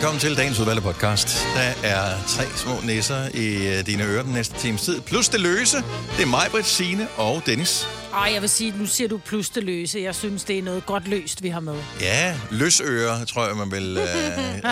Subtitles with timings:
[0.00, 1.46] velkommen til dagens udvalgte podcast.
[1.54, 5.00] Der er tre små næser i øh, dine ører den næste times tid.
[5.00, 5.76] Plus det løse,
[6.16, 7.88] det er mig, Britt, Signe og Dennis.
[8.14, 10.00] Ej, jeg vil sige, nu siger du plus det løse.
[10.00, 11.74] Jeg synes, det er noget godt løst, vi har med.
[12.00, 13.96] Ja, løsører, tror jeg, man vil...
[13.98, 14.04] Øh,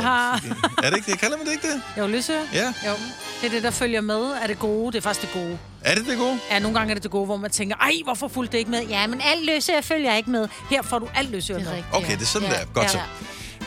[0.84, 1.18] er, det ikke det?
[1.20, 1.82] Kalder man det ikke det?
[1.98, 2.32] Jo, løse.
[2.52, 2.66] Ja.
[2.86, 2.92] Jo,
[3.40, 4.20] det er det, der følger med.
[4.42, 4.92] Er det gode?
[4.92, 5.58] Det er faktisk det gode.
[5.84, 6.38] Er det det gode?
[6.50, 8.70] Ja, nogle gange er det det gode, hvor man tænker, ej, hvorfor fulgte det ikke
[8.70, 8.82] med?
[8.86, 10.48] Ja, men alt løse følger ikke med.
[10.70, 11.66] Her får du alt løse med.
[11.92, 12.54] Okay, det er sådan Ja.
[12.54, 12.64] der.
[12.74, 12.98] Godt så.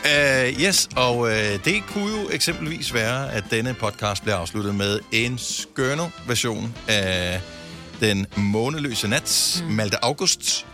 [0.04, 1.30] Uh, yes, og uh,
[1.64, 7.40] det kunne jo eksempelvis være, at denne podcast bliver afsluttet med en skønne version af
[8.00, 9.70] den måneløse nat, mm.
[9.74, 10.66] Malte August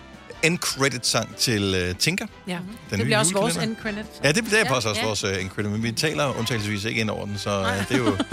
[0.43, 2.27] end credit sang til uh, Tinker.
[2.47, 2.59] Ja,
[2.91, 3.83] Den det bliver også vores julekalender.
[3.91, 4.25] end credit.
[4.25, 5.05] Ja, det, det er Ja, også ja.
[5.07, 7.95] vores uh, end credit, men vi taler undtagelsesvis ikke ind over den, så uh, det
[7.95, 8.17] er jo...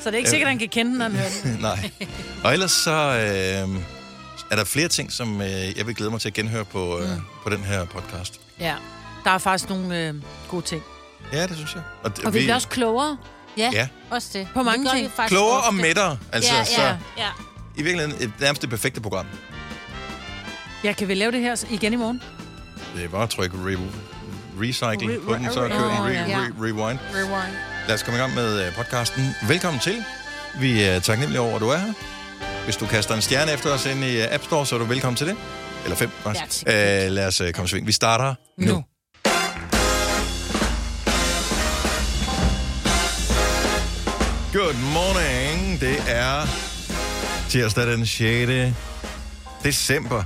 [0.00, 1.58] Så det er ikke sikkert, at han kan kende den, når han hører den.
[1.70, 1.90] Nej.
[2.44, 3.76] Og ellers så øh,
[4.50, 7.10] er der flere ting, som øh, jeg vil glæde mig til at genhøre på, øh,
[7.10, 7.20] Mm.
[7.44, 8.40] på den her podcast.
[8.60, 8.74] Ja,
[9.24, 10.14] der er faktisk nogle øh,
[10.48, 10.82] gode ting.
[11.32, 11.82] Ja, det synes jeg.
[12.06, 13.16] d- Og vi bliver også klogere.
[13.56, 13.88] Ja, Ja.
[14.10, 14.48] også det.
[14.54, 15.12] På mange ting.
[15.28, 15.66] Klogere ofte.
[15.66, 16.18] og mættere.
[16.32, 17.28] Altså, ja, så ja, ja.
[17.76, 19.26] i virkeligheden et, nærmest det perfekte program.
[20.84, 22.22] Ja, kan vi lave det her igen i morgen?
[22.96, 23.78] Det er bare at trykke re-
[24.60, 26.38] recycle Re- på den, så re- kører den re- ja.
[26.44, 26.98] re- rewind.
[27.14, 27.54] Rewind.
[27.86, 29.30] Lad os komme i gang med øh, podcasten.
[29.48, 30.04] Velkommen til.
[30.60, 31.92] Vi er taknemmelige over, at du er her.
[32.64, 34.84] Hvis du kaster en stjerne efter os ind i øh, App Store, så er du
[34.84, 35.36] velkommen til det.
[35.84, 36.62] Eller fem, faktisk.
[36.66, 36.72] Øh,
[37.10, 37.86] lad os øh, komme i sving.
[37.86, 38.66] Vi starter nu.
[38.74, 38.84] nu.
[44.52, 45.80] Good morning.
[45.80, 46.46] Det er
[47.48, 48.74] tirsdag den 6.
[49.64, 50.24] december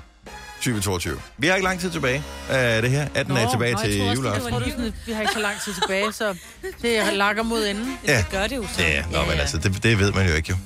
[0.56, 1.20] 2022.
[1.38, 3.08] Vi har ikke lang tid tilbage af det her.
[3.14, 4.42] 18 dage tilbage til juleaften.
[4.44, 6.34] Jeg tror, det er sådan, at vi har ikke så lang tid tilbage, så
[6.83, 7.98] det lakker mod enden.
[8.06, 8.16] Ja.
[8.16, 8.83] Det gør det jo så.
[8.83, 10.56] Ja, nå, men altså, det, det ved man jo ikke jo.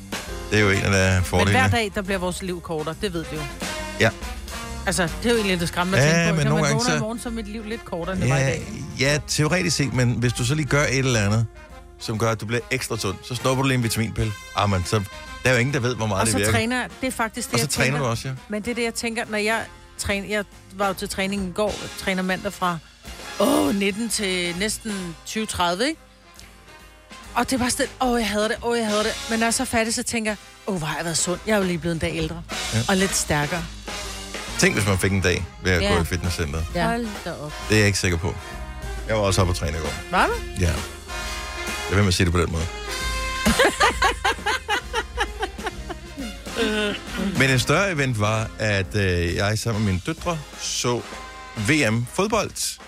[0.50, 1.58] Det er jo en af de Men fordelene.
[1.60, 3.42] hver dag, der bliver vores liv kortere, det ved vi jo.
[4.00, 4.10] Ja.
[4.86, 6.34] Altså, det er jo egentlig det skræmmende at Ja, tænke på.
[6.36, 8.14] men Kan nogle man gange vågne så- i morgen, så er mit liv lidt kortere,
[8.14, 8.62] end det var i Ja, dag.
[9.00, 11.46] ja, teoretisk set, men hvis du så lige gør et eller andet,
[12.00, 14.32] som gør, at du bliver ekstra sund, så snupper du lige en vitaminpille.
[14.56, 15.02] Ah, men så,
[15.44, 16.52] der er jo ingen, der ved, hvor meget Og det så virker.
[16.52, 17.98] træner jeg, det er faktisk det, og så jeg træner tænker.
[18.00, 18.34] du også, ja.
[18.48, 19.64] Men det er det, jeg tænker, når jeg
[19.98, 20.28] træner...
[20.28, 20.44] Jeg
[20.74, 22.78] var jo til træning i går, jeg træner mandag fra
[23.40, 26.00] åh, 19 til næsten 20-30, ikke?
[27.34, 29.12] Og det var sådan, åh, jeg hader det, åh, jeg hader det.
[29.30, 30.36] Men når jeg er så færdig, så tænker jeg,
[30.66, 31.40] åh, hvor har jeg været sund.
[31.46, 32.42] Jeg er jo lige blevet en dag ældre.
[32.72, 32.78] Ja.
[32.78, 32.82] Ja.
[32.88, 33.64] Og lidt stærkere.
[34.58, 35.94] Tænk, hvis man fik en dag ved at Ja.
[35.94, 36.66] gå i fitnesscenteret.
[36.74, 36.86] Ja.
[36.88, 37.52] Hold da op.
[37.68, 38.34] Det er jeg ikke sikker på.
[39.08, 39.92] Jeg var også oppe og træne i går.
[40.10, 40.32] Var du?
[40.60, 40.72] Ja.
[41.90, 42.64] Jeg vil med at sige det på den måde.
[47.38, 51.00] Men en større event var, at øh, jeg sammen med mine døtre så
[51.68, 52.78] VM fodbold.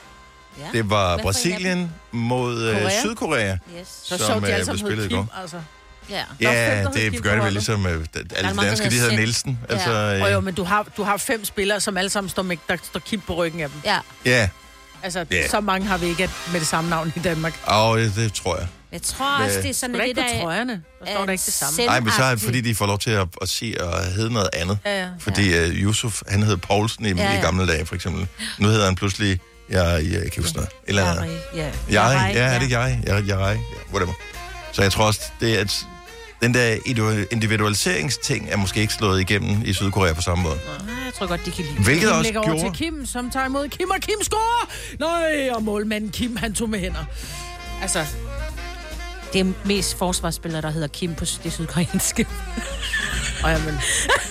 [0.59, 0.79] Ja.
[0.79, 3.01] Det var Hvad Brasilien mod øh, Korea?
[3.01, 3.53] Sydkorea.
[3.81, 3.89] Yes.
[4.03, 5.39] Så Som, så de øh, alle blev spillet i Kim, går.
[5.41, 5.57] altså.
[6.11, 6.19] Ja.
[6.21, 7.93] Er Ja, det gør det vel ligesom øh,
[8.37, 9.17] alle de danske, de hedder.
[9.17, 9.59] Nielsen.
[9.69, 9.75] Ja.
[9.75, 12.43] Altså, Og jo, øh, men du har, du har fem spillere, som alle sammen står,
[12.43, 13.81] med, der står Kim på ryggen af dem.
[13.85, 13.99] Ja.
[14.25, 14.49] ja,
[15.03, 15.49] Altså, Ja.
[15.49, 17.53] så mange har vi ikke med det samme navn i Danmark.
[17.65, 18.67] og det, det tror jeg.
[18.93, 20.41] Jeg tror også, det er sådan, på der...
[20.43, 20.73] trøjerne.
[20.73, 21.87] Der står er der ikke det samme.
[21.87, 24.33] Nej, men så er det, fordi de får lov til at, at sige og hedde
[24.33, 24.79] noget andet.
[24.85, 25.09] Ja, ja.
[25.19, 27.33] Fordi uh, Yusuf, han hed Poulsen i, ja, Ja, ja.
[27.33, 27.39] ja.
[27.39, 28.27] i gamle dage, for eksempel.
[28.59, 30.69] Nu hedder han pludselig, jeg, jeg kan ikke huske noget.
[30.69, 31.39] Et Eller andet.
[31.55, 31.65] Ja.
[31.91, 33.01] Jeg, ja, er det jeg?
[33.07, 33.59] Jeg, jeg, jeg,
[33.93, 34.13] whatever.
[34.73, 35.87] Så jeg tror også, det er, at
[36.43, 40.55] den der idu- individualiseringsting er måske ikke slået igennem i Sydkorea på samme måde.
[40.87, 41.75] Nej, jeg tror godt, de kan lide.
[41.85, 42.77] Hvilket Kim også lægger over gjorde...
[42.77, 44.71] til Kim, som tager imod Kim, og Kim scorer!
[45.01, 47.05] Nej, og målmanden Kim, han tog med hænder.
[47.83, 48.05] Altså,
[49.33, 52.27] Det er mest forsvarsspillere, der hedder Kim på det sydkoreanske.
[53.45, 53.75] og jamen,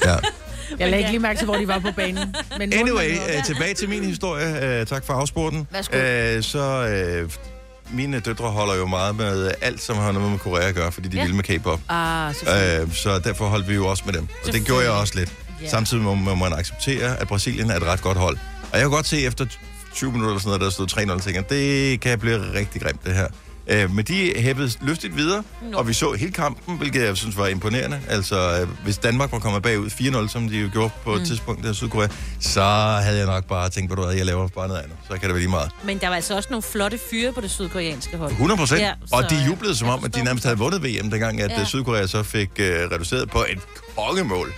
[0.05, 0.16] Ja.
[0.79, 2.35] jeg lagde ikke lige mærke til, hvor de var på banen.
[2.57, 4.79] Men Anyway, uh, tilbage til min historie.
[4.81, 5.67] Uh, tak for afsporten.
[5.72, 5.95] Værsgo.
[5.97, 7.50] Uh, så uh,
[7.94, 11.07] mine døtre holder jo meget med alt, som har noget med Korea at gøre, fordi
[11.09, 11.24] de Ja.
[11.25, 11.79] vil med K-pop.
[11.90, 12.29] Ah.
[12.29, 14.28] Uh, så derfor holdt vi jo også med dem.
[14.47, 15.34] Og det gjorde jeg også lidt.
[15.62, 15.69] Ja.
[15.69, 18.38] Samtidig må, må man acceptere, at Brasilien er et ret godt hold.
[18.72, 19.46] Og jeg kan godt se efter
[19.94, 23.06] 20 minutter eller sådan noget, der stod 3-0, og tænker, det kan blive rigtig grimt,
[23.06, 23.28] det her.
[23.67, 25.77] Øh, men de hæppede lystigt videre, Nå.
[25.77, 28.01] og vi så hele kampen, hvilket jeg synes var imponerende.
[28.09, 31.63] Altså, øh, hvis Danmark var kommet bagud 4-0, som de jo gjorde på et tidspunkt
[31.63, 32.07] der i Sydkorea,
[32.39, 32.63] så
[33.03, 34.97] havde jeg nok bare tænkt, hvad du hvad, jeg laver bare noget andet.
[35.08, 35.72] Så kan det være lige meget.
[35.84, 38.31] Men der var altså også nogle flotte fyre på det sydkoreanske hold.
[38.31, 38.81] 100 procent.
[38.81, 41.09] Ja, Ja, så, og de øh, jublede som om, at de nærmest havde vundet VM,
[41.11, 41.59] dengang at Ja.
[41.59, 41.66] ja.
[41.66, 43.59] Sydkorea så fik øh, reduceret på et
[43.97, 44.53] kongemål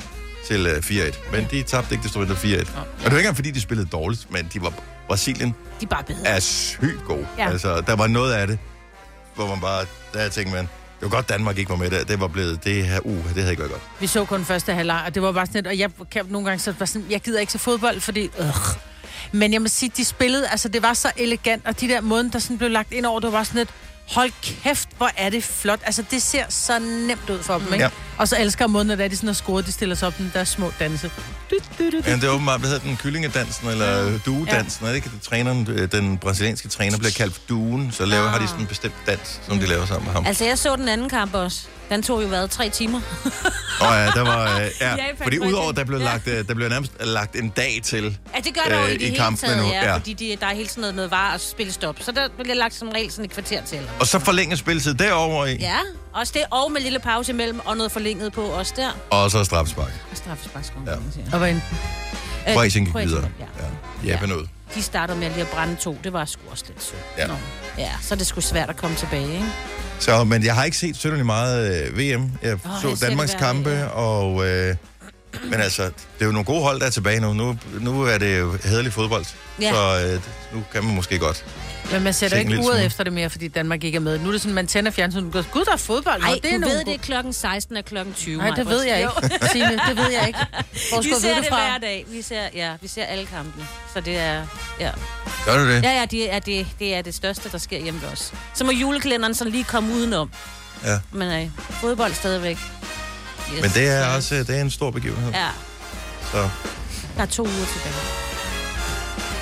[0.48, 1.32] til øh, 4-1.
[1.36, 2.40] Men de tabte ikke desto mindre 4-1.
[2.40, 4.74] Og det var ikke engang, fordi de spillede dårligt, men de var,
[5.08, 6.28] Brasilien De er bare bedre.
[6.28, 7.28] er sygt gode.
[7.38, 7.44] Ja.
[7.44, 7.50] Ja.
[7.52, 8.60] Altså, der var noget af det,
[9.36, 10.70] hvor man bare, der tænkte man,
[11.00, 12.04] det var godt, Danmark ikke var med der.
[12.04, 13.84] Det var blevet, det her, uh, det havde ikke været godt.
[14.00, 16.48] Vi så kun første halvleg, og det var bare sådan lidt, og jeg kan nogle
[16.48, 18.46] gange så var sådan, jeg gider ikke så fodbold, fordi, øh.
[19.32, 22.30] Men jeg må sige, de spillede, altså det var så elegant, og de der måden,
[22.34, 23.70] der sådan blev lagt ind over, det var bare sådan lidt,
[24.10, 25.80] hold kæft, hvor er det flot.
[25.86, 27.84] Altså det ser så nemt ud for dem, ikke?
[27.86, 27.90] Ja.
[28.18, 30.44] Og så elsker måden, at de sådan har scoret, de stiller sig op den der
[30.44, 31.12] små danse.
[31.52, 32.04] Du, du, du, du.
[32.08, 34.88] Ja, det er åbenbart, hvad hedder den, kyllingedansen, eller duedansen, ja.
[34.88, 35.12] er det ikke?
[35.24, 38.68] Træneren, øh, den brasilianske træner bliver kaldt for duen, så laver, har de sådan en
[38.68, 40.26] bestemt dans, som de laver sammen med ham.
[40.26, 41.62] Altså, jeg så den anden kamp også.
[41.94, 43.02] Den tog jo været tre timer.
[43.80, 46.06] Og ja, der var, øh, ja, Japan fordi for udover, der blev, Ja.
[46.06, 48.18] lagt, øh, der blev nærmest lagt en dag til.
[48.36, 49.96] Ja, det gør der jo Øh, i det i hele taget, nu, ja, ja.
[49.96, 51.96] fordi de, der er hele sådan noget, noget var og spillestop.
[52.02, 53.78] Så der bliver lagt som regel sådan et kvarter til.
[53.78, 55.78] Eller Og så forlænges spilletid derover i, Ja,
[56.14, 58.92] også det, og med lille pause imellem, og noget forlænget på også der.
[59.10, 59.92] og så straffespark.
[60.12, 60.94] Og straffesparkskongen, Ja.
[60.94, 60.98] ja.
[61.34, 61.62] Og hvad end?
[62.54, 63.30] Kroatien gik videre.
[63.40, 63.46] Ja.
[64.06, 64.14] Ja.
[64.14, 64.48] Japan ud.
[64.76, 65.98] De startede med lige at brænde to.
[66.04, 67.02] Det var sgu også lidt sødt.
[67.18, 67.28] Ja.
[67.28, 67.34] Nå.
[67.78, 69.46] Ja, så er det sgu svært at komme tilbage, ikke?
[70.04, 72.32] Så, men jeg har ikke set synderligt meget øh, VM.
[72.42, 73.86] Jeg Åh, så jeg Danmarks kampe, ja.
[73.86, 74.48] og...
[74.48, 74.76] Øh,
[75.44, 77.34] men altså, det er jo nogle gode hold, der er tilbage nu.
[77.34, 79.26] Nu, nu er det jo hederlig fodbold.
[79.62, 79.72] Ja.
[79.72, 80.22] Så øh,
[80.54, 81.46] nu kan man måske godt.
[81.94, 82.84] Men man sætter ikke uret smule.
[82.86, 84.20] efter det mere, fordi Danmark ikke er med.
[84.20, 86.22] Nu er det sådan, man tænder fjernsynet og går, gud, der er fodbold.
[86.22, 88.38] Nej, det er du ved, det er klokken 16 og klokken 20.
[88.38, 89.12] Nej, det ved jeg ikke.
[89.52, 90.40] Signe, det ved jeg ikke.
[90.92, 91.56] Hvor Vi ser det det fra?
[91.56, 92.06] hver dag.
[92.08, 93.66] Vi ser, ja, vi ser alle kampene.
[93.94, 94.46] Så det er,
[94.80, 94.90] ja.
[95.46, 95.84] Gør du det?
[95.84, 98.34] Ja, ja, det er det, det er det største, der sker hjemme os.
[98.54, 100.32] Så må julekalenderen sådan lige komme udenom.
[100.86, 101.00] Ja.
[101.12, 102.58] Men øh, fodbold stadigvæk.
[103.56, 103.62] Yes.
[103.62, 105.32] Men det er også det er en stor begivenhed.
[105.32, 105.48] Ja,
[106.32, 106.50] Så.
[107.16, 108.33] der er to uger tilbage.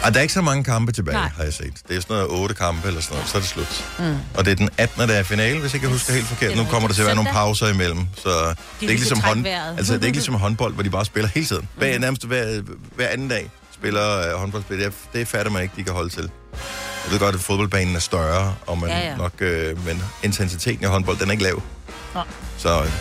[0.03, 1.29] Og der er ikke så mange kampe tilbage, Nej.
[1.37, 1.73] Har jeg set.
[1.87, 3.85] Det er sådan noget otte kampe eller sådan noget, så er det slut.
[3.99, 4.15] Mm.
[4.35, 5.09] Og det er den 18.
[5.09, 6.51] der er finale, hvis ikke jeg husker helt forkert.
[6.51, 9.19] Er Nu kommer der til at være nogle pauser imellem, så det er, ikke ligesom
[9.19, 11.67] hånd, altså, det er ikke ligesom håndbold, hvor de bare spiller hele tiden.
[11.75, 12.61] Hver, nærmest hver,
[12.95, 14.77] hver anden dag spiller uh, håndboldspil.
[14.77, 16.29] Det er, det er færdigt, man ikke de kan holde til.
[17.05, 19.09] Jeg ved godt, at fodboldbanen er større, og man Ja, ja, ja.
[19.09, 19.17] ja.
[19.17, 21.61] nok, øh, men intensiteten i håndbold, den er ikke lav.
[22.13, 22.21] Nå.
[22.57, 22.91] Så, øh.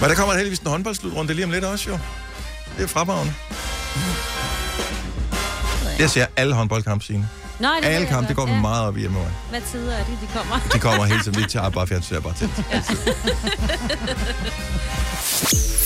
[0.00, 1.98] Men der kommer heldigvis en håndboldslutrunde lige om lidt også, jo.
[2.76, 3.34] Det er fremragende.
[6.00, 7.28] Jeg ser alle håndboldkampe, Signe.
[7.60, 8.60] Nej, det Alle kampe, det går vi Ja.
[8.60, 9.18] meget op i hjemme.
[9.50, 10.60] Hvad tider er det, de kommer?
[10.72, 11.38] De kommer hele tiden.
[11.38, 12.48] Vi tager bare fjernsyn, jeg bare til.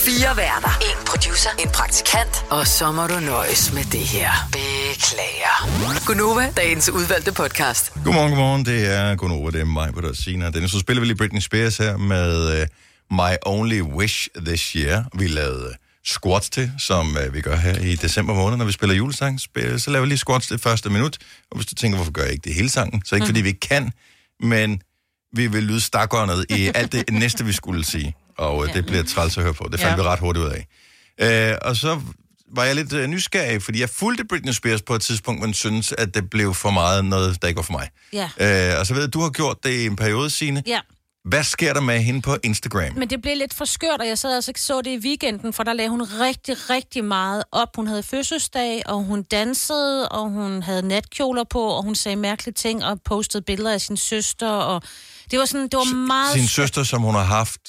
[0.05, 0.77] Fire værter.
[0.81, 1.49] En producer.
[1.59, 2.45] En praktikant.
[2.49, 4.31] Og så må du nøjes med det her.
[4.51, 6.05] Beklager.
[6.05, 7.93] Gunova, dagens udvalgte podcast.
[8.03, 8.65] Godmorgen, godmorgen.
[8.65, 10.49] Det er Gunova, det er mig på der Sina.
[10.49, 12.67] Den så spiller vi lige Britney Spears her med uh,
[13.17, 15.03] My Only Wish This Year.
[15.13, 15.75] Vi lavede uh,
[16.05, 19.39] squats til, som uh, vi gør her i december måned, når vi spiller julesang.
[19.41, 21.17] Spil- Så laver vi lige squats det første minut.
[21.51, 23.01] Og hvis du tænker, hvorfor gør jeg ikke det hele sangen?
[23.05, 23.91] Så ikke fordi vi ikke kan,
[24.39, 24.81] men
[25.33, 28.15] vi vil lyde stakåndet i alt det næste, vi skulle sige.
[28.37, 29.67] Og uh, det bliver træls at høre på.
[29.71, 30.03] Det fandt Ja.
[30.03, 30.67] vi ret hurtigt ud af.
[31.61, 32.01] Uh, og så
[32.55, 35.91] var jeg lidt uh, nysgerrig, fordi jeg fulgte Britney Spears på et tidspunkt, men synes,
[35.97, 37.89] at det blev for meget noget, der ikke var for mig.
[38.13, 38.29] Ja.
[38.73, 40.63] Øh, og så ved jeg, du har gjort det i en periode, Signe.
[40.67, 40.79] Ja,
[41.25, 42.93] Hvad sker der med hende på Instagram?
[42.97, 45.63] men det blev lidt for skørt, og jeg sad altså så det i weekenden, for
[45.63, 47.75] der lagde hun rigtig, rigtig meget op.
[47.75, 52.53] Hun havde fødselsdag, og hun dansede, og hun havde natkjoler på, og hun sagde mærkelige
[52.53, 54.81] ting, og postede billeder af sin søster, og
[55.31, 56.33] det var sådan, det var meget...
[56.33, 57.61] Sin søster, som hun har haft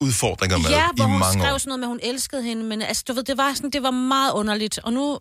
[0.00, 1.58] udfordringer med Ja, hvor i hun mange skrev år.
[1.58, 3.82] sådan noget med, at hun elskede hende, men altså, du ved, det var sådan, det
[3.82, 4.78] var meget underligt.
[4.78, 5.18] Og nu,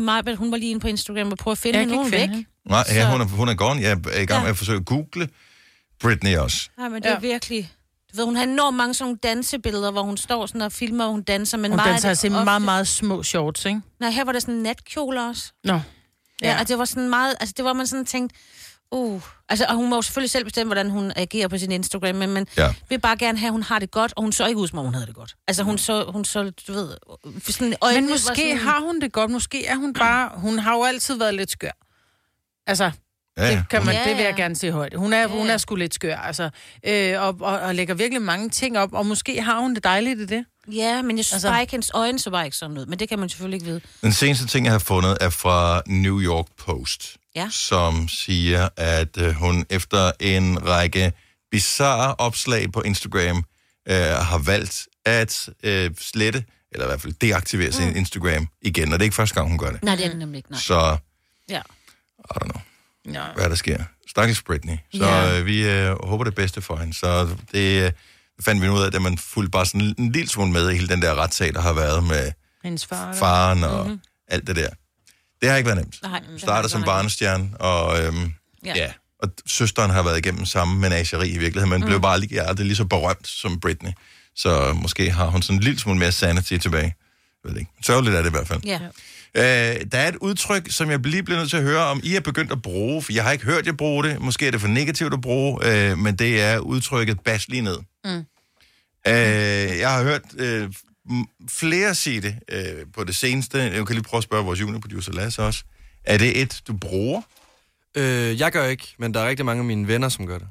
[0.00, 2.28] Majbet, hun var lige inde på Instagram og prøve at finde Jeg hende, hun væk.
[2.68, 3.80] Nej, ja, hun er, hun er gone.
[3.80, 4.50] Jeg er i gang med Ja.
[4.50, 5.28] at forsøge at google
[6.04, 6.68] Britney også.
[6.78, 7.18] Ja, men det er Ja.
[7.18, 7.72] virkelig...
[8.12, 11.04] Du ved, hun har enormt mange sådan nogle dansebilleder, hvor hun står sådan og filmer,
[11.04, 13.64] og hun danser, men Hun meget af danser det altså ofte- meget, meget små shorts,
[13.64, 13.80] ikke?
[14.00, 15.52] Nej, her var der sådan en natkjole også.
[15.64, 15.72] Nå.
[15.72, 15.80] Ja.
[16.42, 16.60] Ja.
[16.60, 17.34] og det var sådan meget...
[17.40, 18.32] Altså, det var man sådan tænkt...
[18.90, 22.14] Uh, altså, og hun må jo selvfølgelig selv bestemme, hvordan hun agerer på sin Instagram,
[22.14, 22.74] men man Ja.
[22.88, 24.78] vil bare gerne have, at hun har det godt, og hun så ikke ud, som
[24.78, 25.34] om hun havde det godt.
[25.48, 26.96] Altså, hun så, hun så du ved...
[27.46, 29.30] Sådan, Men måske sådan, har hun det godt.
[29.30, 30.30] Måske er hun bare...
[30.34, 31.70] Hun har jo altid været lidt skør.
[32.66, 32.90] Altså,
[33.38, 34.42] Ja, det, kan man, Ja, det vil jeg ja.
[34.42, 34.94] gerne se højt.
[34.94, 35.52] Hun er, Ja, hun ja.
[35.52, 36.50] er sgu lidt skør, altså.
[36.86, 40.20] Øh, og, og, og lægger virkelig mange ting op, og måske har hun det dejligt
[40.20, 40.44] i det.
[40.72, 42.86] Ja, men jeg synes Altså- bare ikke, hendes øjne så bare ikke sådan ud.
[42.86, 43.80] Men det kan man selvfølgelig ikke vide.
[44.02, 47.48] Den seneste ting, jeg har fundet, er fra New York Post, Ja.
[47.50, 51.12] som siger, at øh, hun efter en række
[51.50, 53.44] bizarre opslag på Instagram
[53.88, 57.96] øh, har valgt at øh, slette, eller i hvert fald deaktivere sin Mm.
[57.96, 58.92] Instagram igen.
[58.92, 59.82] Og det er ikke første gang, hun gør det.
[59.82, 60.50] Nej, det er det nemlig ikke.
[60.50, 60.60] Nej.
[60.60, 60.96] Så,
[61.48, 61.58] Ja.
[62.18, 62.60] I don't know.
[63.12, 63.22] Ja.
[63.36, 63.84] hvad der sker.
[64.08, 64.76] Stakkels Britney.
[64.94, 65.38] Så Ja.
[65.38, 66.94] øh, vi øh, håber det bedste for hende.
[66.94, 67.92] Så det øh,
[68.44, 70.88] fandt vi ud af, at man fulgte bare sådan en lille smule med i hele
[70.88, 72.32] den der retssag, der har været med
[72.64, 73.12] Hendes far.
[73.14, 74.00] faren og mm-hmm.
[74.28, 74.68] alt det der.
[75.40, 75.98] Det har ikke været nemt.
[76.02, 78.34] Nej, Starter som barnestjerne, og øhm,
[78.64, 78.72] ja.
[78.76, 78.82] Ja.
[78.82, 78.92] ja.
[79.22, 81.86] Og søsteren har været igennem samme menageri i virkeligheden, men mm.
[81.86, 83.90] blev bare lige, aldrig lige så berømt som Britney.
[84.36, 86.94] Så måske har hun sådan en lille smule mere sanity tilbage.
[87.44, 87.70] Jeg ved ikke.
[87.82, 88.60] Sørgeligt er det i hvert fald.
[88.64, 88.80] Ja.
[89.36, 89.42] Øh,
[89.92, 92.20] der er et udtryk, som jeg lige bliver nødt til at høre, om I er
[92.20, 94.20] begyndt at bruge, for jeg har ikke hørt jer bruge det.
[94.20, 97.78] Måske er det for negativt at bruge, øh, men det er udtrykket bas lige ned.
[98.04, 98.24] Mm.
[99.06, 100.72] Øh, jeg har hørt øh,
[101.50, 103.58] flere sige det øh, på det seneste.
[103.58, 105.64] Jeg kan lige prøve at spørge vores juniorproducer Lasse også.
[106.04, 107.22] Er det et, du bruger?
[107.96, 110.48] Øh, jeg gør ikke, men der er rigtig mange af mine venner, som gør det.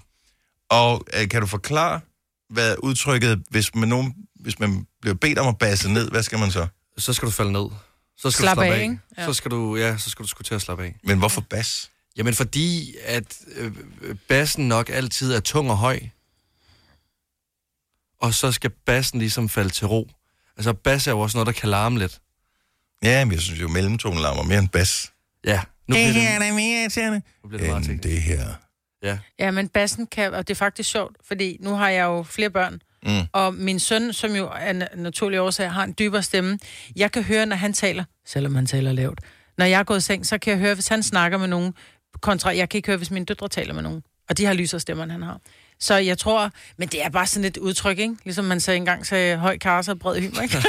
[0.69, 1.99] Og øh, kan du forklare,
[2.49, 6.39] hvad udtrykket, hvis man, nogen, hvis man bliver bedt om at basse ned, hvad skal
[6.39, 6.67] man så?
[6.97, 7.65] Så skal du falde ned.
[8.17, 8.83] Så skal Slap du slappe af, af.
[8.83, 8.99] ikke?
[9.17, 9.25] Ja.
[9.25, 10.95] Så skal du, ja, så skal du sgu til at slappe af.
[11.03, 11.91] Men hvorfor bas?
[12.17, 13.71] Jamen fordi, at øh,
[14.27, 15.99] bassen nok altid er tung og høj.
[18.21, 20.09] Og så skal bassen ligesom falde til ro.
[20.57, 22.19] Altså bas er jo også noget, der kan larme lidt.
[23.03, 25.11] Ja, men jeg synes jo, mellemtonen larmer mere end bas.
[25.45, 28.53] Ja, nu bliver det, er mere irriterende nu bliver det meget end det her.
[29.03, 29.19] Ja.
[29.39, 32.49] Ja, men bassen kan, og det er faktisk sjovt, fordi nu har jeg jo flere
[32.49, 33.27] børn, Mm.
[33.33, 36.59] og min søn, som jo af na- naturlige årsager har en dybere stemme,
[36.95, 39.19] jeg kan høre, når han taler, selvom han taler lavt,
[39.57, 41.73] når jeg er gået i seng, så kan jeg høre, hvis han snakker med nogen,
[42.21, 44.79] kontra, jeg kan ikke høre, hvis mine døtre taler med nogen, og de har lysere
[44.79, 45.39] stemmer, end han har.
[45.83, 48.15] Så jeg tror, men det er bare sådan et udtryk, ikke?
[48.23, 50.55] Ligesom man sagde engang, sagde høj karse og bred hymer, ikke?
[50.57, 50.63] Ej,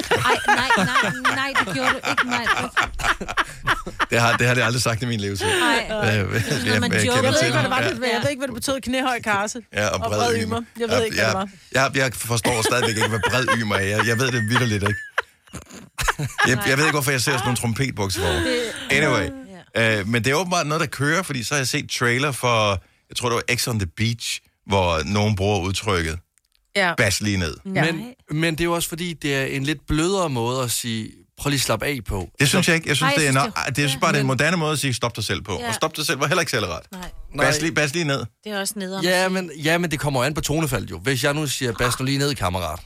[0.47, 2.45] nej, nej, nej, det gjorde du ikke, nej.
[4.11, 5.47] Det har, det har det aldrig sagt i min levetid.
[5.47, 5.87] Nej.
[5.91, 6.21] Øh, jeg-
[6.67, 8.55] jeg- man jeg Jeg ved ikke, hvad det var, det, jeg ved ikke, hvad det
[8.55, 9.63] betød knæhøj karse.
[9.73, 10.63] Ja, og bred, ymer.
[10.81, 11.49] Jeg ved ikke, hvad det var.
[11.73, 13.81] Jeg, jeg, jeg forstår stadigvæk ikke, hvad bred ymer er.
[13.81, 14.95] Jeg, jeg ved det vidderligt ikke.
[16.49, 18.43] Jeg, jeg ved ikke, hvorfor jeg ser sådan nogle trompetbukser for.
[18.91, 19.29] Anyway.
[19.77, 22.71] Øh, men det er åbenbart noget, der kører, fordi så har jeg set trailer for,
[23.11, 26.19] jeg tror det var X on the Beach, hvor nogen bruger udtrykket
[26.77, 26.95] Ja.
[26.97, 27.57] bas lige ned.
[27.75, 27.93] Ja.
[27.93, 31.11] Men, men det er jo også fordi, det er en lidt blødere måde at sige,
[31.39, 32.29] prøv lige at slappe af på.
[32.41, 32.89] Det synes jeg ikke.
[32.89, 34.73] Jeg synes, Nej, det er, synes, det- det er bare det er en moderne måde
[34.73, 35.59] at sige stop dig selv på.
[35.61, 35.69] Ja.
[35.69, 36.83] Og stop dig selv var heller ikke selv ret.
[36.93, 37.11] Nej,
[37.47, 38.25] Bas lige, bas lige ned.
[38.45, 39.05] det er også nederen.
[39.05, 40.99] Ja men, ja, men det kommer jo an på tonefaldet jo.
[40.99, 42.81] Hvis jeg nu siger, bas nu lige ned, kammerat.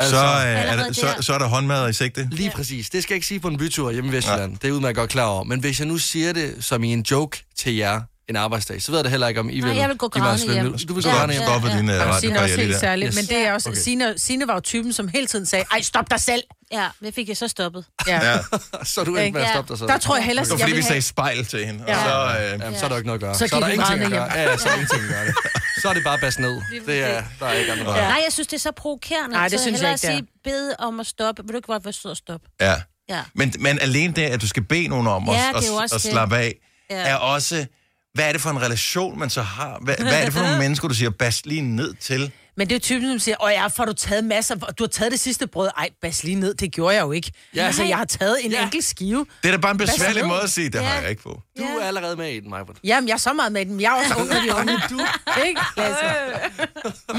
[0.00, 2.28] Så, øh, er der, så, så er der håndmad i sigte.
[2.32, 2.90] Lige præcis.
[2.90, 4.56] Det skal jeg ikke sige på en bytur hjemme i Vestjylland.
[4.58, 5.44] Det er udmærket godt klar over.
[5.44, 8.00] Men hvis jeg nu siger det som i en joke til jer
[8.30, 9.64] en arbejdsdag, så ved jeg det heller ikke, om I vil...
[9.64, 10.78] Nej, jeg vil gå grædende hjem.
[10.88, 11.42] Du vil gå Ja, grædende hjem.
[11.42, 11.48] ja.
[11.48, 12.78] Stoppe din uh, Og Signe er også radiokarriere lige helt der.
[12.80, 13.16] særligt, Yes.
[13.16, 13.76] men det er også, Okay.
[13.76, 13.82] okay.
[13.82, 16.42] Signe, Signe var jo typen, som hele tiden sagde, ej, stop dig selv.
[16.72, 17.84] Ja, det fik jeg så stoppet.
[18.06, 18.30] Ja.
[18.30, 18.38] Ja.
[18.92, 19.52] Så er du ikke med at Ja.
[19.54, 19.88] stoppe dig selv.
[19.88, 21.84] Der tror jeg hellere, Det var jeg fordi, vi sagde spejl til hende.
[21.84, 22.04] Og Ja.
[22.04, 23.34] så, øh, Jamen, så er der ikke noget at gøre.
[23.34, 24.32] Så så er der ingenting at gøre.
[24.38, 25.34] Ja, så er der ingenting at gøre det.
[25.82, 26.62] Så er det bare bas ned.
[26.86, 27.84] Det er, der er ikke andet.
[27.84, 27.92] Ja.
[27.92, 29.30] Nej, jeg synes, det er så provokerende.
[29.32, 31.42] Nej, det synes jeg ikke, det sige, bed om at stoppe.
[31.42, 32.46] Vil du ikke godt være sød at stoppe?
[32.60, 32.74] ja.
[33.08, 33.20] Ja.
[33.34, 36.00] Men, men alene det, at du skal bede nogen om Ja, at, at, også at
[36.00, 36.54] slappe af,
[36.90, 36.96] Ja.
[36.96, 37.66] er også,
[38.14, 39.78] hvad er det for en relation, man så har?
[39.82, 42.32] Hvad, hvad er det for nogle mennesker, du siger, bas lige ned til?
[42.56, 44.88] Men det er jo typen, som siger, åh ja, får du taget masser, du har
[44.88, 45.68] taget det sidste brød.
[45.78, 47.32] Ej, bas lige ned, det gjorde jeg jo ikke.
[47.54, 47.60] Ja.
[47.60, 47.66] Ja.
[47.66, 48.56] Altså, jeg har taget en Ja.
[48.58, 48.64] ja.
[48.64, 49.26] enkelt skive.
[49.42, 51.00] Det er da bare en besværlig måde at sige, det har Ja.
[51.00, 51.42] jeg ikke på.
[51.58, 52.76] Du er allerede med i den, Majbert.
[52.84, 53.80] Jamen, jeg er så meget med dem.
[53.80, 54.72] Jeg er også ung unge.
[54.90, 55.00] Du,
[55.46, 56.04] ikke, Lasse?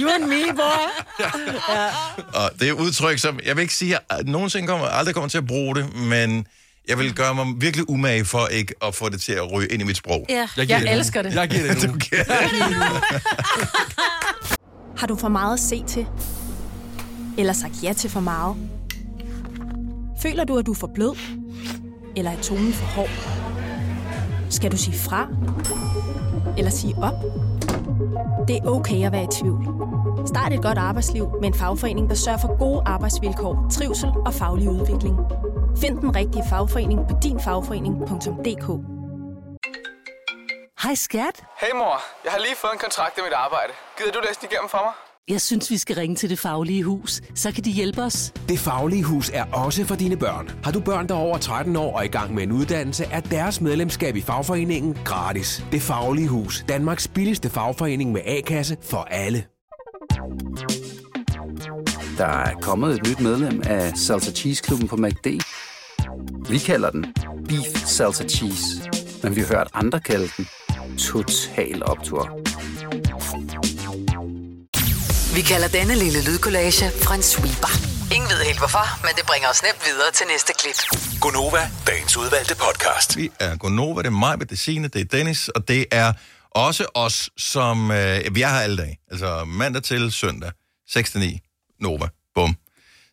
[0.02, 0.88] You and me, boy.
[2.34, 5.30] Og det er udtryk, som jeg vil ikke sige, at jeg nogensinde kommer, aldrig kommer
[5.30, 6.48] til at bruge det, men
[6.90, 9.82] jeg vil gøre mig virkelig umage for ikke at få det til at ryge ind
[9.82, 10.26] i mit sprog.
[10.30, 10.48] Ja.
[10.56, 10.98] giver Jeg det nu.
[10.98, 11.36] elsker det.
[11.36, 11.96] Jeg giver det nu.
[15.00, 16.06] Har du for meget at se til?
[17.38, 18.56] Eller sagt ja til for meget?
[20.22, 21.16] Føler du, at du er for blød?
[22.16, 23.10] Eller er tonen for hård?
[24.50, 25.28] Skal du sige fra?
[26.58, 27.14] Eller sige op?
[28.48, 29.68] Det er okay at være i tvivl.
[30.26, 34.70] Start et godt arbejdsliv med en fagforening, der sørger for gode arbejdsvilkår, trivsel og faglig
[34.70, 35.16] udvikling.
[35.78, 38.68] Find den rigtige fagforening på dinfagforening.dk
[40.84, 41.44] Hej skat.
[41.62, 43.74] Hey mor, jeg har lige fået en kontrakt med mit arbejde.
[43.98, 44.94] Gider du læse den igennem for mig?
[45.28, 47.22] Jeg synes, vi skal ringe til Det Faglige Hus.
[47.36, 48.34] Så kan de hjælpe os.
[48.50, 50.52] Det Faglige Hus er også for dine børn.
[50.64, 53.20] Har du børn, der er over 13 år og i gang med en uddannelse, er
[53.20, 55.66] deres medlemskab i fagforeningen gratis.
[55.72, 56.66] Det Faglige Hus.
[56.70, 59.44] Danmarks billigste fagforening med A-kasse for alle.
[62.18, 65.28] Der er kommet et nyt medlem af Salsa Cheese Klubben på MACD.
[66.50, 67.06] Vi kalder den
[67.48, 68.66] Beef Salsa Cheese,
[69.24, 70.48] men vi har hørt andre kalde den
[70.98, 72.24] Total Optor.
[75.36, 76.86] Vi kalder denne lille lydkollage
[77.16, 77.72] en sweeper.
[78.16, 80.80] Ingen ved helt hvorfor, men det bringer os nemt videre til næste klip.
[81.22, 83.18] Gonova, dagens udvalgte podcast.
[83.18, 86.14] Vi er Gonova, det er mig, det er Signe, det er Dennis, og det er
[86.52, 87.92] også os, som...
[87.92, 89.00] Øh, vi er her alle dage.
[89.12, 90.52] Altså mandag til søndag.
[90.90, 91.78] 6-9.
[91.80, 92.08] Nova.
[92.36, 92.56] Bum.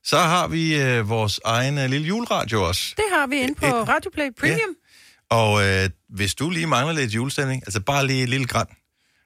[0.04, 2.94] Så har vi øh, vores egen øh, lille juleradio også.
[2.96, 4.74] Det har vi inde på Radio Play Premium.
[5.30, 8.66] Og øh, hvis du lige mangler lidt julestemning, altså bare lige et lille gram,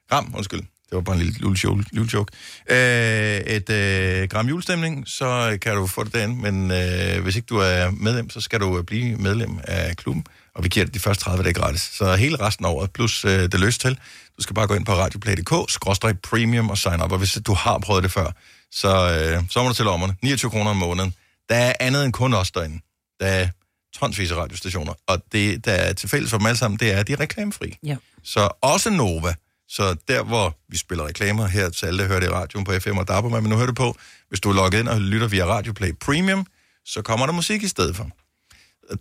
[0.09, 2.31] gram, undskyld, det var bare en lille lille lille joke.
[2.69, 7.45] Øh, et øh, gram julestemning, så kan du få det derinde, men øh, hvis ikke
[7.45, 10.93] du er medlem, så skal du øh, blive medlem af klubben, og vi giver dig
[10.93, 11.81] de første 30 dage gratis.
[11.81, 13.99] Så hele resten af året, plus øh, det løs til,
[14.37, 17.53] du skal bare gå ind på radioplay.dk, skråstrej premium og sign up, og hvis du
[17.53, 18.31] har prøvet det før,
[18.71, 20.15] så, øh, så må du til lommerne.
[20.21, 21.13] 29 kroner om måneden.
[21.49, 22.79] Der er andet end kun os derinde.
[23.19, 23.47] Der er
[23.95, 26.97] tonsvis af radiostationer, og det, der er til fælles for dem alle sammen, det er,
[26.97, 27.77] at de er reklamefri.
[27.83, 27.95] Ja.
[28.23, 29.33] Så også Nova.
[29.67, 32.79] Så der, hvor vi spiller reklamer her til alle, der hører det i radioen på
[32.79, 33.95] FM og DAB, men nu hører du på,
[34.29, 36.45] hvis du er logget ind og lytter via Radio Play Premium,
[36.85, 38.09] så kommer der musik i stedet for.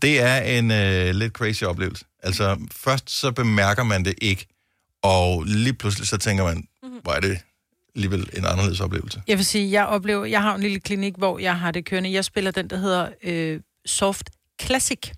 [0.02, 2.04] Det er en øh, lidt crazy oplevelse.
[2.22, 4.46] Altså, først så bemærker man det ikke,
[5.02, 6.68] og lige pludselig så tænker man,
[7.02, 7.38] hvor er det
[7.94, 9.22] alligevel en anderledes oplevelse.
[9.28, 12.12] Jeg vil sige, jeg oplever, jeg har en lille klinik, hvor jeg har det kørende.
[12.12, 14.30] Jeg spiller den, der hedder øh, Soft
[14.62, 15.10] Classic.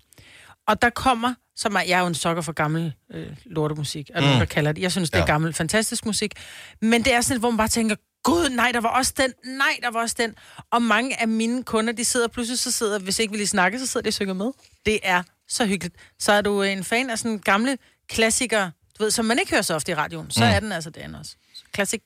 [0.67, 4.21] Og der kommer, som er, jeg er jo en sokker for gammel øh, lortemusik, er
[4.21, 4.39] mm.
[4.39, 4.81] der kalder det.
[4.81, 5.25] Jeg synes, det er ja.
[5.25, 6.33] gammel, fantastisk musik.
[6.81, 7.95] Men det er sådan, hvor man bare tænker,
[8.25, 10.35] gud, nej, der var også den, nej, der var også den.
[10.71, 13.79] Og mange af mine kunder, de sidder pludselig, så sidder, hvis ikke vi lige snakker,
[13.79, 14.51] så sidder de og synger med.
[14.85, 15.95] Det er så hyggeligt.
[16.19, 17.77] Så er du en fan af sådan gamle
[18.09, 20.45] klassikere, du ved, som man ikke hører så ofte i radioen, så Mm.
[20.49, 21.35] er den altså den også.
[21.75, 22.01] Classic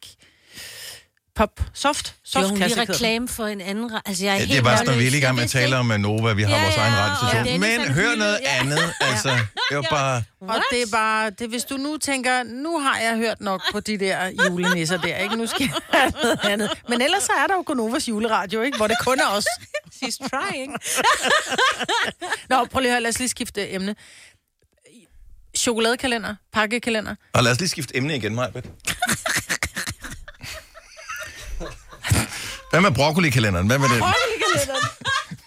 [1.39, 3.91] pop, soft, Det soft var hun lige reklame for en anden...
[4.05, 5.01] Altså, jeg er Ja, helt det var sådan, målløs.
[5.01, 6.75] vi er lige i gang med at tale om at Nova, vi har Ja, vores
[6.75, 7.39] egen ja, radiostation.
[7.39, 8.59] og Dennis, Men han hør noget ja.
[8.59, 9.29] andet, altså.
[9.69, 10.23] Det var bare...
[10.41, 13.79] Og det er bare, det, hvis du nu tænker, nu har jeg hørt nok på
[13.79, 15.35] de der julenisser der, ikke?
[15.35, 16.69] Nu skal jeg have noget andet.
[16.89, 18.77] Men ellers så er der jo Gonovas juleradio, ikke?
[18.77, 19.45] Hvor det kun er os.
[19.95, 20.75] She's trying.
[22.49, 23.95] Nå, prøv lige at høre, lad os lige skifte emne.
[25.57, 27.15] Chokoladekalender, pakkekalender.
[27.33, 28.65] Og lad os lige skifte emne igen, Majbet.
[32.71, 33.67] Hvad med broccoli-kalenderen?
[33.67, 33.97] Hvad med den?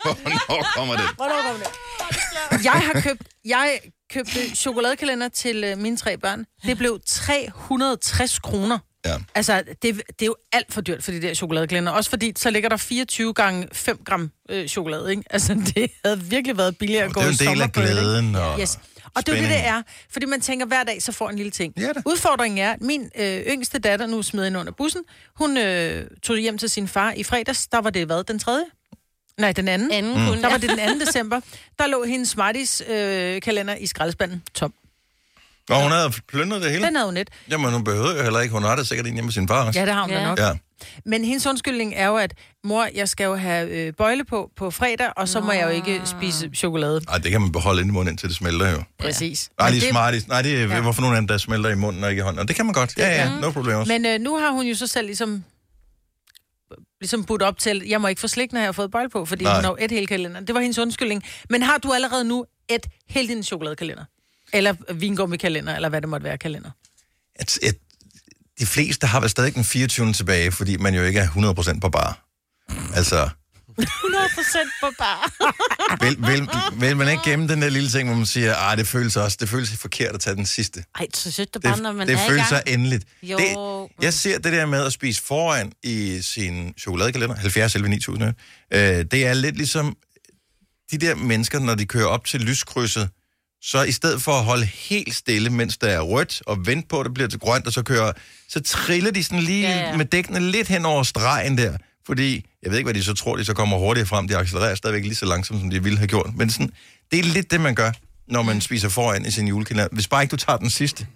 [0.02, 1.04] Hvornår kommer den?
[1.16, 2.64] Hvornår kommer det?
[2.64, 3.78] Jeg har købt, jeg
[4.12, 6.44] købte chokoladekalender til øh, mine tre børn.
[6.66, 8.78] Det blev 360 kroner.
[9.04, 9.16] Ja.
[9.34, 11.92] Altså, det, det er jo alt for dyrt for de der chokoladekalender.
[11.92, 15.22] Også fordi, så ligger der 24 gange 5 gram øh, chokolade, ikke?
[15.30, 18.34] Altså, det havde virkelig været billigere at gå det er i en del af glæden
[18.34, 18.78] og Yes.
[19.14, 19.82] Og det er jo det, det er.
[20.10, 21.74] Fordi man tænker, hver dag, så får en lille ting.
[21.76, 25.02] Ja, Udfordringen er, at min øh, yngste datter, nu smed ind under bussen,
[25.36, 27.66] hun øh, tog hjem til sin far i fredags.
[27.66, 28.24] Der var det hvad?
[28.24, 28.64] Den tredje?
[29.38, 29.92] Nej, den anden.
[29.92, 30.26] Anden Mm.
[30.26, 30.48] kun, Der ja.
[30.50, 31.04] var det den 2.
[31.06, 31.40] december.
[31.78, 34.74] Der lå hendes Smarties øh, kalender i skraldespanden tom.
[35.70, 36.84] Og hun havde plyndret det hele?
[36.86, 37.28] Den havde hun net.
[37.50, 38.52] Jamen, hun behøvede jo heller ikke.
[38.52, 39.80] Hun har det sikkert en hjemme med sin far også.
[39.80, 40.38] Ja, det har hun da nok.
[40.38, 40.50] Ja.
[41.06, 42.34] Men hendes undskyldning er jo, at
[42.64, 45.68] mor, jeg skal jo have øh, bøjle på på fredag, og så må jeg jo
[45.68, 47.00] ikke spise chokolade.
[47.08, 48.82] Ej, det kan man beholde inde i munden, indtil det smelter jo.
[48.98, 49.50] Præcis.
[49.58, 50.28] Nej, det- smarties.
[50.28, 50.80] Nej, det er, Ja.
[50.80, 52.38] hvorfor nogle af dem, der smelter i munden og ikke i hånden.
[52.40, 52.94] Og det kan man godt.
[52.98, 53.92] Ja, ja, no problem også.
[53.92, 55.44] Men øh, nu har hun jo så selv ligesom
[57.00, 59.24] ligesom budt op til, jeg må ikke få slik, når jeg har fået bøjle på,
[59.24, 59.52] fordi Nej.
[59.52, 59.60] Nej.
[59.60, 60.40] hun har et hele kalender.
[60.40, 61.22] Det var hendes undskyldning.
[61.50, 64.04] Men har du allerede nu et helt din chokoladekalender?
[64.52, 66.70] Eller vingummikalender, eller hvad det måtte være kalender?
[67.36, 67.74] at, at
[68.60, 70.12] de fleste har vel stadig den 24.
[70.12, 72.24] tilbage, fordi man jo ikke er 100% på bar.
[72.94, 73.28] Altså,
[73.80, 75.32] 100% på bar.
[76.04, 76.48] vil, vil,
[76.80, 79.36] vil man ikke gemme den der lille ting, hvor man siger, at det føles også,
[79.40, 80.84] det føles forkert at tage den sidste.
[80.94, 83.04] Ej, så synes du bare, når man det er føles så endeligt.
[83.22, 83.38] Jo.
[83.38, 88.34] Det, jeg ser det der med at spise foran i sin chokoladekalender, 70 11 9000,
[88.72, 89.96] øh, det er lidt ligesom
[90.90, 93.10] de der mennesker, når de kører op til lyskrydset,
[93.62, 97.00] så i stedet for at holde helt stille, mens der er rødt, og vente på,
[97.00, 98.12] at det bliver til grønt, og så kører,
[98.48, 101.76] så triller de sådan lige Ja, ja, med dækkene lidt hen over stregen der.
[102.06, 104.28] Fordi, jeg ved ikke, hvad de så tror, de så kommer hurtigere frem.
[104.28, 106.30] De accelererer stadigvæk lige så langsomt, som de ville have gjort.
[106.36, 106.72] Men sådan,
[107.10, 107.92] det er lidt det, man gør,
[108.28, 109.88] når man spiser foran i sin julekalender.
[109.92, 111.06] Hvis bare ikke du tager den sidste.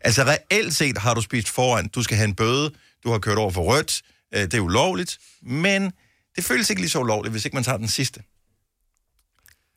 [0.00, 1.88] Altså reelt set har du spist foran.
[1.88, 2.70] Du skal have en bøde.
[3.04, 4.02] Du har kørt over for rødt.
[4.34, 5.18] Øh, Det er ulovligt.
[5.42, 5.92] Men
[6.36, 8.22] det føles ikke lige så ulovligt, hvis ikke man tager den sidste.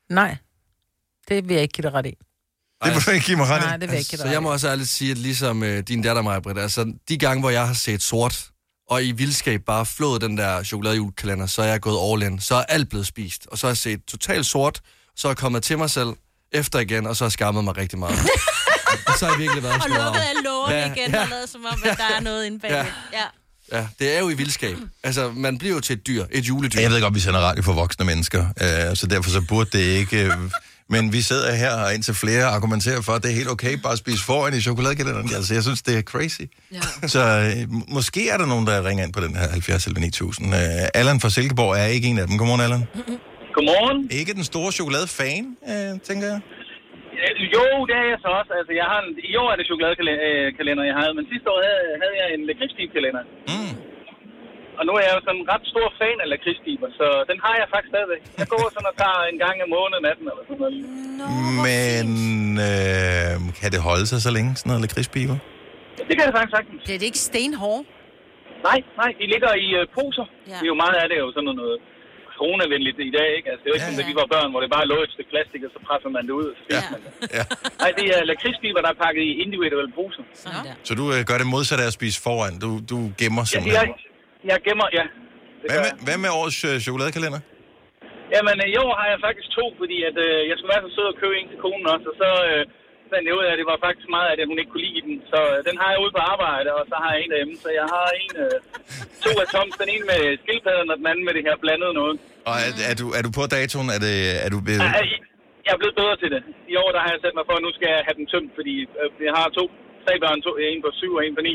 [0.09, 0.38] Nej,
[1.29, 2.13] det vil jeg ikke give dig ret i.
[2.86, 3.65] Det må du ikke give mig ret i.
[3.65, 4.43] Nej, det vil jeg ikke give dig Så ret jeg i.
[4.43, 7.49] må også ærligt sige, at ligesom øh, din datter, mig, Britt, altså de gange, hvor
[7.49, 8.45] jeg har set sort,
[8.89, 12.39] og i vildskab bare flået den der chokoladejulkalender, så er jeg gået all in.
[12.39, 13.47] Så er alt blevet spist.
[13.47, 14.81] Og så har jeg set totalt sort,
[15.15, 16.09] så er jeg kommet til mig selv
[16.51, 18.19] efter igen, og så har jeg skammet mig rigtig meget.
[19.07, 21.21] og så har jeg virkelig været Og sådan, lukket alle lårene Ja, igen, ja.
[21.21, 22.91] og lavet som om, at der er noget inde bagved.
[23.13, 23.23] Ja.
[23.71, 24.77] Ja, det er jo i vildskab.
[25.03, 26.81] Altså, man bliver jo til et dyr, et juledyr.
[26.81, 29.83] Jeg ved godt, vi sender radio for voksne mennesker, øh, så derfor så burde det
[29.83, 30.25] ikke...
[30.25, 30.31] Øh,
[30.89, 33.93] men vi sidder her og indtil flere argumenterer for, at det er helt okay bare
[33.98, 35.30] at spise foran i chokoladekalenderen.
[35.39, 36.41] Altså, jeg synes, det er crazy.
[36.78, 36.82] Ja.
[37.15, 37.62] Så øh,
[37.98, 40.54] måske er der nogen, der ringer ind på den her 70 eller 9000.
[40.60, 42.38] Øh, Allan fra Silkeborg er ikke en af dem.
[42.38, 42.84] Godmorgen, Allan.
[43.56, 43.98] Godmorgen.
[44.19, 46.39] Ikke den store chokoladefan, øh, tænker jeg.
[47.24, 48.52] Øh, Jo, det er jeg så også.
[48.60, 51.84] Altså, jeg har en, I år er det chokoladekalender, jeg havde, men sidste år havde,
[52.02, 53.24] havde jeg en lakridspip-kalender.
[53.54, 53.74] Mm.
[54.79, 57.53] Og nu er jeg jo sådan en ret stor fan af lakridspiber, så den har
[57.62, 58.21] jeg faktisk stadigvæk.
[58.41, 60.77] Jeg går sådan og tager en gang om måneden af den, eller sådan noget.
[61.67, 62.07] Men
[62.69, 65.38] øh, kan det holde sig så længe, sådan noget lakridspiber?
[66.07, 66.79] Det kan jeg faktisk sagtens.
[66.88, 67.83] Det er det ikke stenhårde?
[68.69, 70.25] Nej, nej, de ligger i uh, poser.
[70.51, 70.57] Ja.
[70.59, 71.77] Det er jo meget af det er jo sådan noget
[72.39, 73.47] coronavenligt i dag, ikke?
[73.51, 74.97] Altså, det er jo ikke ja, sådan, da vi var børn, hvor det bare lå
[75.05, 77.12] et stykke plastik, og så presser man det ud, og så spiser man det.
[77.38, 77.43] Ja.
[77.83, 80.23] Nej, det er lakridspiber, der er pakket i individuelle poser.
[80.88, 82.53] Så du øh, gør det modsatte af at spise foran.
[82.63, 83.89] Du, du gemmer Ja, simpelthen.
[83.93, 84.12] jeg,
[84.49, 85.06] jeg gemmer, ja.
[85.62, 86.06] Det Hvad med, jeg.
[86.08, 87.41] hvad med årets øh, chokoladekalender?
[88.34, 90.91] Jamen, øh, i år har jeg faktisk to, fordi at, øh, jeg skulle være så
[90.95, 92.62] sød at købe en til konen også, og så øh,
[93.12, 94.88] fandt jeg ud af, at det var faktisk meget af det, at hun ikke kunne
[94.89, 95.15] lide den.
[95.32, 97.56] Så øh, den har jeg ude på arbejde, og så har jeg en derhjemme.
[97.65, 98.56] Så jeg har en, øh,
[99.25, 102.15] to af Toms, den ene med skildpadden, og den anden med det her blandede noget.
[102.49, 103.88] Og er, er, du, er du på datoen?
[103.95, 104.82] Er, det, er du blevet...
[104.88, 105.06] Jeg,
[105.65, 106.41] jeg er blevet bedre til det.
[106.73, 108.51] I år der har jeg sat mig for, at nu skal jeg have den tømt,
[108.60, 109.63] fordi øh, jeg har to,
[110.06, 111.53] tre børn, to, en på syv og en på ni.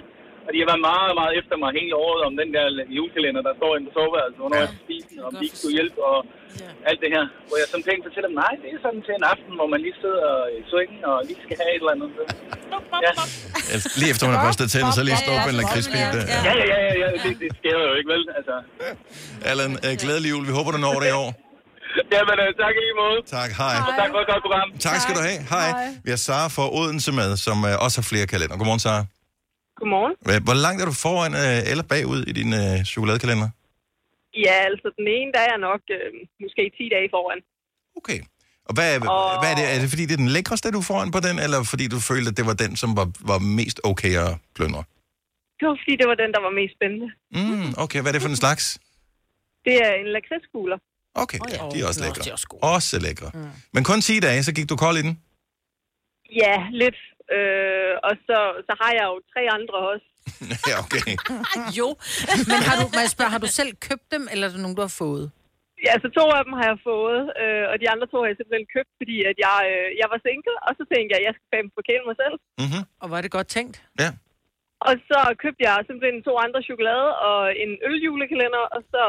[0.48, 3.54] Og de har været meget, meget efter mig hele året om den der julekalender, der
[3.60, 6.18] står inde på soveværelset, hvornår jeg skal spise den, om de ikke skulle hjælpe og
[6.90, 7.24] alt det her.
[7.48, 9.78] Hvor jeg som tænkte til dem, nej, det er sådan til en aften, hvor man
[9.86, 12.10] lige sidder i sengen og lige skal have et eller andet.
[13.04, 13.12] Ja.
[13.74, 16.24] Altså, Lige efter man har børstet tænder, så lige stå på en lakridspil der.
[16.48, 17.08] Ja, ja, ja, ja, ja.
[17.24, 18.22] Det, det sker jo ikke, vel?
[18.38, 18.54] Altså.
[19.50, 20.42] Allan, øh, glædelig jul.
[20.50, 21.30] Vi håber, du når det i år.
[22.14, 23.18] Jamen, øh, tak i lige måde.
[23.38, 23.76] Tak, hej.
[23.88, 24.68] Og tak for et godt program.
[24.88, 25.38] Tak skal du have.
[25.54, 25.68] Hej.
[26.04, 28.56] Vi har Sara fra Odense med, som øh, også har flere kalender.
[28.60, 29.02] Godmorgen, Sara.
[29.80, 30.14] Godmorgen.
[30.48, 33.48] Hvor langt er du foran øh, eller bagud i din øh, chokoladekalender?
[34.44, 36.08] Ja, altså den ene, der er jeg nok øh,
[36.44, 37.40] måske 10 dage foran.
[38.00, 38.20] Okay.
[38.68, 39.64] Og hvad, er, Og- hvad er det?
[39.74, 41.98] Er det fordi, det er den lækreste, du er foran på den, eller fordi du
[42.10, 44.82] følte, at det var den, som var, var mest okay at plyndre?
[45.58, 47.08] Det var fordi, det var den, der var mest spændende.
[47.38, 48.64] Mm, okay, hvad er det for en slags?
[49.66, 50.78] Det er en lakridskugler.
[51.14, 52.22] Okay, ja, de er også lækre.
[52.74, 53.30] Også lækre.
[53.34, 53.48] Mm.
[53.74, 55.14] Men kun 10 dage, så gik du kold i den?
[56.42, 56.98] Ja, lidt.
[57.36, 60.08] Øh, og så, så har jeg jo tre andre også.
[60.70, 61.14] ja, okay.
[61.78, 61.88] jo.
[62.50, 64.78] Men har du, må jeg spørge, har du selv købt dem, eller er det nogen,
[64.80, 65.26] du har fået?
[65.86, 68.38] Ja, så to af dem har jeg fået, øh, og de andre to har jeg
[68.38, 71.34] simpelthen købt, fordi at jeg, øh, jeg var single, og så tænkte jeg, at jeg
[71.36, 72.36] skal fandme forkæle mig selv.
[72.62, 72.82] Mm-hmm.
[73.02, 73.76] Og var det godt tænkt?
[74.02, 74.10] Ja.
[74.88, 79.02] Og så købte jeg simpelthen to andre chokolade og en øljulekalender, og så...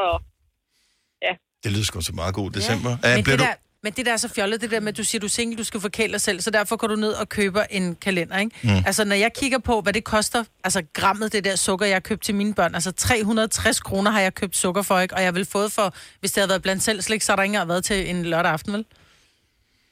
[1.26, 1.32] Ja.
[1.62, 2.92] Det lyder sgu så meget god december.
[2.94, 3.08] Ja.
[3.14, 3.50] Men, bliver det du...
[3.50, 5.30] der, men det der er så fjollet, det der med, at du siger, du er
[5.30, 8.38] single, du skal forkæle dig selv, så derfor går du ned og køber en kalender,
[8.38, 8.56] ikke?
[8.62, 8.70] Mm.
[8.86, 12.00] Altså, når jeg kigger på, hvad det koster, altså grammet, det der sukker, jeg har
[12.00, 15.14] købt til mine børn, altså 360 kroner har jeg købt sukker for, ikke?
[15.14, 17.42] Og jeg vel fået for, hvis det havde været blandt selv slik, så har der
[17.42, 18.84] ikke engang været til en lørdag aften, vel?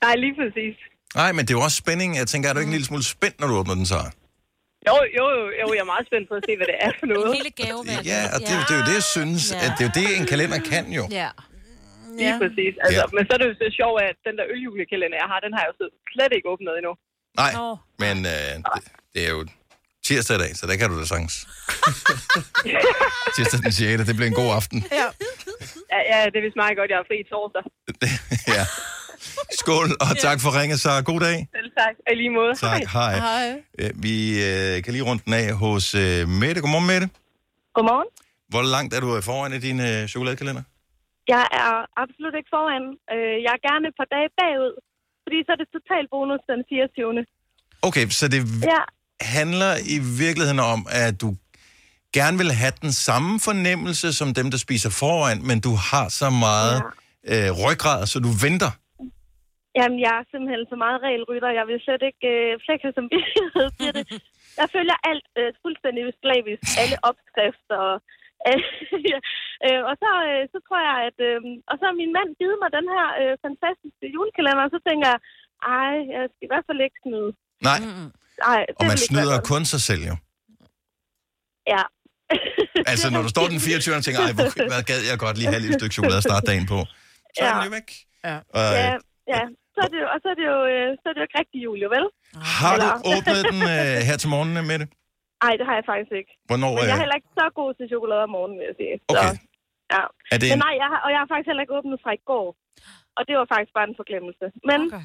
[0.03, 0.77] Nej, lige præcis.
[1.15, 2.17] Nej, men det er jo også spænding.
[2.17, 3.95] Jeg tænker, er du ikke en lille smule spændt, når du åbner den, så?
[4.89, 7.07] Jo, jo, jo, jo, jeg er meget spændt på at se, hvad det er for
[7.07, 7.37] noget.
[7.37, 8.07] Hele gaveværk.
[8.07, 9.57] Ja, og det, er jo- det er jo det, jeg synes, Ja.
[9.67, 11.09] at det er jo det, en kalender kan jo.
[11.11, 11.29] Ja.
[12.19, 12.39] Lige Ja.
[12.43, 12.73] præcis.
[12.83, 13.05] Altså, Ja.
[13.17, 15.61] Men så er det jo så sjovt, at den der øljulekalender, jeg har, den har
[15.65, 16.93] jeg jo så slet ikke åbnet endnu.
[17.43, 17.53] Nej,
[18.05, 19.41] men øh, det, det er jo
[20.07, 21.35] tirsdag i dag, så der kan du da sagtens.
[23.37, 24.07] tirsdag den 6.
[24.09, 24.79] Det bliver en god aften.
[25.01, 25.09] Ja.
[25.95, 27.65] ja, ja, det vil meget godt, jeg er fri torsdag.
[28.57, 28.65] ja.
[29.61, 31.37] Skål, og tak for ringet, så god dag.
[31.57, 31.95] Selv tak.
[32.07, 32.55] Og i lige måde.
[32.55, 33.15] Tak, hej.
[33.81, 34.15] Øh, Vi
[34.49, 36.61] øh, kan lige rundt den af hos øh, Mette.
[36.61, 37.09] Godmorgen, Mette.
[37.75, 38.09] Godmorgen.
[38.49, 40.63] Hvor langt er du øh, foran i din øh, chokoladekalender?
[41.35, 42.85] Jeg er absolut ikke foran.
[43.15, 44.75] Øh, Jeg er gerne et par dage bagud,
[45.25, 47.27] fordi så er det total bonus den 24.
[47.89, 48.41] Okay, så det
[48.75, 48.83] Ja,
[49.39, 51.29] handler i virkeligheden om, at du
[52.19, 56.29] gerne vil have den samme fornemmelse som dem, der spiser foran, men du har så
[56.47, 56.89] meget ja.
[57.33, 58.73] øh, ryggrad, så du venter.
[59.79, 61.51] jamen jeg er simpelthen så meget regelrytter.
[61.61, 64.05] Jeg vil slet ikke øh, ikke have samvittighed til det.
[64.61, 66.63] Jeg følger alt øh, fuldstændig slavisk.
[66.83, 67.97] Alle opskrifter og.
[69.67, 71.19] øh, og så, øh, så tror jeg, at...
[71.29, 71.39] Øh,
[71.71, 75.07] og så har min mand givet mig den her øh, fantastiske julekalender, og så tænker
[75.13, 75.19] jeg,
[75.79, 77.31] ej, jeg skal i hvert fald ikke snyde.
[77.69, 77.79] Nej,
[78.53, 80.17] Ej, det og man snyder kun sig selv jo.
[81.75, 81.83] Ja.
[82.93, 83.95] Altså, når du står den 24.
[84.01, 86.45] og tænker, ej, hvor hvad gad jeg godt lige have et stykke chokolade at starte
[86.51, 86.79] dagen på.
[87.37, 87.89] Så er den jo væk.
[88.29, 88.37] Ja.
[88.59, 88.97] Og, Ja, øh,
[89.35, 89.43] ja.
[89.75, 91.39] Så er det, jo- og så er det jo, øh, så er det jo ikke
[91.43, 92.05] rigtig jul, jo vel?
[92.61, 94.89] har du Eller- åbnet den øh, her til morgen med det?
[95.45, 96.33] Nej, det har jeg faktisk ikke.
[96.49, 96.71] Hvornår?
[96.77, 98.95] Men jeg er Øh, heller ikke så god til chokolade om morgenen, vil jeg sige.
[99.13, 99.33] Okay.
[99.37, 99.48] Så,
[99.95, 100.03] ja.
[100.33, 102.11] Er det Men en- nej, jeg har, og jeg har faktisk heller ikke åbnet fra
[102.19, 102.47] i går.
[103.19, 104.47] Og det var faktisk bare en forglemmelse.
[104.71, 105.03] Men okay.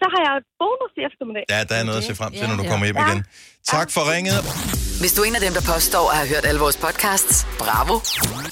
[0.00, 1.44] så har jeg et bonus i eftermiddag.
[1.54, 2.70] ja, der er noget at se frem til, når du Ja.
[2.72, 3.06] kommer hjem Ja.
[3.08, 3.20] igen.
[3.74, 4.36] Tak for ringet.
[5.02, 7.94] Hvis du er en af dem, der påstår at have hørt alle vores podcasts, bravo.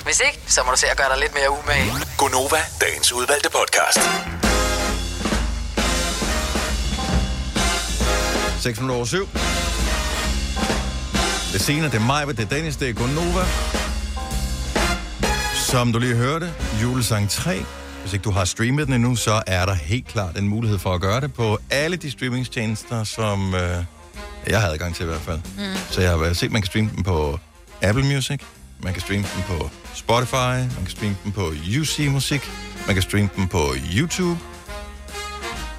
[0.08, 1.88] Hvis ikke, så må du se at gøre dig lidt mere umage.
[2.20, 4.02] Gonova, dagens udvalgte podcast.
[8.64, 9.26] 6 minutter over 7.
[11.50, 13.44] Det er Sina, det er mig, det er Dennis, det er Gunova.
[15.68, 16.52] Som du lige hørte,
[16.82, 17.64] julesang 3.
[18.00, 20.94] Hvis ikke du har streamet den endnu, så er der helt klart en mulighed for
[20.94, 23.84] at gøre det på alle de streamingstjenester, som øh,
[24.46, 25.40] jeg har adgang til i hvert fald.
[25.56, 25.62] Mm.
[25.90, 27.38] Så jeg har set, at man kan streame den på
[27.82, 28.40] Apple Music,
[28.82, 30.34] man kan streame den på Spotify,
[30.76, 32.50] man kan streame den på UC Musik,
[32.86, 34.40] man kan streame den på YouTube.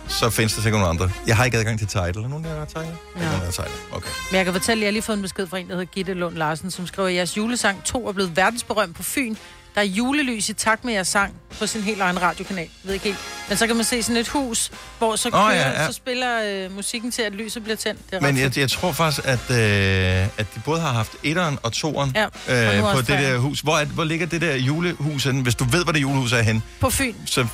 [0.07, 1.11] Så findes der sikkert nogle andre.
[1.27, 2.17] Jeg har ikke adgang til Tidal.
[2.17, 2.85] Er nogen, der har Tidal?
[2.85, 3.21] Ja.
[3.21, 3.71] Nogen, der har Tidal.
[3.91, 4.09] Okay.
[4.31, 5.91] Men jeg kan fortælle, at jeg har lige fået en besked fra en, der hedder
[5.91, 9.35] Gitte Lund Larsen, som skriver, at jeres julesang 2 er blevet verdensberømt på Fyn.
[9.79, 12.63] Der er julelys i takt med jeres sang på sin helt egen radiokanal.
[12.63, 13.17] Jeg ved ikke helt.
[13.49, 15.87] Men så kan man se sådan et hus, hvor så, kører, oh, ja, ja, ja.
[15.87, 17.99] så spiller øh, musikken til, at lyset bliver tændt.
[18.11, 21.59] Det er Men jeg, jeg tror faktisk, at, øh, at de både har haft etteren
[21.63, 23.59] og toeren Ja, og øh, på det der hus.
[23.59, 25.41] Hvor, er, hvor ligger det der julehus henne?
[25.43, 27.13] Hvis du ved, hvor det julehus er henne, På Fyn.
[27.25, 27.47] så,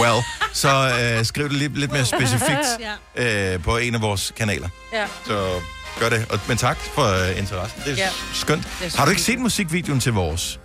[0.00, 0.68] well, så
[1.18, 2.66] øh, skriv det lidt, lidt mere specifikt
[3.16, 4.68] øh, på en af vores kanaler.
[4.92, 5.06] Ja.
[5.26, 5.60] Så
[6.00, 6.26] gør det.
[6.30, 7.80] Og, men tak for øh, interessen.
[7.84, 8.02] Det er Ja.
[8.02, 8.08] ja.
[8.34, 8.68] skønt.
[8.80, 10.60] Det er Har du ikke set musikvideoen til vores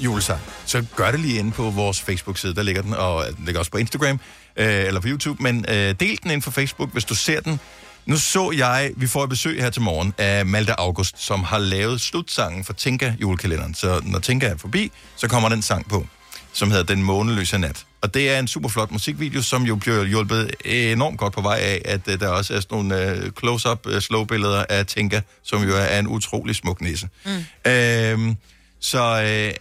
[0.00, 0.40] julesang?
[0.66, 2.54] Så gør det lige inde på vores Facebook-side.
[2.54, 4.20] Der ligger den, og den ligger også på Instagram
[4.56, 5.42] øh, eller på YouTube.
[5.42, 7.60] Men øh, del den ind på Facebook, hvis du ser den.
[8.06, 11.58] Nu så jeg, vi får et besøg her til morgen af Malte August, som har
[11.58, 13.74] lavet slutsangen for Tinka julekalenderen.
[13.74, 16.06] Så når Tinka er forbi, så kommer den sang på,
[16.52, 17.84] som hedder Den måneløse nat.
[18.02, 21.58] Og det er en super flot musikvideo, som jo bliver hjulpet enormt godt på vej
[21.58, 25.62] af, at uh, der også er sådan nogle uh, close-up uh, slow-billeder af Tinka, som
[25.62, 27.08] jo er en utrolig smuk nisse.
[27.24, 27.70] Mm.
[27.70, 28.36] Øhm,
[28.80, 29.54] så, øh,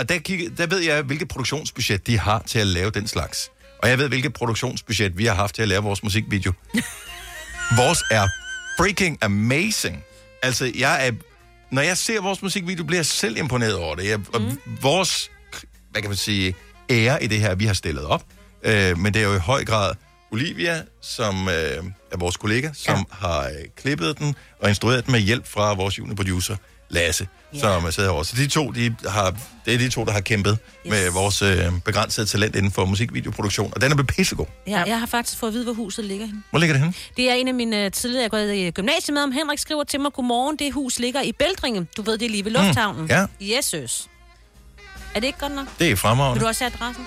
[0.00, 3.50] og der, kig, der ved jeg, hvilket produktionsbudget de har til at lave den slags.
[3.78, 6.52] Og jeg ved, hvilket produktionsbudget vi har haft til at lave vores musikvideo.
[7.80, 8.28] vores er
[8.78, 10.04] freaking amazing.
[10.42, 11.12] Altså, jeg er...
[11.70, 14.08] Når jeg ser vores musikvideo, bliver jeg selv imponeret over det.
[14.08, 14.58] Jeg, mm.
[14.82, 15.30] Vores,
[15.90, 16.54] hvad kan man sige,
[16.90, 18.24] ære i det her, vi har stillet op.
[18.62, 19.94] Øh, men det er jo i høj grad
[20.30, 23.26] Olivia, som øh, er vores kollega, som ja.
[23.26, 26.56] har øh, klippet den og instrueret den med hjælp fra vores juniorproducer,
[26.90, 27.62] Lasse, yeah.
[27.62, 28.22] som er siddet over.
[28.22, 30.90] Så de to, de har, det er de to, der har kæmpet yes.
[30.90, 33.72] med vores øh, begrænsede talent inden for musikvideoproduktion.
[33.74, 34.46] Og den er blevet pissegod.
[34.66, 36.42] Ja, jeg har faktisk fået at vide, hvor huset ligger henne.
[36.50, 36.94] Hvor ligger det henne?
[37.16, 39.58] Det er en af mine øh, tidligere, jeg er gået i gymnasiet med, om Henrik
[39.58, 41.86] skriver til mig, godmorgen, det hus ligger i Bældringe.
[41.96, 43.06] Du ved, det er lige ved lufthavnen.
[43.08, 43.26] ja.
[43.40, 44.06] Jesus.
[45.14, 45.66] Er det ikke godt nok?
[45.78, 46.34] Det er fremragende.
[46.34, 47.06] Vil du også have adressen?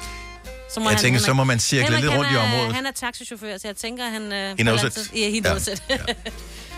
[0.74, 2.76] Så Jeg tænker, så må man cirkle Henrik, lidt han rundt i er- området.
[2.76, 4.34] Han er taxichauffør, så jeg tænker, han...
[4.34, 4.98] Øh, He knows får it.
[4.98, 5.84] altid- Ja, he knows it.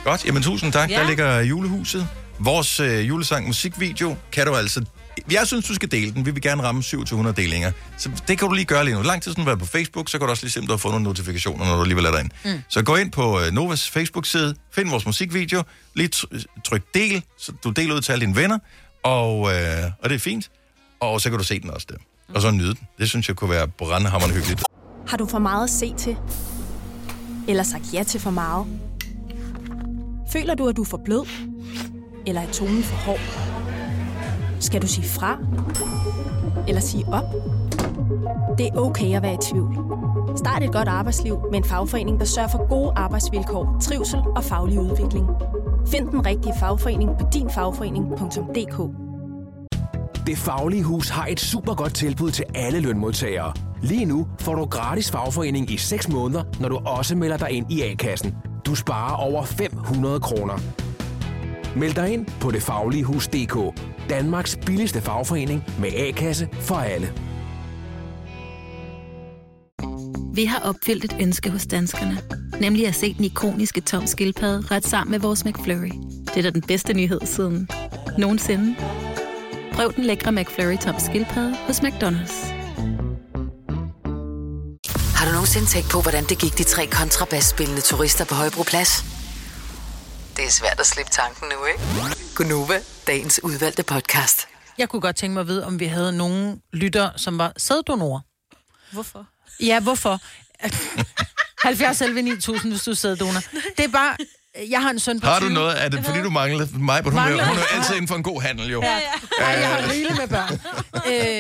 [0.03, 0.89] Godt, jamen tusind tak.
[0.89, 0.95] Ja.
[0.95, 1.01] Ja.
[1.01, 2.07] Der ligger julehuset.
[2.39, 4.85] Vores øh, julesang musikvideo kan du altså...
[5.31, 6.25] Jeg synes, du skal dele den.
[6.25, 7.71] Vi vil gerne ramme 2700 delinger.
[7.97, 9.01] Så det kan du lige gøre lige nu.
[9.01, 10.77] Lang tid siden du på Facebook, så kan du også lige se, om du har
[10.77, 12.35] fået nogle notifikationer, når du alligevel er derinde.
[12.45, 12.61] Mm.
[12.69, 17.51] Så gå ind på øh, Novas Facebook-side, find vores musikvideo, lige tr- tryk del, så
[17.63, 18.59] du deler ud til alle dine venner,
[19.03, 20.49] og, øh, og det er fint.
[20.99, 21.95] Og så kan du se den også der.
[22.35, 22.87] Og så nyde den.
[22.99, 24.63] Det synes jeg kunne være brandhammerende hyggeligt.
[25.07, 26.15] Har du for meget at se til?
[27.47, 28.65] Eller sagt ja til for meget?
[30.33, 31.25] Føler du, at du er for blød?
[32.27, 33.19] Eller er tonen for hård?
[34.59, 35.38] Skal du sige fra?
[36.67, 37.23] Eller sige op?
[38.57, 39.77] Det er okay at være i tvivl.
[40.38, 44.79] Start et godt arbejdsliv med en fagforening, der sørger for gode arbejdsvilkår, trivsel og faglig
[44.79, 45.27] udvikling.
[45.88, 48.77] Find den rigtige fagforening på dinfagforening.dk.
[50.27, 53.53] Det Faglige Hus har et super godt tilbud til alle lønmodtagere.
[53.81, 57.71] Lige nu får du gratis fagforening i 6 måneder, når du også melder dig ind
[57.71, 58.35] i A-kassen.
[58.65, 60.84] Du sparer over 500 kroner.
[61.75, 63.81] Meld dig ind på detfagligehus.dk.
[64.09, 67.13] Danmarks billigste fagforening med A-kasse for alle.
[70.33, 72.17] Vi har opfyldt et ønske hos danskerne.
[72.61, 75.91] Nemlig at se den ikoniske tom skildpadde ret sammen med vores McFlurry.
[76.25, 77.69] Det er da den bedste nyhed siden
[78.17, 78.75] nogensinde.
[79.73, 82.53] Prøv den lækre McFlurry tom skildpadde hos McDonald's.
[85.15, 89.14] Har du nogensinde tænkt på, hvordan det gik de tre kontrabasspillende turister på Højbroplads?
[90.35, 91.79] Det er svært at slippe tanken nu, ikke?
[92.35, 94.47] Gunova, dagens udvalgte podcast.
[94.77, 98.19] Jeg kunne godt tænke mig at vide, om vi havde nogen lytter, som var sæddonorer.
[98.91, 99.25] Hvorfor?
[99.59, 100.19] Ja, hvorfor?
[101.67, 103.39] 70 11 9000, hvis du er sæddonor.
[103.77, 104.17] Det er bare...
[104.69, 105.53] Jeg har en søn på Har du 20.
[105.53, 105.83] noget?
[105.83, 107.03] Er det fordi, du mangler mig?
[107.03, 107.43] Hun, Mangler?
[107.43, 108.81] er- hun er jo altid inden for en god handel, jo.
[108.81, 108.99] Ja, ja.
[109.39, 110.53] Nej, jeg har rigeligt med børn.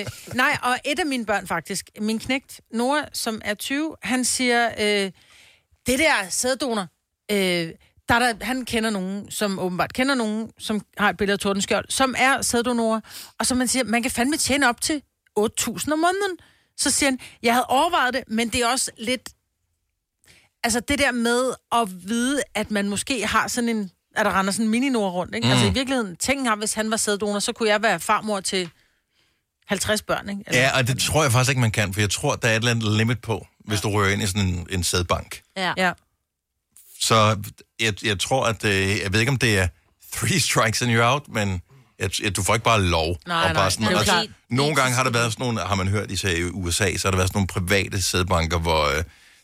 [0.01, 0.05] øh,
[0.35, 4.69] nej, og et af mine børn faktisk, min knægt Nora, som er 20, han siger,
[4.79, 5.11] øh,
[5.87, 6.87] det der sæddonor,
[7.31, 7.69] øh,
[8.09, 11.39] der er der, han kender nogen, som åbenbart kender nogen, som har et billede af
[11.39, 12.99] Tordenskjold, som er sæddonorer,
[13.39, 15.01] og så man siger, man kan fandme tjene op til
[15.39, 15.43] 8.000
[15.93, 16.37] om måneden.
[16.77, 19.29] Så siger han, jeg havde overvejet det, men det er også lidt...
[20.63, 23.91] Altså det der med at vide, at man måske har sådan en...
[24.15, 25.45] At der render sådan en mini rundt, ikke?
[25.45, 25.49] Mm.
[25.49, 25.51] Mm.
[25.51, 28.69] Altså i virkeligheden, tænk ham, hvis han var sæddonor, så kunne jeg være farmor til
[29.67, 30.43] 50 børn, ikke?
[30.47, 32.51] Eller- Ja, og det tror jeg faktisk ikke, man kan, for jeg tror, der er
[32.51, 35.41] et eller andet limit på, hvis du rører ind i sådan en, en sædbank.
[35.57, 35.73] Ja.
[35.77, 35.91] ja.
[37.05, 37.37] Så
[37.79, 38.65] jeg, jeg tror, at...
[38.65, 39.67] Øh, jeg ved ikke, om det er
[40.15, 41.61] three strikes and you're out, men
[41.99, 43.17] jeg, jeg, du får ikke bare lov.
[43.27, 44.25] Nej, og nej, bare sådan, er og klart.
[44.49, 47.11] Nogle gange har der været sådan nogle, har man hørt, især i USA, så har
[47.11, 49.03] der været sådan nogle private sædbanker, hvor øh,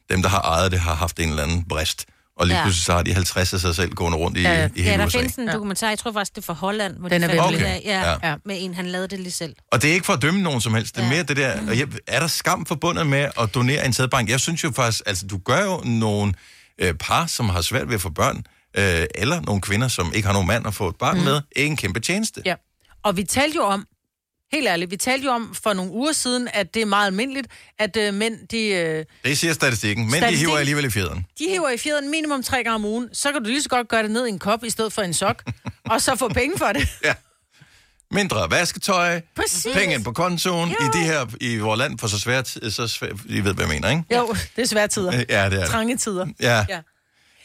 [0.10, 2.06] dem, der har ejet det, har haft en eller anden brist.
[2.38, 2.64] Og lige Ja.
[2.64, 4.98] pludselig så har de 50 af sig selv gående rundt i, Ja, i ja hele
[4.98, 5.18] der USA.
[5.18, 7.56] findes en dokumentar, jeg tror faktisk, det er fra Holland, hvor Den de er fandt
[7.56, 8.28] ud af, ja, Okay.
[8.30, 8.36] ja.
[8.46, 9.56] med en, han lavede det lige selv.
[9.72, 10.96] Og det er ikke for at dømme nogen som helst.
[10.96, 11.68] Det er mere det der...
[11.70, 14.30] Og jeg, er der skam forbundet med at donere en sædbank?
[14.30, 15.02] Jeg synes jo faktisk...
[15.06, 16.34] Altså, du gør jo nogle
[16.82, 18.38] øh, par, som har svært ved at få børn,
[18.78, 21.24] øh, eller nogle kvinder, som ikke har nogen mand at få et barn mm.
[21.24, 22.42] med, en kæmpe tjeneste.
[22.46, 22.56] Ja.
[23.04, 23.88] Og vi talte jo om,
[24.52, 27.48] helt ærligt, vi talte jo om for nogle uger siden, at det er meget almindeligt,
[27.80, 31.26] at øh, mænd, de, øh, Det siger statistikken, men de Statistik- hiver alligevel i fjederen.
[31.40, 33.10] de hiver i fjeden minimum tre gange om ugen.
[33.14, 35.02] Så kan du lige så godt gøre det ned i en kop, i stedet for
[35.02, 35.44] en sok,
[35.92, 36.88] og så få penge for det.
[37.06, 37.14] Ja.
[38.12, 39.74] Mindre vasketøj, Præcis.
[39.76, 40.76] penge på kontoen, Jo.
[40.86, 43.74] i det her, i vores land, for så svært, så svært, I ved, hvad jeg
[43.74, 44.04] mener, ikke?
[44.16, 45.24] Jo, det er svære tider.
[45.30, 45.66] Ja, det er.
[45.66, 46.26] Trange tider.
[46.40, 46.66] Ja.
[46.70, 46.82] ja.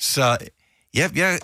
[0.00, 0.38] Så,
[0.94, 1.36] ja, ja,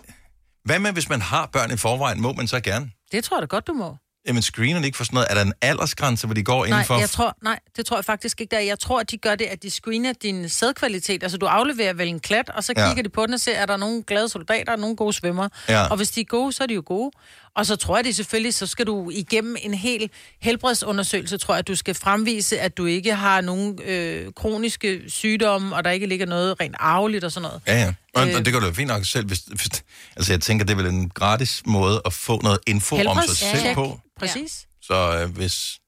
[0.64, 2.90] hvad med, hvis man har børn i forvejen, må man så gerne?
[3.12, 3.96] Det tror jeg da godt, du må.
[4.26, 5.26] Jamen, screener de ikke for sådan noget?
[5.30, 6.98] Er der en aldersgrænse, hvor de går Nej, indenfor?
[6.98, 8.60] jeg tror, nej, det tror jeg faktisk ikke, der er.
[8.62, 11.22] Jeg tror, at de gør det, at de screener din sædkvalitet.
[11.22, 12.86] Altså, du afleverer vel en klat, og så Ja.
[12.88, 15.48] kigger de på den og ser, er der nogle glade soldater og nogle gode svømmer.
[15.68, 15.86] Ja.
[15.86, 17.10] Og hvis de er gode, så er de jo gode.
[17.56, 21.58] Og så tror jeg det selvfølgelig, så skal du igennem en hel helbredsundersøgelse, tror jeg,
[21.58, 26.06] at du skal fremvise, at du ikke har nogen øh, kroniske sygdomme, og der ikke
[26.06, 27.60] ligger noget rent arveligt og sådan noget.
[27.66, 27.92] Ja, ja.
[28.14, 28.36] Og, Øh.
[28.36, 29.26] og det gør du fint nok selv.
[29.26, 29.84] Hvis, hvis,
[30.16, 33.36] altså, jeg tænker, det er vel en gratis måde at få noget info om sig
[33.36, 34.00] selv på.
[34.18, 34.66] Præcis.
[34.82, 35.80] Så øh, hvis,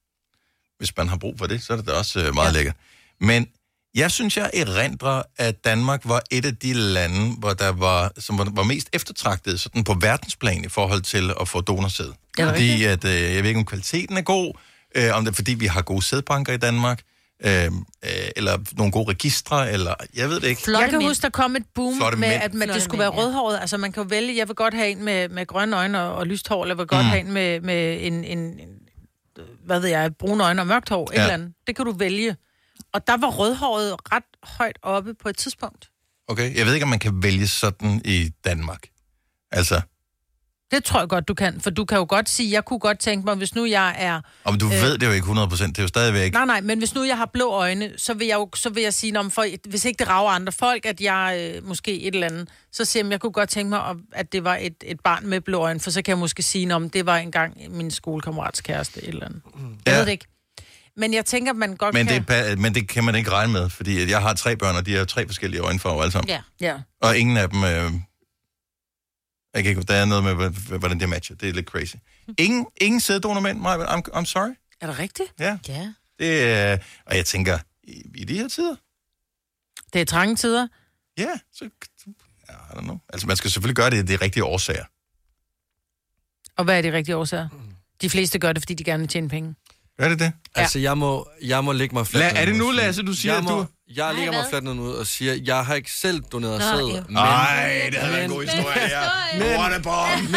[0.77, 2.51] hvis man har brug for det, så er det da også øh, meget ja.
[2.51, 2.75] lækkert.
[3.19, 3.47] Men
[3.95, 8.37] jeg synes, jeg erindrer, at Danmark var et af de lande, hvor der var, som
[8.37, 12.11] var, var mest eftertragtet sådan på verdensplan i forhold til at få donorsæd.
[12.39, 14.53] Fordi at, øh, jeg ved ikke, om kvaliteten er god,
[14.95, 17.01] øh, om det er fordi, vi har gode sædbanker i Danmark,
[17.45, 17.71] øh, øh,
[18.35, 20.61] eller nogle gode registre, eller jeg ved det ikke.
[20.79, 22.43] jeg kan huske, der kom et boom Flotte med, mænd.
[22.43, 23.25] at man, det Flotte skulle være mænd, ja.
[23.25, 23.57] rødhåret.
[23.61, 26.27] Altså, man kan vælge, jeg vil godt have en med, med grønne øjne og, og
[26.27, 27.09] lyst hår, eller jeg vil godt Mm.
[27.09, 28.69] have en med, med en, en, en,
[29.65, 31.17] hvad ved jeg, brune øjne og mørkt hår, ja.
[31.17, 31.21] Ja.
[31.21, 31.53] et eller andet.
[31.67, 32.35] Det kan du vælge.
[32.93, 35.89] Og der var rødhåret ret højt oppe på et tidspunkt.
[36.27, 38.81] Okay, jeg ved ikke, om man kan vælge sådan i Danmark.
[39.51, 39.81] Altså,
[40.71, 41.61] Det tror jeg godt, du kan.
[41.61, 44.21] For du kan jo godt sige, jeg kunne godt tænke mig, hvis nu jeg er...
[44.43, 46.33] om du øh, ved det jo ikke 100%, det er jo stadigvæk...
[46.33, 48.83] Nej, nej, men hvis nu jeg har blå øjne, så vil jeg jo så vil
[48.83, 52.13] jeg sige, når for, hvis ikke det rager andre folk, at jeg øh, måske et
[52.15, 54.75] eller andet, så siger jeg, jeg kunne godt tænke mig, at- at det var et,
[54.85, 57.57] et barn med blå øjne, for så kan jeg måske sige, om det var engang
[57.69, 59.41] min skolekammerats kæreste, et eller andet.
[59.85, 59.97] Jeg Ja.
[59.97, 60.25] ved det ikke.
[60.97, 62.23] Men jeg tænker, at man godt Men kan...
[62.27, 64.95] det, men det kan man ikke regne med, fordi jeg har tre børn, og de
[64.95, 66.29] har tre forskellige øjenfarver alle sammen.
[66.29, 66.41] Ja.
[66.61, 66.73] Ja.
[67.01, 67.63] Og ingen af dem...
[67.63, 67.91] Øh,
[69.55, 71.35] jeg kan ikke, der er noget med, hvordan det matcher.
[71.35, 71.95] Det er lidt crazy.
[72.37, 74.53] Ingen, ingen sæddonormænd, Maja, I'm, I'm sorry.
[74.81, 75.33] Er det rigtigt?
[75.39, 75.57] Ja.
[75.67, 75.93] Ja.
[76.19, 78.75] Det er, og jeg tænker, i, i de her tider,
[79.93, 80.67] Det er trange tider.
[81.17, 81.69] ja, så...
[82.49, 82.97] Ja, I don't know.
[83.09, 84.85] Altså, man skal selvfølgelig gøre det af de rigtige årsager.
[86.57, 87.49] Og hvad er de rigtige årsager?
[88.01, 89.55] De fleste gør det, fordi de gerne vil tjene penge.
[89.99, 90.31] Er det det?
[90.55, 93.31] Altså, jeg må, jeg må lægge mig fladt La- er det nu, Lasse, du siger,
[93.33, 95.91] jeg at må, du- Jeg lægger mig fladt ned nu og siger, jeg har ikke
[95.91, 97.01] selv doneret Nå, sæd.
[97.01, 99.09] Men, Nej, det havde været en god historie, ja.
[99.39, 100.35] Men- What a bomb!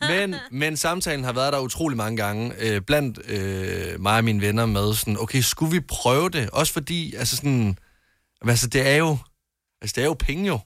[0.00, 4.40] men, men samtalen har været der utrolig mange gange, øh, blandt øh, mig og mine
[4.40, 6.50] venner med sådan, okay, skulle vi prøve det?
[6.50, 7.78] Også fordi, altså sådan,
[8.48, 9.18] altså det er jo,
[9.82, 10.58] altså det er jo penge jo.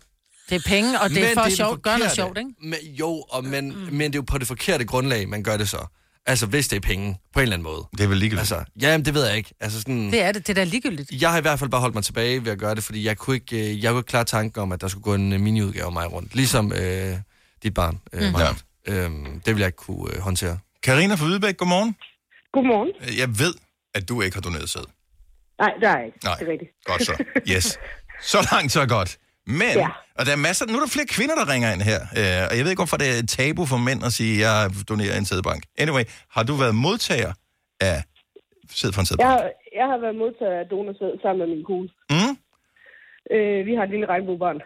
[0.51, 2.51] Det er penge, og det er Men for at det sjov, gøre noget sjovt, ikke?
[2.63, 3.77] Men, jo, og men, mm.
[3.93, 5.87] men det er jo på det forkerte grundlag, man gør det så.
[6.27, 7.87] Altså, hvis det er penge, på en eller anden måde.
[7.93, 8.53] Det er vel ligegyldigt.
[8.53, 9.55] Altså, ja, men det ved jeg ikke.
[9.61, 10.47] Altså, sådan, Det er det.
[10.47, 11.23] Det er da ligegyldigt.
[11.23, 13.17] Jeg har i hvert fald bare holdt mig tilbage ved at gøre det, fordi jeg
[13.19, 15.41] kunne ikke, øh, jeg kunne ikke klare tanken om, at der skulle gå en øh,
[15.41, 16.35] miniudgave af mig rundt.
[16.35, 17.17] Ligesom øh,
[17.63, 18.33] dit barn, øh, mm.
[18.33, 18.49] Maja.
[18.89, 20.59] Øhm, det vil jeg ikke kunne øh, håndtere.
[20.83, 21.97] Karina fra Hvidebæk, godmorgen.
[22.53, 23.19] Godmorgen.
[23.19, 23.55] Jeg ved,
[23.95, 24.81] at du ikke har doneret sæd.
[25.59, 26.19] Nej, det er jeg ikke.
[26.25, 26.35] Nej.
[26.35, 26.71] Det er rigtigt.
[26.85, 27.25] Godt så.
[27.57, 27.79] Yes.
[28.23, 29.19] Så langt, så godt.
[29.47, 29.89] Men, ja.
[30.19, 32.01] Og der er masser, nu er der flere kvinder, der ringer ind her.
[32.21, 34.41] Øh, og jeg ved ikke, hvorfor det er et tabu for mænd at sige, at
[34.47, 35.63] jeg donerer en sædbank.
[35.79, 37.33] Anyway, har du været modtager
[37.81, 37.97] af
[38.79, 39.27] sæd fra en sædbank?
[39.29, 39.51] Jeg, har-
[39.81, 41.89] jeg har været modtager af donorsæd sammen med min kone.
[42.15, 42.33] Mm?
[43.35, 44.61] Øh, vi har et lille regnbuebarn.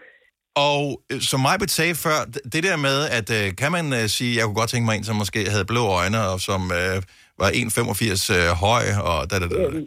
[0.70, 0.82] Og
[1.12, 2.18] øh, som mig sagde før,
[2.52, 5.04] det der med, at øh, kan man øh, sige, jeg kunne godt tænke mig en,
[5.04, 6.96] som måske havde blå øjne, og som øh,
[7.42, 9.56] var 1,85 øh, høj, og da, da, da.
[9.62, 9.86] Øhm,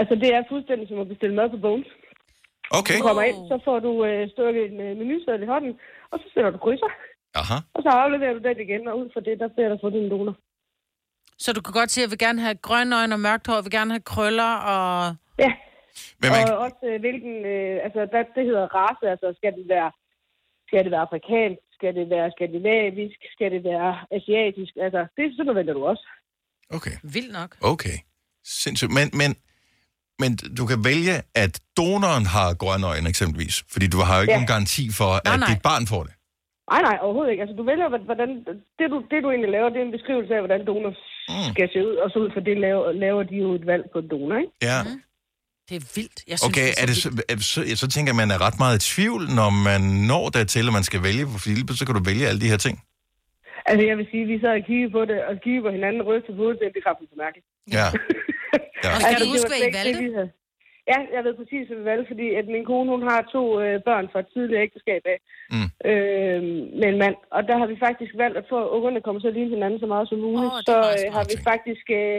[0.00, 1.90] altså, det er fuldstændig som at bestille mad på Bones.
[2.70, 2.98] Okay.
[2.98, 5.72] Du kommer ind, så får du øh, stukket en øh, menuseddel i hånden,
[6.10, 6.90] og så sætter du krydser.
[7.40, 7.56] Aha.
[7.74, 10.10] Og så afleverer du den igen, og ud fra det, der bliver der fået din
[10.10, 10.34] donor.
[11.38, 13.54] Så du kan godt sige, at jeg vil gerne have grønne øjne og mørkt hår,
[13.54, 15.16] jeg vil gerne have krøller og...
[15.44, 15.52] Ja.
[16.20, 19.66] Men man, Og også øh, hvilken, øh, altså der, det hedder race, altså skal det
[19.74, 19.90] være,
[20.68, 25.46] skal det være afrikansk, skal det være skandinavisk, skal det være asiatisk, altså det sådan
[25.46, 26.06] noget vælger du også.
[26.76, 26.94] okay.
[27.14, 27.50] Vildt nok.
[27.72, 27.96] Okay.
[28.62, 28.92] Sindssygt.
[28.98, 29.30] Men, men,
[30.22, 33.54] men du kan vælge, at donoren har grønne øjne eksempelvis.
[33.72, 34.38] Fordi du har jo ikke Ja.
[34.38, 35.48] nogen garanti for, Nej, at nej.
[35.50, 36.12] dit barn får det.
[36.72, 37.42] Nej, nej, overhovedet ikke.
[37.44, 38.28] Altså du vælger, hvad- hvordan,
[38.78, 40.92] det du, det du egentlig laver, det er en beskrivelse af, hvordan donor
[41.32, 41.50] Mm.
[41.54, 43.98] skal se ud, og så ud fra det laver, laver de jo et valg på
[44.02, 44.52] en donor, ikke?
[44.70, 44.78] Ja.
[45.68, 46.18] Det er vildt.
[46.30, 48.40] Jeg synes, Okay, det er det så, er, så, så tænker jeg, at man er
[48.46, 51.24] ret meget i tvivl, når man når dertil, at man skal vælge.
[51.26, 52.76] Pludselig så kan du vælge alle de her ting.
[53.70, 56.28] Altså jeg vil sige, vi sad og kiggede på det, og kiggede på hinanden ryste
[56.32, 57.46] på hovedet, det er bekræftelse mærkeligt.
[57.76, 57.86] Ja.
[58.84, 58.88] ja.
[58.94, 60.02] Og skal Altså, du det huske, hvad I det, valgte?
[60.06, 60.30] vi havde.
[60.92, 63.74] Ja, jeg ved præcis, hvad vi valgte, fordi at min kone, hun har to øh,
[63.88, 65.18] børn fra et tidligere ægteskab af,
[65.54, 65.68] Mm.
[65.90, 66.42] øh,
[66.80, 67.16] med en mand.
[67.36, 70.08] Og der har vi faktisk valgt at få ungerne komme så lige hinanden så meget
[70.08, 70.52] som muligt.
[70.58, 72.18] Det så øh, har vi faktisk øh,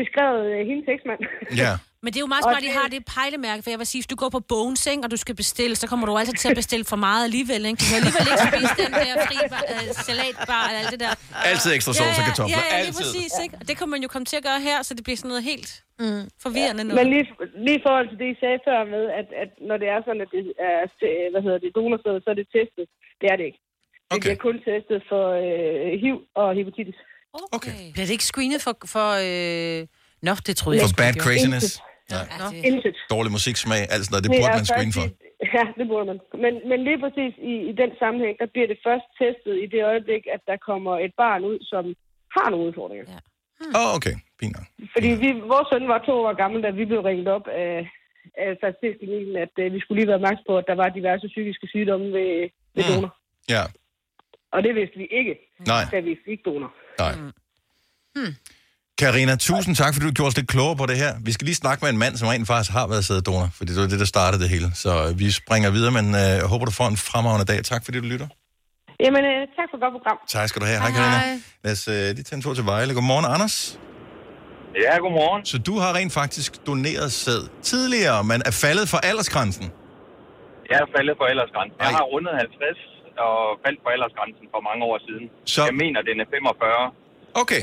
[0.00, 1.20] beskrevet øh, hendes eksmand.
[1.62, 1.72] Ja.
[2.04, 3.78] Men det er jo meget Og smart, at I det- har det pejlemærke, for jeg
[3.82, 6.12] vil sige, hvis du går på Bones, ikke, og du skal bestille, så kommer du
[6.20, 7.78] altid til at bestille for meget alligevel, ikke?
[7.82, 11.12] Du kan alligevel ikke spise den der fri bar, øh, salatbar eller alt det der.
[11.50, 12.56] Altid ekstra sovs og kartofler.
[12.56, 13.00] Ja, ja, lige Altid.
[13.00, 13.54] præcis, ikke?
[13.60, 15.44] Og det kommer man jo komme til at gøre her, så det bliver sådan noget
[15.52, 15.70] helt
[16.02, 16.22] mm.
[16.44, 16.98] forvirrende noget.
[17.00, 17.26] Men lige,
[17.66, 20.20] lige i forhold til det, I sagde før med, at, at når det er sådan,
[20.26, 22.84] at det er hvad hedder det, donorsæd, så er det testet.
[23.20, 23.60] Det er det ikke.
[24.10, 24.28] Det Okay.
[24.28, 26.98] bliver kun testet for øh, HIV og hepatitis.
[27.56, 27.74] Okay.
[27.94, 28.74] Bliver det ikke screenet for...
[28.94, 29.80] for øh...
[30.28, 32.14] Nå, det troede jeg For ikke, bad det Ja.
[32.14, 32.38] Nej.
[32.40, 32.46] Nå.
[32.68, 32.96] Intet.
[33.14, 34.24] Dårlig musiksmag, alt sådan noget.
[34.26, 35.06] Det burde er man screen for.
[35.56, 36.18] Ja, det burde man.
[36.44, 39.80] Men, men lige præcis i, i den sammenhæng, der bliver det først testet i det
[39.92, 41.84] øjeblik, at der kommer et barn ud, som
[42.36, 43.06] har nogle udfordringer.
[43.14, 43.18] Ja.
[43.78, 44.14] Åh, oh, okay.
[44.40, 44.66] Fint nok.
[44.94, 47.90] Fordi vi, vores søn var to år gammel, da vi blev ringet op af,
[48.44, 51.66] af fertilitetsklinikken, at øh, vi skulle lige være opmærksom på, at der var diverse psykiske
[51.72, 52.30] sygdomme ved,
[52.74, 53.12] ved donor.
[53.54, 53.62] Ja.
[54.54, 55.34] Og det vidste vi ikke,
[55.72, 55.84] Nej.
[55.92, 56.72] da vi fik donor.
[57.02, 57.14] Nej.
[59.04, 61.12] Karina, tusind tak, fordi du gjorde os lidt klogere på det her.
[61.28, 63.72] Vi skal lige snakke med en mand, som rent faktisk har været sæddonor, for det
[63.82, 64.68] var det, der startede det hele.
[64.84, 67.58] Så øh, vi springer videre, men øh, jeg håber, du får en fremragende dag.
[67.72, 68.28] Tak, fordi du lytter.
[69.04, 70.18] Jamen, øh, tak for et godt program.
[70.36, 70.78] Tak skal du have.
[70.84, 71.18] Hej, Karina.
[71.64, 72.90] Lad os øh, lige tage en tur til Vejle.
[72.98, 73.56] Godmorgen, Anders.
[74.84, 75.40] Ja, godmorgen.
[75.52, 79.66] Så du har rent faktisk doneret sæd tidligere, men er faldet for aldersgrænsen.
[80.70, 81.76] Jeg er faldet på aldersgrænsen.
[81.86, 82.78] Jeg har rundet 50
[83.26, 85.24] og faldt på aldersgrænsen for mange år siden.
[85.54, 85.60] Så...
[85.70, 86.90] Jeg mener, den er 45.
[87.42, 87.62] Okay.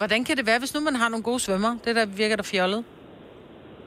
[0.00, 1.72] Hvordan kan det være, hvis nu man har nogle gode svømmer?
[1.84, 2.80] Det der virker der fjollet.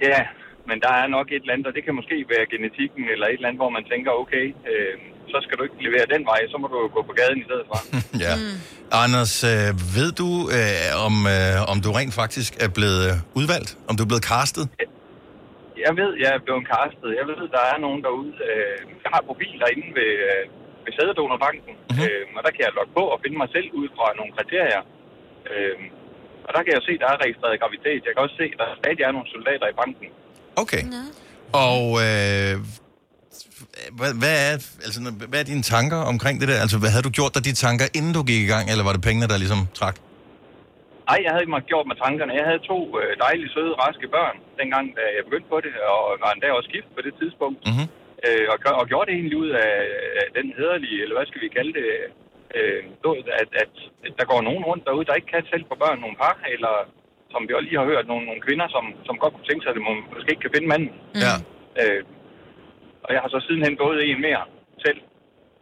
[0.09, 0.21] Ja,
[0.69, 3.33] men der er nok et eller andet, og det kan måske være genetikken eller et
[3.39, 4.95] eller andet, hvor man tænker, okay, øh,
[5.31, 7.65] så skal du ikke levere den vej, så må du gå på gaden i stedet
[7.71, 7.77] for.
[8.25, 8.33] Ja.
[8.41, 8.57] Mm.
[9.03, 13.05] Anders, øh, ved du, øh, om, øh, om du rent faktisk er blevet
[13.39, 13.69] udvalgt?
[13.89, 14.63] Om du er blevet castet?
[15.85, 17.09] Jeg ved, jeg er blevet castet.
[17.19, 18.31] Jeg ved, der er nogen derude.
[18.49, 20.41] Øh, jeg har et profil derinde ved, øh,
[20.85, 21.85] ved Sædedonorbanken, Mhm.
[21.89, 22.05] mm-hmm.
[22.31, 24.81] øh, og der kan jeg logge på og finde mig selv ud fra nogle kriterier.
[25.51, 25.77] Øh,
[26.45, 28.01] og der kan jeg se, der er registreret graviditet.
[28.05, 30.07] Jeg kan også se, at der stadig er nogle soldater i banken.
[30.63, 30.81] Okay.
[31.67, 32.53] Og øh,
[33.97, 34.53] hvad, hvad, er,
[34.85, 34.99] altså,
[35.31, 36.59] hvad er dine tanker omkring det der?
[36.65, 38.93] Altså, hvad havde du gjort dig de tanker, inden du gik i gang, eller var
[38.95, 39.95] det pengene, der ligesom trak?
[41.09, 42.31] Nej, jeg havde ikke mig gjort med tankerne.
[42.39, 46.01] Jeg havde to øh, dejlige, søde, raske børn, dengang da jeg begyndte på det, og
[46.23, 47.59] var endda også gift på det tidspunkt.
[47.67, 47.87] Mm-hmm.
[48.25, 49.75] Øh, og, og gjorde det egentlig ud af,
[50.21, 51.87] af den hederlige, eller hvad skal vi kalde det,
[52.57, 52.81] øh,
[53.41, 53.73] at, at,
[54.19, 56.73] der går nogen rundt derude, der ikke kan selv få børn nogle par, eller
[57.33, 59.71] som vi også lige har hørt, nogle, nogle kvinder, som, som godt kunne tænke sig,
[59.71, 60.91] at de må- måske ikke kan finde manden.
[61.25, 61.35] Ja.
[61.81, 62.01] Øh,
[63.05, 64.43] og jeg har så sidenhen gået en mere
[64.85, 64.99] selv.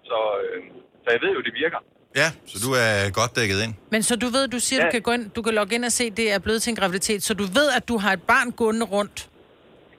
[0.10, 0.60] Så, øh,
[1.04, 1.80] så jeg ved jo, det virker.
[2.22, 3.74] Ja, så du er godt dækket ind.
[3.94, 4.86] Men så du ved, du siger, ja.
[4.86, 6.72] du kan gå ind, du kan logge ind og se, at det er blevet til
[6.72, 9.30] en graviditet, så du ved, at du har et barn gående rundt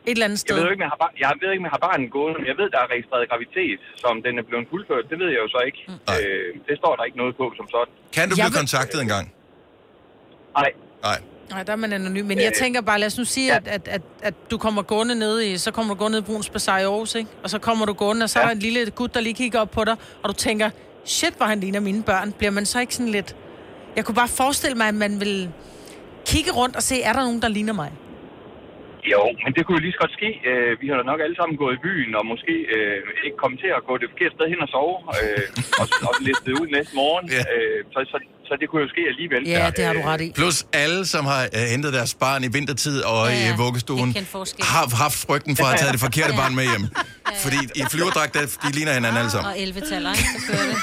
[0.07, 0.55] et eller andet Jeg sted.
[0.57, 2.37] ved jo ikke, om jeg har, bar- jeg ved ikke, om jeg har barnet gående,
[2.41, 5.05] men jeg ved, der er registreret graviditet, som den er blevet fuldført.
[5.11, 5.81] Det ved jeg jo så ikke.
[6.15, 7.93] Øh, det står der ikke noget på som sådan.
[8.17, 9.27] Kan du Jeg blive vil- kontaktet en gang?
[10.61, 10.71] Nej.
[11.09, 11.19] Nej.
[11.51, 12.25] Nej, der er man anonym.
[12.33, 12.63] Men jeg Øh.
[12.63, 15.59] tænker bare, lad os nu sige, at, at, at, at du kommer gående ned i,
[15.59, 17.31] så kommer du gående ned i Bruns Bazaar i Aarhus, ikke?
[17.43, 18.43] Og så kommer du gående, og så ja.
[18.43, 20.71] er der en lille gut, der lige kigger op på dig, og du tænker,
[21.05, 22.33] shit, hvor han ligner mine børn.
[22.33, 23.37] Bliver man så ikke sådan lidt...
[23.97, 25.51] Jeg kunne bare forestille mig, at man vil
[26.27, 27.93] kigge rundt og se, er der nogen, der ligner mig?
[29.11, 30.31] Jo, men det kunne jo lige så godt ske.
[30.51, 33.61] Øh, vi har da nok alle sammen gået i byen, og måske øh, ikke kommet
[33.61, 35.47] til at gå det forkerte sted hen og sove, øh,
[35.81, 37.27] og, og listet ud næste morgen.
[37.37, 37.43] Ja.
[37.55, 38.17] Øh, så, så,
[38.53, 39.43] så det kunne jo ske alligevel.
[39.49, 40.33] Ja, det har du ret i.
[40.41, 43.55] Plus alle, som har øh, hentet deres barn i vintertid og Ja, ja, ja.
[43.55, 44.65] i vuggestuen, kendt forskel.
[44.65, 46.85] har haft frygten for at have taget det forkerte barn med hjem.
[47.45, 49.53] Fordi i flyverdragt, der, de ligner hinanden alle sammen.
[49.53, 50.25] Og 11 taller, ikke?
[50.35, 50.77] Så kører det.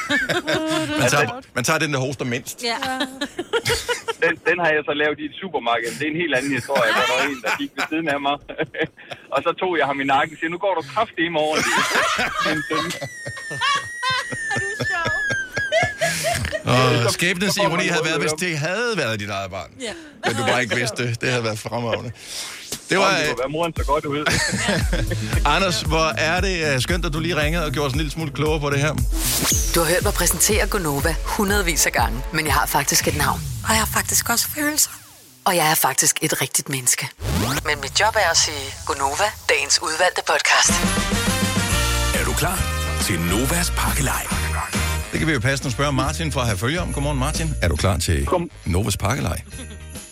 [1.02, 2.64] Man tager, man tager den, der hoster mindst.
[2.64, 2.78] Ja.
[4.26, 5.90] Den, den har jeg så lavet i et supermarked.
[6.00, 8.20] Det er en helt anden historie, hvor der var en, der gik ved siden af
[8.28, 8.36] mig.
[9.36, 11.64] og så tog jeg ham i nakken og siger, nu går du kraftigt i morgen.
[16.70, 19.70] Og skæbnens ironi havde været, hvis det havde været dit eget barn.
[19.82, 19.92] Ja.
[20.26, 21.22] Men du bare ikke vidste det.
[21.22, 22.12] Det havde været fremragende.
[22.90, 24.26] Det var, det være moren så godt ud.
[25.56, 28.12] Anders, hvor er det uh, skønt, at du lige ringede og gjorde os en lille
[28.12, 28.94] smule klogere på det her.
[29.76, 33.42] Du har hørt mig præsentere Gonova hundredvis af gange, men jeg har faktisk et navn.
[33.64, 34.92] Og jeg har faktisk også følelser.
[35.46, 37.10] Og jeg er faktisk et rigtigt menneske.
[37.66, 40.74] Men mit job er at sige Gonova, dagens udvalgte podcast.
[42.20, 42.60] Er du klar
[43.02, 44.39] til Novas pakkelej?
[45.12, 46.94] Det kan vi jo passende spørge Martin fra at have følge om.
[46.94, 47.54] Godmorgen Martin.
[47.62, 48.28] Er du klar til
[48.66, 49.42] Novas pakkelej?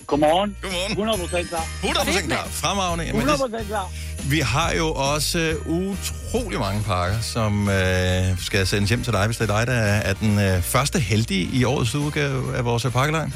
[0.07, 0.55] Godmorgen.
[0.61, 1.43] Godmorgen.
[1.43, 1.59] 100% klar.
[1.83, 2.47] 100% klar.
[2.51, 3.05] Fremragende.
[3.05, 3.91] Jamen, det, 100% klar.
[4.29, 9.37] vi har jo også utrolig mange pakker, som øh, skal sendes hjem til dig, hvis
[9.37, 12.91] det er dig, der er den øh, første heldige i årets udgave af vores øh,
[12.91, 13.29] pakkelej.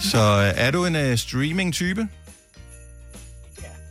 [0.00, 2.08] Så øh, er du en øh, streaming-type?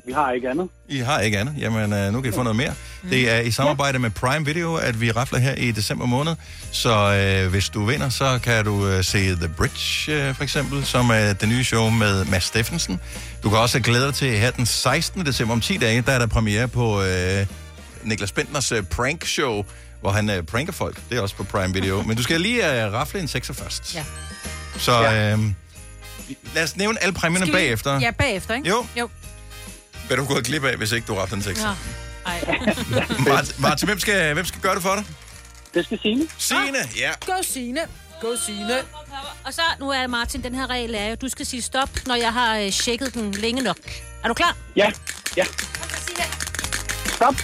[0.06, 0.70] Vi har ikke andet.
[0.89, 1.56] I har ikke andet.
[1.58, 2.74] Jamen, øh, nu kan I få noget mere.
[3.10, 6.36] Det er i samarbejde med Prime Video, at vi rafler her i december måned.
[6.72, 10.86] Så øh, hvis du vinder, så kan du øh, se The Bridge, øh, for eksempel,
[10.86, 12.99] som er det nye show med Mads Steffensen.
[13.43, 15.26] Du kan også glæde dig til her den 16.
[15.26, 17.45] december om 10 dage, der er der premiere på øh,
[18.04, 19.66] Niklas Bentners øh, prank show,
[20.02, 20.99] hvor han øh, pranker folk.
[21.10, 22.02] Det er også på Prime Video.
[22.08, 23.95] Men du skal lige øh, rafle en 6 først.
[23.95, 24.04] Ja.
[24.78, 25.39] Så øh,
[26.56, 27.99] lad os nævne alle præmierne vi- bagefter.
[27.99, 28.70] Ja, bagefter, ikke?
[28.70, 28.86] Jo.
[28.99, 29.10] Jo.
[30.12, 31.59] Hvad du gået glip af, hvis ikke du rafler en 6?
[31.62, 31.68] Ja.
[32.26, 32.45] Ej.
[33.28, 35.05] Martin, Martin hvem, skal, hvem skal gøre det for dig?
[35.74, 36.28] Det skal Signe.
[36.38, 37.12] Signe, ja.
[37.26, 37.80] Gå Signe.
[38.22, 38.78] Gå Signe.
[39.43, 42.16] Og så, nu er Martin, den her regel er jo, du skal sige stop, når
[42.16, 43.78] jeg har øh, tjekket den længe nok.
[44.24, 44.55] Er du klar?
[44.76, 44.91] Ja,
[45.38, 45.45] ja.
[47.16, 47.36] Stop.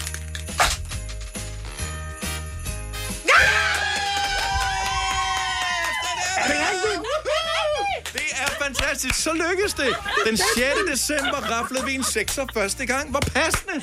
[8.13, 9.15] Det er fantastisk.
[9.23, 9.91] Så lykkedes det.
[10.27, 10.47] Den 6.
[10.91, 13.09] december raflede vi en 6'er første gang.
[13.13, 13.75] Hvor passende.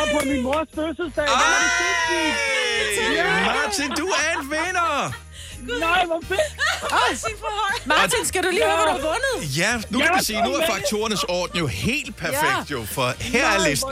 [0.00, 3.16] Og på min mors fødselsdag, er sindssygt.
[3.16, 3.44] Ja.
[3.44, 5.12] Martin, du er en vinder.
[5.80, 6.40] Nej, hvor fedt.
[6.90, 7.86] Højt.
[7.86, 9.58] Martin, skal du lige høre, hvad du har vundet?
[9.58, 13.46] Ja, nu kan vi sige, nu er faktorernes orden jo helt perfekt jo, for her
[13.46, 13.90] er listen.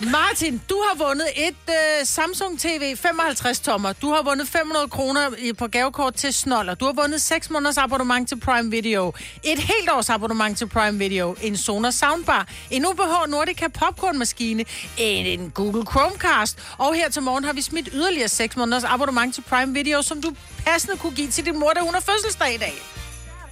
[0.00, 3.92] Martin, du har vundet et uh, Samsung TV 55 tommer.
[3.92, 6.74] Du har vundet 500 kroner i- på gavekort til Snoller.
[6.74, 9.12] Du har vundet 6 måneders abonnement til Prime Video.
[9.44, 11.36] Et helt års abonnement til Prime Video.
[11.42, 12.46] En Sonos Soundbar.
[12.70, 14.64] En UBH Nordica popcornmaskine.
[14.96, 16.58] En, en Google Chromecast.
[16.78, 20.22] Og her til morgen har vi smidt yderligere 6 måneders abonnement til Prime Video, som
[20.22, 20.32] du
[20.66, 22.74] passende kunne give til din mor, da hun har fødselsdag i dag.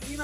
[0.09, 0.18] Lige.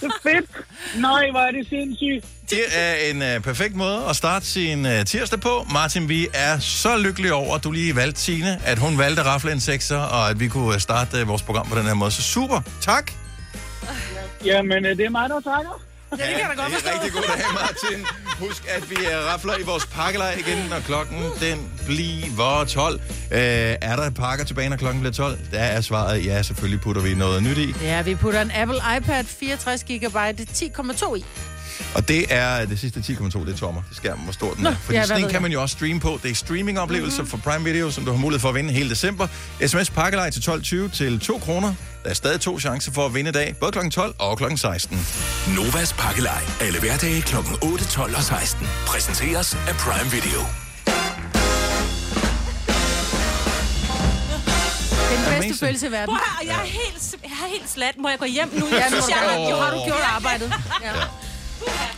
[0.00, 0.50] Det er fedt.
[0.96, 2.24] Nej, hvor er det sindssygt.
[2.50, 5.66] Det er en uh, perfekt måde at starte sin uh, tirsdag på.
[5.72, 9.26] Martin, vi er så lykkelige over, at du lige valgte Tine, at hun valgte at
[9.26, 11.94] rafle en sekser, og at vi kunne øh, starte uh, vores program på den her
[11.94, 12.10] måde.
[12.10, 12.60] Så super.
[12.80, 13.12] Tak.
[14.44, 15.82] Jamen, øh, det er mig, der takker.
[16.10, 18.06] Ja, det kan jeg da godt Det er rigtig god dag, Martin.
[18.38, 22.94] Husk, at vi er rafler i vores pakkelej igen, når klokken den bliver 12.
[22.94, 23.00] Uh,
[23.30, 25.38] er der pakker tilbage, når klokken bliver 12?
[25.52, 27.74] Der er svaret, ja, selvfølgelig putter vi noget nyt i.
[27.82, 31.24] Ja, vi putter en Apple iPad 64 GB 10,2 i.
[31.94, 33.82] Og det er det sidste 10,2, det er tommer.
[33.88, 34.74] Det skærmen, hvor stor den Nå, er.
[34.74, 36.20] Fordi ja, ja, den ved kan man jo også streame på.
[36.22, 37.40] Det er streamingoplevelser mm-hmm.
[37.40, 39.26] for Prime Video, som du har mulighed for at vinde hele december.
[39.66, 41.74] SMS pakkelej til 12.20 til 2 kroner.
[42.04, 43.88] Der er stadig to chancer for at vinde i dag, både kl.
[43.88, 44.56] 12 og kl.
[44.56, 45.06] 16.
[45.56, 46.42] Novas Pakkelej.
[46.60, 47.36] Alle hverdage kl.
[47.62, 48.68] 8, 12 og 16.
[48.86, 50.40] Præsenteres af Prime Video.
[55.10, 55.58] Den bedste Amazing.
[55.58, 56.06] følelse i verden.
[56.06, 57.94] Prøv jeg er helt, jeg er helt slat.
[57.98, 58.66] Må jeg gå hjem nu?
[58.66, 58.88] Ja,
[59.50, 60.52] nu har du gjort arbejdet.
[60.82, 60.92] Ja.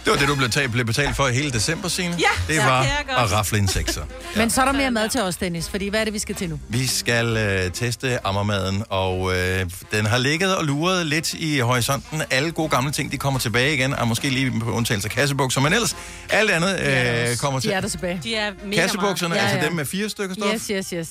[0.04, 2.16] Det var det, du blev, talt, blev betalt for i hele december, Signe.
[2.18, 2.80] Ja, det så var
[3.18, 4.02] at rafle en sekser.
[4.36, 6.34] Men så er der mere mad til os, Dennis, fordi hvad er det, vi skal
[6.34, 6.60] til nu?
[6.68, 12.22] Vi skal øh, teste ammermaden, og øh, den har ligget og luret lidt i horisonten.
[12.30, 15.60] Alle gode gamle ting, de kommer tilbage igen, og måske lige på undtagelse af kassebukser,
[15.60, 15.96] men ellers
[16.30, 17.72] alt andet øh, kommer De til.
[17.72, 18.20] er der tilbage.
[18.24, 19.64] De er mega Kassebukserne, Ja, altså ja.
[19.64, 20.54] dem med fire stykker stof?
[20.54, 21.08] Yes, yes, yes.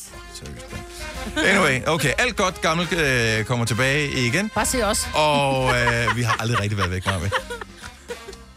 [1.48, 4.52] Anyway, okay, alt godt gammelt øh, kommer tilbage igen.
[4.56, 5.08] Bare se os.
[5.14, 7.32] Og øh, vi har aldrig rigtig været væk fra det.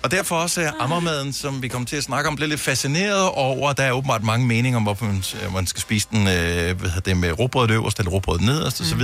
[0.02, 3.28] Og derfor også er ammermaden, som vi kommer til at snakke om, bliver lidt fascineret
[3.28, 3.72] over.
[3.72, 7.00] Der er åbenbart mange meninger om, hvorfor man, øh, man skal spise den øh, hvad
[7.04, 8.86] det, med råbrødet øverst eller råbrødet nederst mm.
[8.86, 9.02] osv.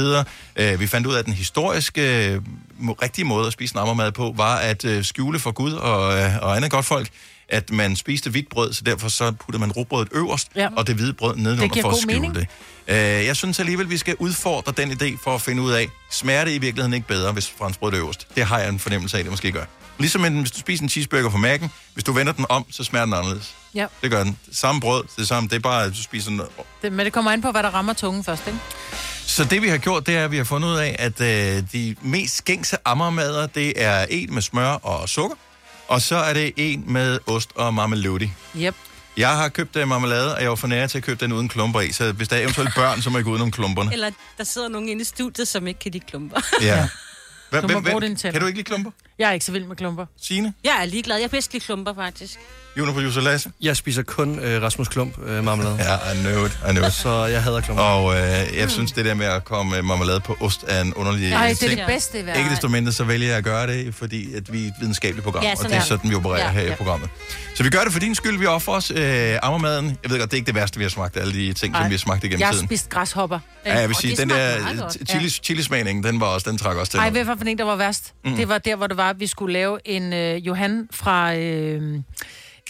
[0.56, 2.40] Øh, vi fandt ud af, at den historiske øh,
[3.02, 6.30] rigtige måde at spise en ammermad på, var at øh, skjule for Gud og, øh,
[6.42, 7.08] og andet godt folk,
[7.48, 10.68] at man spiste hvidt brød, så derfor så puttede man råbrødet øverst, Ja.
[10.76, 12.34] og det hvide brød nedenunder for at skjule mening.
[12.34, 12.46] det.
[12.88, 12.96] Øh,
[13.26, 16.52] jeg synes alligevel, vi skal udfordre den idé for at finde ud af, smager det
[16.52, 18.26] i virkeligheden ikke bedre, hvis franskbrød er øverst?
[18.36, 19.64] Det har jeg en fornemmelse af, det måske gør.
[19.98, 22.84] Ligesom en, hvis du spiser en cheeseburger fra Mac'en, hvis du vender den om, så
[22.84, 23.54] smager den anderledes.
[23.74, 23.86] Ja.
[24.02, 24.38] Det gør den.
[24.52, 25.48] Samme brød, det er samme.
[25.48, 26.40] Det er bare, at du spiser den.
[26.82, 28.58] Det, men det kommer an på, hvad der rammer tungen først, ikke?
[29.26, 31.62] Så det vi har gjort, det er, at vi har fundet ud af, at øh,
[31.72, 35.36] de mest gængse ammermader, det er en med smør og sukker,
[35.88, 38.30] og så er det en med ost og marmelade.
[38.56, 38.74] Yep.
[39.16, 41.48] Jeg har købt uh, marmelade, og jeg var for nær til at købe den uden
[41.48, 43.92] klumper i, så hvis der er eventuelt børn, så må jeg gå udenom klumperne.
[43.92, 46.40] Eller der sidder nogen inde i studiet, som ikke kan lide klumper.
[46.62, 46.88] Ja.
[47.50, 47.60] Hva,
[48.00, 48.32] dine tænder.
[48.32, 48.90] kan du ikke lide klumper?
[49.18, 50.06] Jeg er ikke så vild med klumper.
[50.20, 50.54] Signe?
[50.64, 51.18] Jeg er ligeglad.
[51.18, 52.38] Jeg bedst lide klumper, faktisk.
[52.78, 53.50] Juniorproducer Lasse?
[53.60, 55.76] Jeg spiser kun øh, Rasmus Klump øh, marmelade.
[55.78, 56.92] Ja, I know it, I know it.
[56.92, 57.82] Så jeg hader klumper.
[57.84, 60.94] Og øh, jeg synes, det der med at komme med marmelade på ost er en
[60.94, 61.78] underlig Nej, det er ting.
[61.78, 62.40] det bedste i verden.
[62.40, 65.24] Ikke desto mindre, så vælger jeg at gøre det, fordi at vi er et videnskabeligt
[65.24, 66.74] program, Ja, og det er sådan, vi opererer Ja, her i ja.
[66.74, 67.10] programmet.
[67.54, 68.38] Så vi gør det for din skyld.
[68.38, 69.98] Vi offrer os øh, ammermaden.
[70.02, 71.16] Jeg ved godt, det er ikke det værste, vi har smagt.
[71.16, 72.66] Alle de ting, som vi har smagt igennem jeg har tiden.
[72.68, 73.38] spist græshopper.
[73.66, 74.56] Ja, jeg vil sige, den der Ja.
[75.08, 76.98] chili, chilismagning, den var også, den trak også til.
[76.98, 77.26] Ej, noget.
[77.26, 78.12] hvad for en, der var værst?
[78.24, 78.30] Mm.
[78.30, 78.36] Mm.
[78.36, 81.82] Det var der, hvor det var, at vi skulle lave en øh, Johan fra, øh,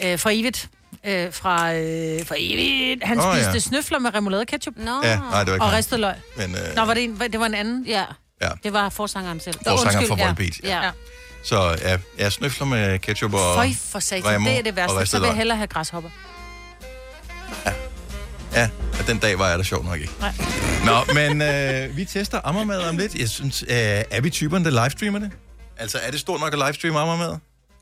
[0.05, 0.69] øh, fra Evigt.
[1.07, 3.05] Øh, fra, øh, fra Evigt.
[3.05, 3.51] Han Åh, oh, ja.
[3.51, 4.75] spiste snøfler med remoulade ketchup.
[4.77, 5.01] Nå.
[5.05, 5.77] Ja, nej, det var ikke Og ham.
[5.77, 6.15] ristet løg.
[6.37, 7.85] Men, øh, Nå, var det, en, det var en anden?
[7.87, 8.05] Ja.
[8.43, 8.49] Ja.
[8.65, 9.55] Det var forsangeren selv.
[9.55, 10.27] Forsanger Undskyld, for ja.
[10.27, 10.61] Volbeat.
[10.65, 10.85] Ja.
[10.85, 10.91] Ja.
[11.45, 14.77] Så ja, jeg snøfler med ketchup og Føj for satan, Remo det er det og
[14.77, 14.95] værste.
[14.95, 15.37] Så ristet vil jeg løg.
[15.39, 16.11] hellere have græshopper.
[18.53, 18.69] Ja,
[19.01, 20.13] og den dag var jeg der sjov nok ikke.
[20.21, 20.33] Nej.
[20.85, 23.15] Nå, men øh, vi tester ammermad om lidt.
[23.15, 25.31] Jeg synes, øh, er vi typerne, der livestreamer det?
[25.77, 27.37] Altså, er det stort nok at livestreame ammermad?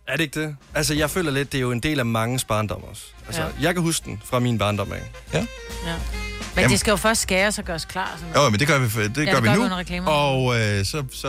[0.08, 0.56] Er det ikke det?
[0.74, 3.02] Altså, jeg føler lidt, det er jo en del af manges barndom også.
[3.26, 3.46] Altså, Ja.
[3.46, 3.52] ja.
[3.60, 5.02] jeg kan huske den fra min barndom af.
[5.32, 5.38] Ja.
[5.38, 5.44] Ja.
[5.84, 8.14] Men Jamen- det skal jo først skæres og gøres klar.
[8.18, 8.46] Sådan noget.
[8.46, 9.74] Jo, men det gør vi, det Ja, gør det vi gør vi nu.
[9.74, 10.10] reklamer.
[10.10, 11.28] og øh, så, så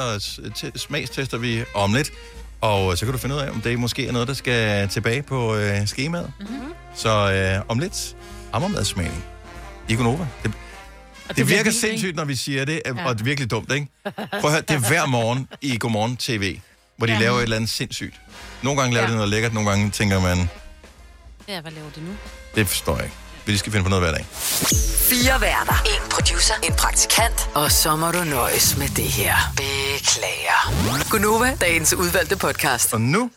[0.58, 2.12] t- smagstester vi om lidt.
[2.62, 4.90] Og øh, så kan du finde ud af, om det måske er noget, der skal
[4.90, 6.32] tilbage på øh, skemaet.
[6.40, 6.50] Mhm.
[6.96, 8.16] Så øh, om lidt,
[8.54, 9.24] ammermadsmagning.
[9.90, 10.28] Ikonova.
[10.44, 10.52] Det,
[11.28, 12.18] Det, det virker vildt, sindssygt, ikke?
[12.18, 12.94] når vi siger det, ja.
[12.96, 13.06] Ja.
[13.08, 13.88] og det er virkelig dumt, ikke?
[14.16, 16.60] Prøv at høre, det er hver morgen i Godmorgen TV,
[16.98, 17.18] hvor de ja.
[17.20, 17.24] Ja.
[17.26, 18.16] laver et eller andet sindssygt.
[18.64, 19.12] Nogle gange laver ja.
[19.12, 20.50] De noget lækkert, nogle gange tænker man,
[21.48, 22.12] Ja, hvad laver de nu?
[22.56, 23.16] det forstår jeg ikke.
[23.46, 24.26] Vi skal finde på noget hver dag.
[25.10, 25.74] Fire værter.
[25.86, 26.54] En producer.
[26.64, 27.50] En praktikant.
[27.56, 29.36] Og så må du nøjes med det her.
[29.56, 31.10] Beklager.
[31.12, 32.94] Gunova, dagens udvalgte podcast.
[32.94, 33.32] Og nu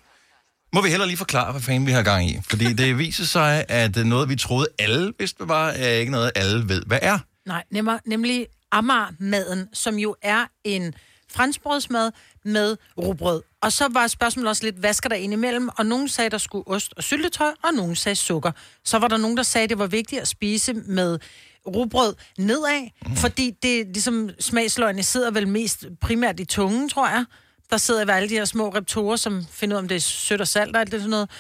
[0.73, 2.39] må vi heller lige forklare, hvad fanden vi har gang i.
[2.49, 6.69] Fordi det viser sig, at noget, vi troede alle vidste, var, er ikke noget, alle
[6.69, 7.19] ved, hvad er.
[7.47, 10.95] Nej, nemmer, nemlig Amager-maden, som jo er en
[11.31, 12.13] franskbrødsmad
[12.45, 13.43] med rugbrød.
[13.61, 15.69] Og så var spørgsmålet også lidt, hvad skal der ind imellem?
[15.77, 18.53] Og nogen sagde, der skulle ost og syltetøj, og nogen sagde sukker.
[18.85, 21.19] Så var der nogen, der sagde, det var vigtigt at spise med
[21.67, 23.17] rugbrød nedad, mm.
[23.17, 27.25] fordi det ligesom smagsløgene sidder vel mest primært i tungen, tror jeg.
[27.71, 30.01] Der sidder ved alle de her små reptorer, som finder ud af, om det er
[30.01, 31.31] sødt og salt og alt det sådan noget.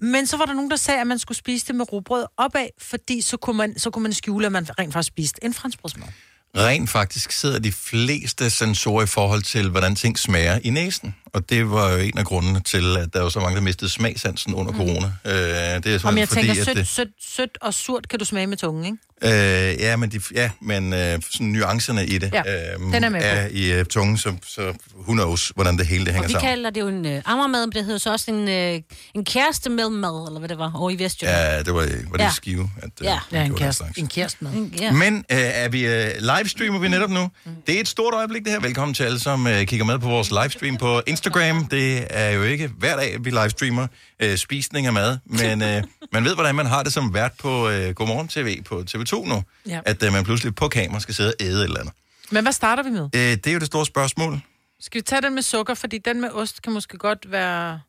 [0.00, 2.68] Men så var der nogen, der sagde, at man skulle spise det med rugbrød opad,
[2.78, 6.08] fordi så kunne man, så kunne man skjule, at man rent faktisk spiste en franskbrødsmad.
[6.56, 11.14] Rent faktisk sidder de fleste sensorer i forhold til, hvordan ting smager i næsen.
[11.26, 13.90] Og det var jo en af grundene til, at der var så mange, der mistede
[13.90, 15.12] smagsansen under corona.
[15.24, 18.24] Øh, det er Om jeg tænker, at sødt, det, sødt, sødt og surt kan du
[18.24, 18.96] smage med tungen, ikke?
[19.22, 23.08] Øh, ja, men, de, ja, men øh, sådan nuancerne i det Ja, øhm, den er
[23.08, 23.26] med på.
[23.26, 26.32] er i øh, tungen, så, så who knows, hvordan det hele det hænger Og vi
[26.32, 26.50] sammen.
[26.50, 28.80] kalder det jo en øh, ammermad, men det hedder så også en, øh,
[29.14, 31.38] en kæreste med mad, eller hvad det var, over i Vestjylland.
[31.38, 31.80] Ja, det var,
[32.10, 32.30] var det Ja.
[32.32, 32.70] skive.
[32.82, 33.18] At, øh, Ja.
[33.32, 34.68] Ja, en kæreste, en kæreste med.
[34.80, 34.92] Ja.
[34.92, 36.10] Men øh, er vi øh,
[36.40, 37.30] livestreamer vi netop nu?
[37.66, 38.60] Det er et stort øjeblik det her.
[38.60, 41.66] Velkommen til alle, som øh, kigger med på vores livestream på Instagram.
[41.66, 43.86] Det er jo ikke hver dag, vi livestreamer
[44.20, 45.82] øh, spisning af mad, men øh,
[46.12, 49.42] man ved, hvordan man har det som vært på øh, Godmorgen TV på TV2 nu.
[49.68, 49.80] Ja.
[49.86, 51.94] At øh, man pludselig på kamera skal sidde og æde et eller andet.
[52.30, 53.02] Men hvad starter vi med?
[53.14, 54.40] Øh, det er jo det store spørgsmål.
[54.80, 57.80] Skal vi tage den med sukker, fordi den med ost kan måske godt være...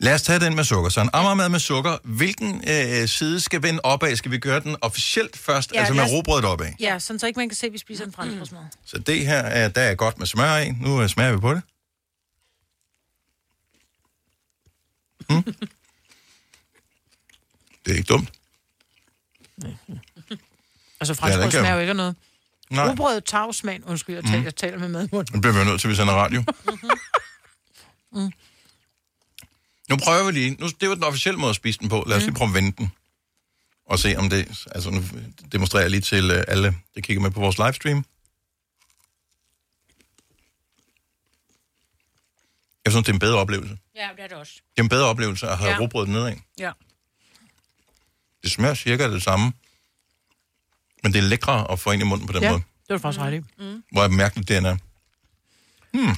[0.00, 0.90] Lad os tage den med sukker.
[0.90, 1.98] Så en ammermad med sukker.
[2.04, 4.16] Hvilken øh, side skal vende opad?
[4.16, 6.72] Skal vi gøre den officielt først, ja, Ja, altså med os- rugbrødet opad?
[6.80, 8.60] Ja, sådan så ikke man kan se, at vi spiser en franskbrødsmad.
[8.84, 10.70] Så det her, er, der er godt med smør i.
[10.70, 11.62] Nu øh, smager vi på det.
[15.30, 15.42] Mm.
[17.84, 18.32] Det er ikke dumt.
[21.00, 22.16] Altså Ja, franskbrød kan- smager jo ikke af noget.
[22.70, 23.20] Nej.
[23.26, 23.84] Tager smagen.
[23.84, 24.44] Undskyld, jeg taler, Mm.
[24.44, 25.34] jeg taler med madmunden.
[25.34, 26.44] Nu bliver vi nødt til, at vi sender radio.
[28.16, 28.32] Mm.
[29.94, 30.50] Nu prøver vi lige.
[30.60, 32.04] Nu, det var den officielle måde at spise den på.
[32.06, 32.92] Lad os lige prøve at vende den.
[33.86, 34.66] Og se om det...
[34.74, 35.02] Altså, nu
[35.52, 38.04] demonstrerer jeg lige til øh, alle, der kigger med på vores livestream.
[42.84, 43.78] Jeg synes, det er en bedre oplevelse.
[43.96, 44.52] Ja, det er det også.
[44.54, 45.78] Det er en bedre oplevelse at have Ja.
[45.80, 46.36] rugbrødet nedad.
[46.58, 46.72] Ja.
[48.42, 49.52] Det smager cirka det samme.
[51.02, 52.62] Men det er lækre at få ind i munden på den Ja, måde.
[52.62, 53.38] det var faktisk ret i.
[53.38, 53.84] Mm.
[53.92, 54.76] Hvor mærkeligt den er.
[55.92, 56.16] Hmm.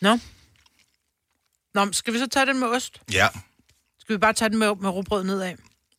[0.00, 0.18] Nå.
[1.86, 3.00] Nå, skal vi så tage den med ost?
[3.12, 3.28] Ja.
[3.98, 5.54] Skal vi bare tage den med, med rugbrød nedad?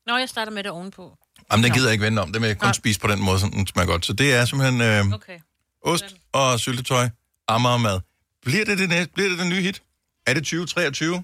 [0.07, 1.17] Nå, jeg starter med det ovenpå.
[1.51, 2.32] Jamen, den gider jeg ikke vende om.
[2.34, 2.73] Det vil jeg kun Nej.
[2.73, 4.05] spise på den måde, som den smager godt.
[4.05, 5.39] Så det er simpelthen øh, Okay.
[5.82, 7.09] ost og syltetøj,
[7.49, 7.99] mad.
[8.45, 9.13] Bliver det det næste?
[9.13, 9.82] Bliver det den nye hit?
[10.27, 11.23] Er det 2023?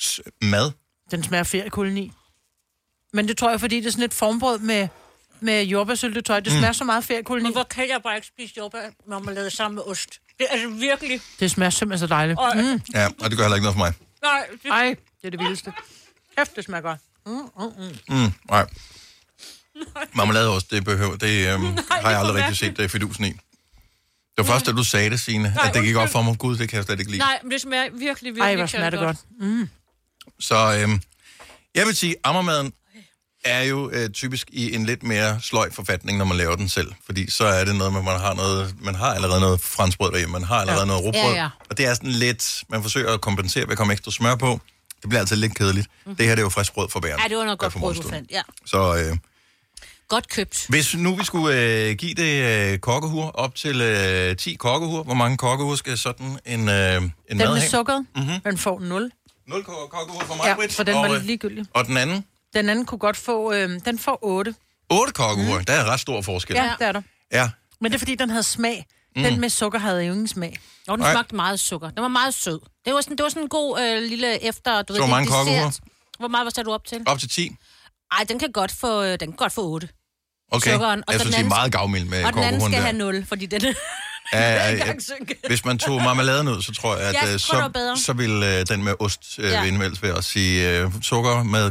[0.00, 0.70] S- mad?
[1.10, 2.12] Den smager feriekoloni.
[3.12, 4.88] Men det tror jeg, fordi det er sådan et formbrød med,
[5.40, 6.40] med jordbærsyltetøj.
[6.40, 6.58] Det Mm.
[6.58, 7.42] smager så meget feriekoloni.
[7.42, 10.20] Men hvor kan jeg bare ikke spise jordbærmarmelade sammen med ost?
[10.38, 11.20] Det er altså virkelig...
[11.40, 12.38] Det smager simpelthen så dejligt.
[12.38, 12.80] Og- Mm.
[12.94, 13.92] Ja, og det gør heller ikke noget for mig.
[14.22, 14.70] Nej, det...
[14.70, 15.72] Ej, det er det vildeste.
[16.36, 16.98] Kæft, det smager godt.
[17.26, 17.72] Mm, mm,
[18.08, 18.16] mm.
[18.22, 18.66] Mm, nej.
[20.12, 23.28] Marmeladeost, det, behøver, det øhm, har jeg aldrig rigtig set det fidusen i.
[23.28, 23.38] Det
[24.36, 26.38] var først, da du sagde det, Signe, Nej, at det gik op for mig.
[26.38, 27.18] Gud, det kan jeg slet ikke lide.
[27.22, 29.16] Nej, men det smager virkelig, virkelig Ej, hvor smager det godt.
[29.40, 29.68] Mm.
[30.40, 31.00] Så øhm,
[31.74, 32.72] jeg vil sige, ammermaden
[33.44, 36.92] er jo øh, typisk i en lidt mere sløj forfatning, når man laver den selv.
[37.06, 40.32] Fordi så er det noget, med, man har noget, man har allerede noget franskbrød derhjemme,
[40.32, 40.86] man har allerede Ja.
[40.86, 41.32] noget rugbrød.
[41.34, 41.48] Ja, ja.
[41.70, 44.60] Og det er sådan lidt, man forsøger at kompensere ved at komme ekstra smør på.
[45.02, 45.86] Det bliver altid lidt kedeligt.
[46.06, 46.16] Mm.
[46.16, 47.20] Det her det er jo frisk brød for bæren.
[47.22, 48.30] Ja, det var noget godt brød, du fandt.
[48.30, 49.16] Ja, Så øh,
[50.08, 50.66] godt købt.
[50.68, 51.56] hvis nu vi skulle
[51.88, 56.38] øh, give det øh, kokkehur op til øh, 10 kokkehur, hvor mange kokkehur skal sådan
[56.46, 57.70] en, øh, en Den mad med have?
[57.70, 58.24] sukkeret, Mhm.
[58.24, 58.40] mm-hmm.
[58.40, 59.10] den får 0.
[59.46, 61.64] 0 kokkehur for mig, Ja, Britt, for den og, var øh, lidt ligegyldig.
[61.74, 62.24] Og den anden?
[62.54, 64.54] Den anden kunne godt få, øh, den får 8.
[64.90, 65.58] 8 kokkehur.
[65.58, 65.64] Mm.
[65.64, 66.56] Der er ret stor forskel.
[66.56, 67.02] Ja, det er der.
[67.32, 67.50] ja.
[67.80, 68.86] Men det er fordi, den havde smag.
[69.16, 69.22] Mm.
[69.22, 70.58] Den med sukker havde jo ingen smag.
[70.88, 71.12] Og den Nej.
[71.12, 71.90] smagte meget sukker.
[71.90, 72.60] Den var meget sød.
[72.84, 74.82] Det var sådan, det var sådan en god øh, lille efter...
[74.82, 75.46] Du Så hvor det er mange dessert.
[75.46, 75.72] kokkeure?
[76.18, 77.02] Hvor meget var det du op til?
[77.06, 77.56] Op til 10?
[78.18, 79.88] Ej, den kan godt få, øh, den kan godt få 8.
[80.52, 80.72] Okay.
[80.72, 82.72] Sukkeren, og jeg den synes, det er anden- meget gavmild med og den anden skal
[82.72, 82.80] der.
[82.80, 83.72] have 0, fordi den er
[84.32, 84.92] Ja, ja.
[85.46, 87.96] Hvis man tog marmeladen ud, så tror jeg, at Ja, øh, så så, bedre.
[87.96, 89.62] så vil øh, den med ost øh, Ja.
[89.64, 91.70] vinde vel ved at sige, øh, sukker med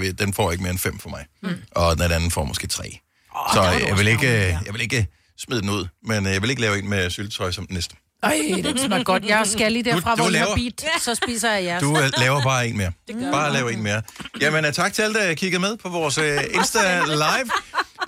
[0.00, 1.24] vil- den får ikke mere end 5 for mig.
[1.42, 1.54] Mm.
[1.70, 2.98] Og den anden får måske 3.
[3.34, 5.06] Oh, så jeg vil, ikke, øh, jeg vil ikke
[5.38, 7.94] smide den ud, men øh, jeg vil ikke lave en med syltetøj som den næste.
[8.22, 9.24] Ej, den smager godt.
[9.24, 11.82] Jeg skal lige derfra, Du- du hvor jeg har laver- bit, så spiser jeg jeres.
[11.82, 12.92] Du laver bare en mere.
[13.08, 13.52] Det gør Bare jeg.
[13.52, 14.02] lav en mere.
[14.40, 17.50] Jamen, øh, tak til alle, der kiggede med på vores øh, Insta Live.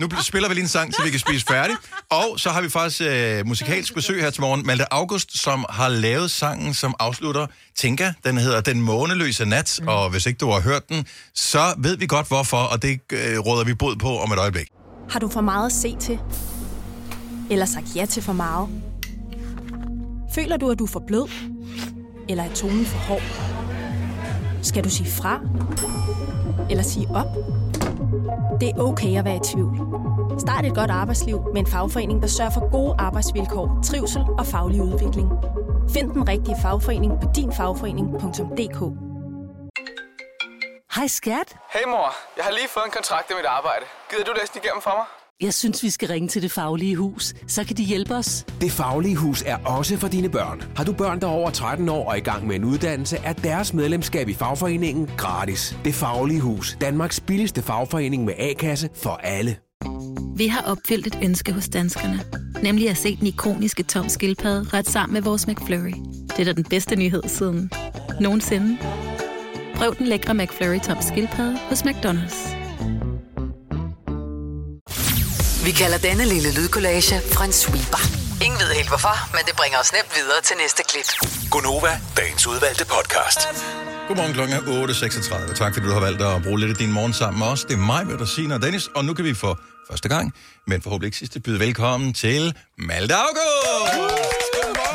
[0.01, 1.77] nu spiller vi lige en sang, så vi kan spise færdig.
[2.11, 4.67] Og så har vi faktisk øh, musikalsk besøg her til morgen.
[4.67, 7.47] Malte August, som har lavet sangen, som afslutter
[7.79, 8.13] Tinka.
[8.25, 9.89] Den hedder Den måneløse nat, mm.
[9.89, 13.39] og hvis ikke du har hørt den, så ved vi godt hvorfor, og det øh,
[13.39, 14.67] råder vi bod på om et øjeblik.
[15.11, 16.19] Har du for meget at se til?
[17.51, 18.69] Eller sagt ja til for meget?
[20.35, 21.29] Føler du, at du er for blød?
[22.29, 23.23] Eller er tonen for hård?
[24.63, 25.41] Skal du sige fra?
[26.71, 27.27] Eller sige op?
[28.61, 29.77] Det er okay at være i tvivl.
[30.39, 34.83] Start et godt arbejdsliv med en fagforening, der sørger for gode arbejdsvilkår, trivsel og faglig
[34.83, 35.29] udvikling.
[35.95, 38.81] Find den rigtige fagforening på dinfagforening.dk
[40.97, 41.57] Hej skat.
[41.75, 43.85] Hey mor, jeg har lige fået en kontrakt i mit arbejde.
[44.11, 45.07] Gider du læse den igennem for mig?
[45.43, 47.35] Jeg synes, vi skal ringe til Det Faglige Hus.
[47.47, 48.45] Så kan de hjælpe os.
[48.61, 50.63] Det Faglige Hus er også for dine børn.
[50.77, 53.33] Har du børn, der er over 13 år og i gang med en uddannelse, er
[53.33, 55.77] deres medlemskab i fagforeningen gratis.
[55.85, 56.77] Det Faglige Hus.
[56.81, 59.57] Danmarks billigste fagforening med A-kasse for alle.
[60.37, 62.21] Vi har opfyldt et ønske hos danskerne.
[62.63, 65.95] Nemlig at se den ikoniske tom skildpadde ret sammen med vores McFlurry.
[66.29, 67.71] Det er da den bedste nyhed siden
[68.21, 68.79] nogensinde.
[69.75, 72.64] Prøv den lækre McFlurry tom skildpadde hos McDonald's.
[75.65, 78.03] Vi kalder denne lille lydkollage en sweeper.
[78.45, 81.09] Ingen ved helt hvorfor, men det bringer os nemt videre til næste klip.
[81.51, 83.41] Gonova, dagens udvalgte podcast.
[84.09, 84.63] Godmorgen klokken er
[85.51, 85.55] 8.36.
[85.55, 87.65] Tak fordi du har valgt at bruge lidt af din morgen sammen med os.
[87.65, 89.61] Det er mig, Bertasina og Dennis, og nu kan vi for
[89.91, 90.35] første gang,
[90.67, 94.51] men forhåbentlig ikke sidste, byde velkommen til Malte August!
[94.55, 94.94] Det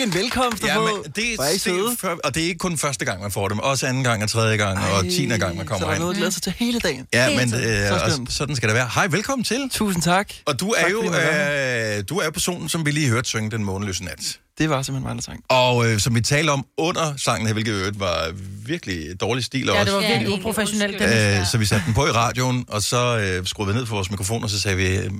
[0.00, 0.84] er en velkomst at Ja, få.
[0.86, 3.48] men det er er, det, for, og det er ikke kun første gang, man får
[3.48, 3.58] dem.
[3.58, 6.00] Også anden gang, og tredje gang, og tiende gang, man Så kommer der er ind.
[6.00, 7.06] noget at glæde sig til hele dagen.
[7.14, 7.82] Ja, Hele men tiden.
[7.82, 8.88] øh, Så og sådan skal det være.
[8.94, 9.68] Hej, velkommen til.
[9.70, 10.32] Tusind tak.
[10.46, 13.08] Og du er Tak, jo måtte være øh, du er jo personen, som vi lige
[13.08, 14.38] hørte synge Den måneløse nat.
[14.58, 15.40] Det var simpelthen mig, der sang.
[15.48, 18.32] Og øh, som vi talte om under sangen her, hvilket øvrigt var
[18.66, 19.84] virkelig dårlig stil Ja, også.
[19.84, 21.02] det var virkelig egentlig uprofessionelt.
[21.02, 23.94] Øh, så vi satte den på i radioen, og så øh, skruede vi ned for
[23.94, 25.10] vores mikrofon, og så sagde vi, øh,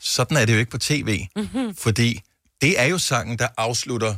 [0.00, 1.24] sådan er det jo ikke på tv.
[1.36, 1.74] Mhm.
[1.78, 2.20] Fordi
[2.62, 4.16] det er jo sangen, der afslutter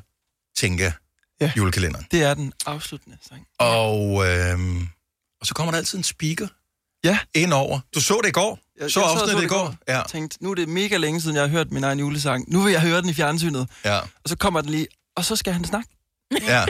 [0.56, 0.92] Tinka
[1.40, 1.52] Ja.
[1.56, 2.06] julekalenderen.
[2.10, 3.46] Det er den afsluttende sang.
[3.58, 4.82] Og, øh,
[5.40, 6.48] og så kommer der altid en speaker
[7.04, 7.18] Ja.
[7.34, 7.80] ind over.
[7.94, 8.58] Du så det i går?
[8.80, 9.74] Jeg, så jeg sad og afsnittet i går?
[9.88, 9.96] Ja.
[9.96, 12.44] Jeg tænkte, nu er det mega længe siden, jeg har hørt min egen julesang.
[12.52, 13.68] Nu vil jeg høre den i fjernsynet.
[13.84, 13.98] Ja.
[13.98, 14.86] Og så kommer den lige,
[15.16, 15.88] og så skal han snakke.
[16.32, 16.64] ja.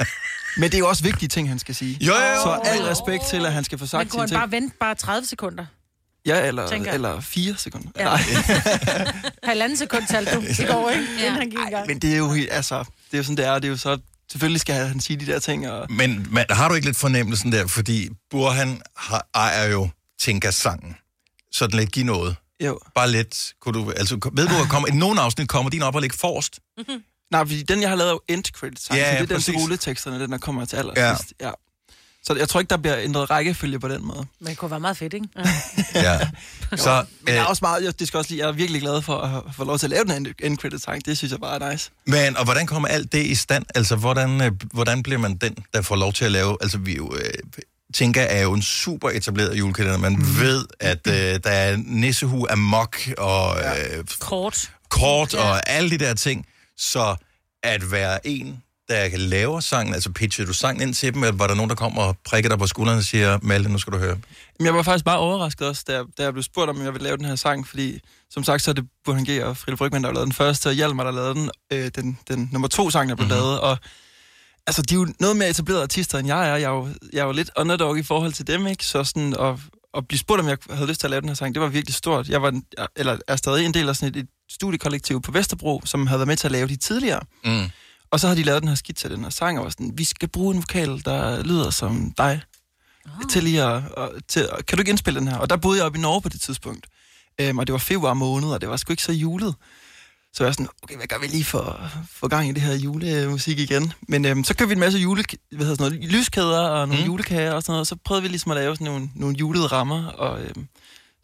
[0.56, 1.98] Men det er jo også vigtige ting, han skal sige.
[2.04, 2.42] Jo, jo, jo.
[2.42, 4.38] Så al respekt til, at han skal få Men sagt kunne sine han ting.
[4.40, 5.66] bare vente bare 30 sekunder?
[6.26, 7.88] Ja, eller, tænker eller fire sekunder.
[7.96, 8.04] Ja.
[8.04, 8.20] Nej.
[9.42, 11.04] Halvanden sekund talte du i går, ikke?
[11.18, 11.26] Ja.
[11.26, 11.86] Inden han gik i gang.
[11.86, 13.54] Men det er jo, helt- altså, det er jo sådan, det er.
[13.54, 13.98] Det er jo så,
[14.32, 15.70] selvfølgelig skal han sige de der ting.
[15.70, 19.88] Og, Men man, har du ikke lidt fornemmelsen der, fordi Burhan har, ejer jo
[20.20, 20.96] Tinka-sangen.
[21.52, 22.36] Sådan lidt give noget.
[22.64, 22.78] jo.
[22.94, 25.94] Bare lidt, kunne du, altså, ved du, at kommer, i nogle afsnit kommer din op
[25.94, 26.60] og ligge forrest?
[27.30, 29.18] Nej, fordi den, jeg har lavet, er jo end credits Ja, så det ja, er
[29.18, 29.44] den præcis.
[29.44, 30.80] til rulleteksterne, den der kommer til Ja.
[30.80, 31.32] allersidst.
[31.40, 31.50] Ja.
[32.26, 34.26] Så jeg tror ikke, der bliver ændret rækkefølge på den måde.
[34.40, 35.28] Men det kunne være meget fedt, ikke?
[35.94, 36.18] Ja.
[36.76, 38.80] Så, Men jeg er øh, også meget, jeg, det skal også lige, jeg er virkelig
[38.80, 41.06] glad for at få lov til at lave den end, end credit sang.
[41.06, 41.90] Det synes jeg bare er nice.
[42.06, 43.64] men, og hvordan kommer alt det i stand?
[43.74, 46.56] Altså, hvordan, øh, hvordan bliver man den, der får lov til at lave...
[46.60, 47.14] Altså, vi jo...
[47.16, 47.62] Øh,
[47.94, 49.98] Tinka er jo en super etableret julekalender.
[49.98, 50.40] Man mm.
[50.40, 54.70] ved, at øh, der er nissehue amok og øh, Kort.
[54.88, 56.46] kort og alle de der ting.
[56.76, 57.16] Så
[57.62, 61.36] at være en, der kan lave sangen, altså pitcher du sangen ind til dem, eller
[61.36, 63.92] var der nogen, der kommer og prikker dig på skulderen og siger, Malte, nu skal
[63.92, 64.18] du høre.
[64.58, 66.92] Men jeg var faktisk bare overrasket også, da jeg, da jeg blev spurgt, om jeg
[66.92, 69.42] ville lave den her sang, fordi som sagt, så er det Burhan G.
[69.42, 72.18] og Frille Brygman, der har lavet den første, og Hjalmar, der lavede den, øh, den,
[72.28, 73.38] den nummer to sang, der blev mm-hmm.
[73.38, 73.78] lavet, og
[74.66, 76.56] altså, de er jo noget mere etablerede artister, end jeg er.
[76.56, 78.84] Jeg er jo, jeg er jo lidt underdog i forhold til dem, ikke?
[78.84, 79.54] Så sådan, at,
[79.96, 81.68] at blive spurgt, om jeg havde lyst til at lave den her sang, det var
[81.68, 82.28] virkelig stort.
[82.28, 82.60] Jeg var,
[82.96, 86.28] eller er stadig en del af sådan et, et studiekollektiv på Vesterbro, som havde været
[86.28, 87.20] med til at lave de tidligere.
[87.44, 87.70] Mm.
[88.14, 89.92] Og så har de lavet den her skidt til den her sang, og var sådan,
[89.94, 92.40] vi skal bruge en vokal, der lyder som dig.
[93.06, 93.10] Oh.
[93.30, 95.36] Til lige at, at, til, kan du ikke indspille den her?
[95.36, 96.86] Og der boede jeg oppe i Norge på det tidspunkt.
[97.40, 99.54] Øhm, og det var februar måned, og det var sgu ikke så julet.
[100.32, 102.62] Så jeg var sådan, okay, hvad gør vi lige for at få gang i det
[102.62, 103.92] her julemusik igen?
[104.08, 107.02] Men øhm, så købte vi en masse jule, hvad hedder sådan noget, lyskæder og nogle
[107.02, 107.06] mm.
[107.06, 109.66] julekager og sådan noget, og så prøvede vi ligesom at lave sådan nogle, nogle julede
[109.66, 110.68] rammer, og øhm,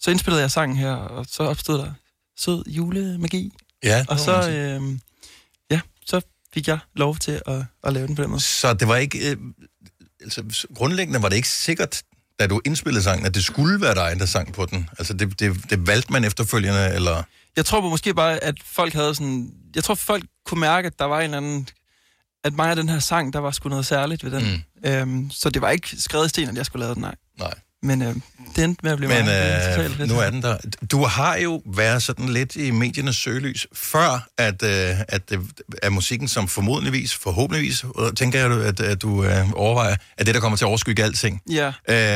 [0.00, 1.92] så indspillede jeg sangen her, og så opstod der
[2.36, 3.52] sød julemagi.
[3.82, 5.00] Ja, Og så, øhm,
[5.70, 6.20] ja, så
[6.54, 8.40] fik jeg lov til at, at lave den på den måde.
[8.40, 9.30] Så det var ikke...
[9.30, 9.36] Øh,
[10.20, 12.02] altså, grundlæggende var det ikke sikkert,
[12.40, 14.88] da du indspillede sangen, at det skulle være dig, der sang på den.
[14.98, 17.22] Altså, det, det, det valgte man efterfølgende, eller...
[17.56, 19.52] Jeg tror måske bare, at folk havde sådan...
[19.74, 21.68] Jeg tror, folk kunne mærke, at der var en eller anden...
[22.44, 24.64] At mig og den her sang, der var sgu noget særligt ved den.
[24.84, 24.90] Mm.
[24.90, 27.14] Øhm, så det var ikke skrevet i sten, at jeg skulle lave den, nej.
[27.38, 27.54] Nej.
[27.82, 28.14] Men øh,
[28.56, 30.08] det endte med at blive Men meget, øh, øh, fedt.
[30.08, 30.56] nu er den der.
[30.90, 35.40] Du har jo været sådan lidt i mediernes søgelys, før at, øh, at, det
[35.82, 40.34] er musikken, som formodentligvis, forhåbentligvis, øh, tænker jeg, at, at du øh, overvejer, at det,
[40.34, 41.42] der kommer til at overskygge alting.
[41.50, 41.72] Ja.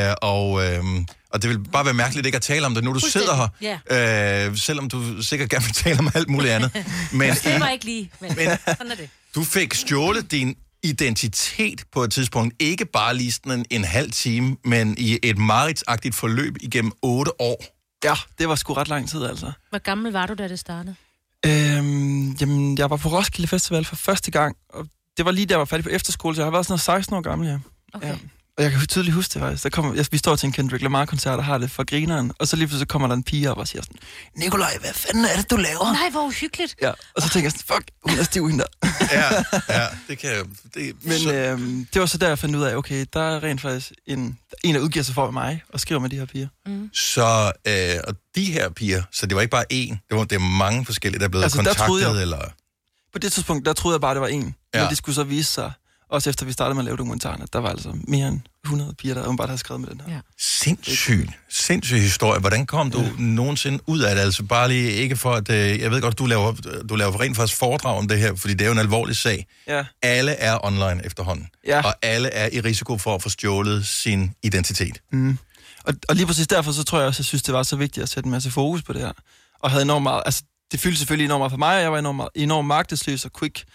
[0.09, 0.83] Øh, og, øh,
[1.29, 3.49] og det vil bare være mærkeligt ikke at tale om det, nu du sidder
[3.91, 6.71] her, øh, selvom du sikkert gerne vil tale om alt muligt andet.
[7.11, 9.09] Men Det var ikke lige, men, men sådan er det.
[9.35, 10.55] du fik stjålet din
[10.85, 15.37] identitet på et tidspunkt, ikke bare lige sådan en, en halv time, men i et
[15.37, 17.63] mareridsagtigt forløb igennem otte år.
[18.03, 19.51] Ja, det var sgu ret lang tid, altså.
[19.69, 20.95] Hvor gammel var du, da det startede?
[21.45, 25.53] Øhm, jamen, jeg var på Roskilde Festival for første gang, og det var lige der,
[25.53, 27.59] jeg var færdig på efterskole, så jeg har været sådan noget 16 år gammel, ja.
[27.93, 28.07] Okay.
[28.07, 28.15] ja.
[28.57, 29.63] Og jeg kan tydeligt huske det faktisk.
[29.63, 32.47] Der kommer, jeg, vi står til en Kendrick Lamar-koncert og har det for grineren, og
[32.47, 33.97] så lige pludselig kommer der en pige op og siger sådan,
[34.37, 35.93] Nikolaj, hvad fanden er det, du laver?
[35.93, 36.75] Nej, hvor uhyggeligt.
[36.81, 38.89] Ja, og så tænker jeg sådan, fuck, hun er stiv hende der.
[39.11, 39.43] ja,
[39.81, 40.45] ja, det kan jeg...
[40.73, 43.43] Det, Men så, øhm, det var så der, jeg fandt ud af, okay, der er
[43.43, 46.47] rent faktisk en, en der udgiver sig for mig og skriver med de her piger.
[46.65, 46.89] Mm.
[46.93, 50.35] så øh, og de her piger, så det var ikke bare én, det var, det
[50.35, 52.39] er mange forskellige, der er blevet Altså, der kontaktet, troede jeg- eller...
[53.13, 54.55] På det tidspunkt, der troede jeg bare, det var en.
[54.73, 54.79] Ja.
[54.79, 54.83] Ja.
[54.83, 55.71] Men det skulle så vise sig,
[56.09, 58.93] også efter vi startede med at lave dokumentaren, at der var altså mere end 100
[58.93, 60.13] piger, der åbenbart havde skrevet med den her.
[60.13, 60.19] Ja.
[60.39, 62.39] Sindssyg, sindssyg historie.
[62.39, 64.21] Hvordan kom du nogensinde ud af det?
[64.21, 65.49] Altså bare lige, ikke for at...
[65.49, 66.51] Øh, jeg ved godt, du laver,
[66.89, 69.47] du laver rent faktisk foredrag om det her, fordi det er jo en alvorlig sag.
[69.67, 69.85] Ja.
[70.01, 71.47] Alle er online efterhånden.
[71.67, 71.81] Ja.
[71.85, 75.01] Og alle er i risiko for at få stjålet sin identitet.
[75.11, 75.37] Mm.
[75.83, 78.03] Og, og lige præcis derfor, så tror jeg også, jeg synes, det var så vigtigt
[78.03, 79.11] at sætte en masse fokus på det her.
[79.59, 81.99] Og havde enormt meget, altså det fyldte selvfølgelig enormt meget for mig, og jeg var
[81.99, 83.65] enormt, meget- enormt magtesløs og ikke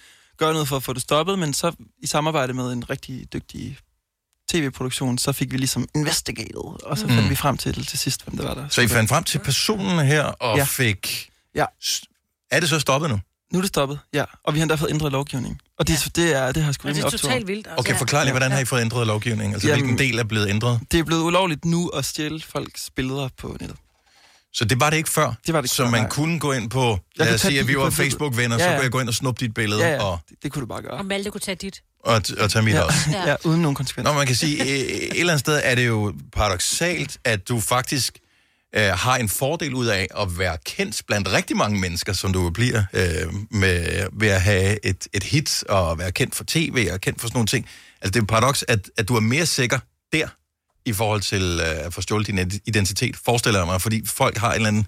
[0.41, 1.72] gøre noget for at få det stoppet, men så
[2.03, 3.78] i samarbejde med en rigtig dygtig
[4.53, 7.30] tv-produktion, så fik vi ligesom investigated, og så fandt Mm.
[7.30, 8.68] vi frem til til sidst, hvem det var der.
[8.68, 10.64] Så I fandt frem til personen her, og Ja.
[10.64, 11.30] fik...
[11.55, 11.64] Ja.
[12.51, 13.20] Er det så stoppet nu?
[13.53, 14.24] Nu er det stoppet, ja.
[14.45, 15.61] Og vi har endda fået ændret lovgivning.
[15.78, 16.22] Og det, ja.
[16.22, 17.66] det, er, det har sgu Og det rimelig er totalt vildt.
[17.66, 17.80] Altså.
[17.80, 19.53] Okay, forklar lige, hvordan har I fået ændret lovgivningen?
[19.55, 20.80] Altså, Jamen- hvilken del er blevet ændret?
[20.93, 23.78] Det er blevet ulovligt nu at stjæle folks billeder på nettet.
[24.53, 25.33] Så det var det ikke før?
[25.47, 26.09] Det var det ikke Så før, man nej.
[26.11, 26.99] kunne gå ind på...
[27.19, 27.91] Jeg Lad os sige, at vi var.
[27.91, 28.77] Facebook-venner, Ja, så ja.
[28.77, 30.03] kunne jeg gå ind og snuppe dit billede Ja, ja.
[30.03, 30.93] og, Det, det kunne du bare gøre.
[30.93, 31.83] Og Malte kunne tage dit.
[32.05, 32.81] og, og tage mit Ja.
[32.83, 32.99] også.
[33.13, 33.29] Ja.
[33.31, 34.13] Ja, uden nogen konsekvenser.
[34.13, 37.61] Nå, man kan sige, øh, et eller andet sted er det jo paradoxalt, at du
[37.61, 38.19] faktisk
[38.77, 42.51] øh, har en fordel ud af at være kendt blandt rigtig mange mennesker, som du
[42.51, 43.03] bliver øh,
[43.51, 47.29] med, ved at have et, et hit og være kendt for tv og kendt for
[47.29, 47.67] sådan nogle ting.
[48.03, 49.79] Altså det er et paradoks, at, at du er mere sikker
[50.13, 50.29] der
[50.85, 54.51] i forhold til øh, at få stjålet din identitet, forestiller jeg mig, fordi folk har
[54.51, 54.87] en eller anden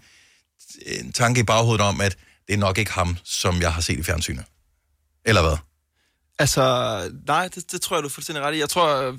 [0.86, 2.16] øh, en tanke i baghovedet om, at
[2.46, 4.44] det er nok ikke ham, som jeg har set i fjernsynet.
[5.24, 5.56] Eller hvad?
[6.38, 6.64] Altså,
[7.26, 8.58] nej, det, det tror jeg, du er fuldstændig ret i.
[8.58, 9.14] Jeg tror, øh,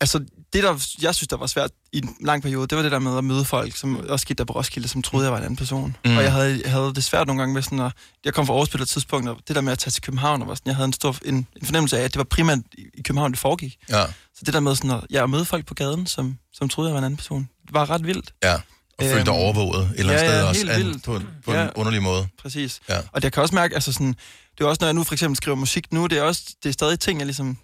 [0.00, 0.18] altså,
[0.52, 2.98] det der, jeg synes, der var svært i en lang periode, det var det der
[2.98, 5.44] med at møde folk, som også skete der på Roskilde, som troede, jeg var en
[5.44, 5.96] anden person.
[6.04, 6.16] Mm.
[6.16, 7.92] Og jeg havde, jeg havde det svært nogle gange med sådan, at
[8.24, 10.42] jeg kom fra Aarhus på det tidspunkt, og det der med at tage til København,
[10.42, 12.58] og var sådan, jeg havde en stor en, en fornemmelse af, at det var primært
[12.98, 13.76] i København, det foregik.
[13.88, 14.04] Ja.
[14.34, 16.94] Så det der med sådan, at jeg møde folk på gaden, som, som troede, jeg
[16.94, 18.34] var en anden person, det var ret vildt.
[18.44, 18.60] Ja, og
[19.04, 21.04] følte dig Øhm, overvåget et eller andet ja, sted ja, også, helt vildt.
[21.04, 21.62] på, på Ja.
[21.64, 22.26] en underlig måde.
[22.42, 22.80] Præcis.
[22.88, 22.98] Ja.
[23.12, 24.14] Og jeg kan også mærke, altså sådan,
[24.58, 26.68] det er også, når jeg nu for eksempel skriver musik nu, det er også, det
[26.68, 27.58] er stadig ting, jeg ligesom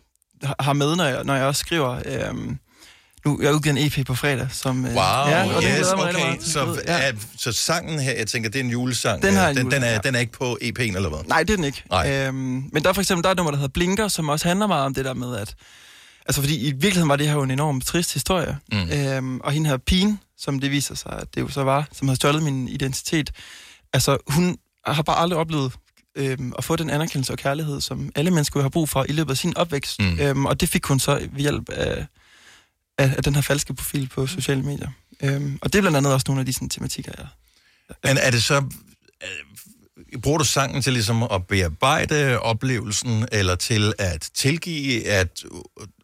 [0.60, 2.02] har- med, når jeg, når jeg også skriver.
[2.06, 2.58] Øhm,
[3.24, 4.84] nu, jeg udgiver en EP på fredag, som...
[4.86, 6.24] øh, Wow, ja, og det yes, rigtig okay.
[6.26, 6.42] meget.
[6.42, 7.12] Så, ja.
[7.38, 9.22] så sangen her, jeg tænker, det er en julesang.
[9.22, 9.98] Den har Øh, en den, den, julesang, er, ja.
[10.04, 11.18] den er ikke på EP'en, eller hvad?
[11.28, 11.84] Nej, det er den ikke.
[11.90, 12.10] Nej.
[12.12, 12.34] Øhm,
[12.72, 14.66] men der er for eksempel, der er et nummer, der hedder Blinker, som også handler
[14.66, 15.54] meget om det der med, at...
[16.26, 18.58] Altså, fordi i virkeligheden var det her jo en enormt trist historie.
[18.72, 18.90] Mm.
[18.90, 22.08] Øhm, og hende her pigen, som det viser sig, at det jo så var, som
[22.08, 23.30] havde stjålet min identitet,
[23.92, 25.72] altså, hun har bare aldrig oplevet
[26.14, 29.30] øhm, at få den anerkendelse og kærlighed, som alle mennesker har brug for i løbet
[29.30, 30.00] af sin opvækst.
[30.00, 30.20] Mm.
[30.20, 32.06] Øhm, og det fik hun så ved hjælp af,
[32.98, 34.88] af, af den her falske profil på sociale medier.
[35.22, 37.26] Øhm, og det er blandt andet også nogle af de sådan, tematikker, jeg...
[38.04, 38.64] Men er det så...
[40.22, 45.44] Bruger du sangen til ligesom at bearbejde oplevelsen, eller til at tilgive, at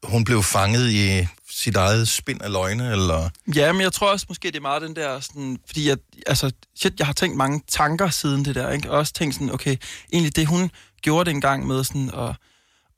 [0.02, 3.28] hun blev fanget i sit eget spind af løgne, eller...
[3.54, 5.96] Ja, men jeg tror også måske, det er meget den der, sådan, fordi jeg,
[6.26, 8.90] altså, shit, jeg har tænkt mange tanker siden det der, ikke?
[8.90, 9.76] Og også tænkt sådan, okay,
[10.12, 10.70] egentlig det hun
[11.02, 12.34] gjorde dengang med sådan at,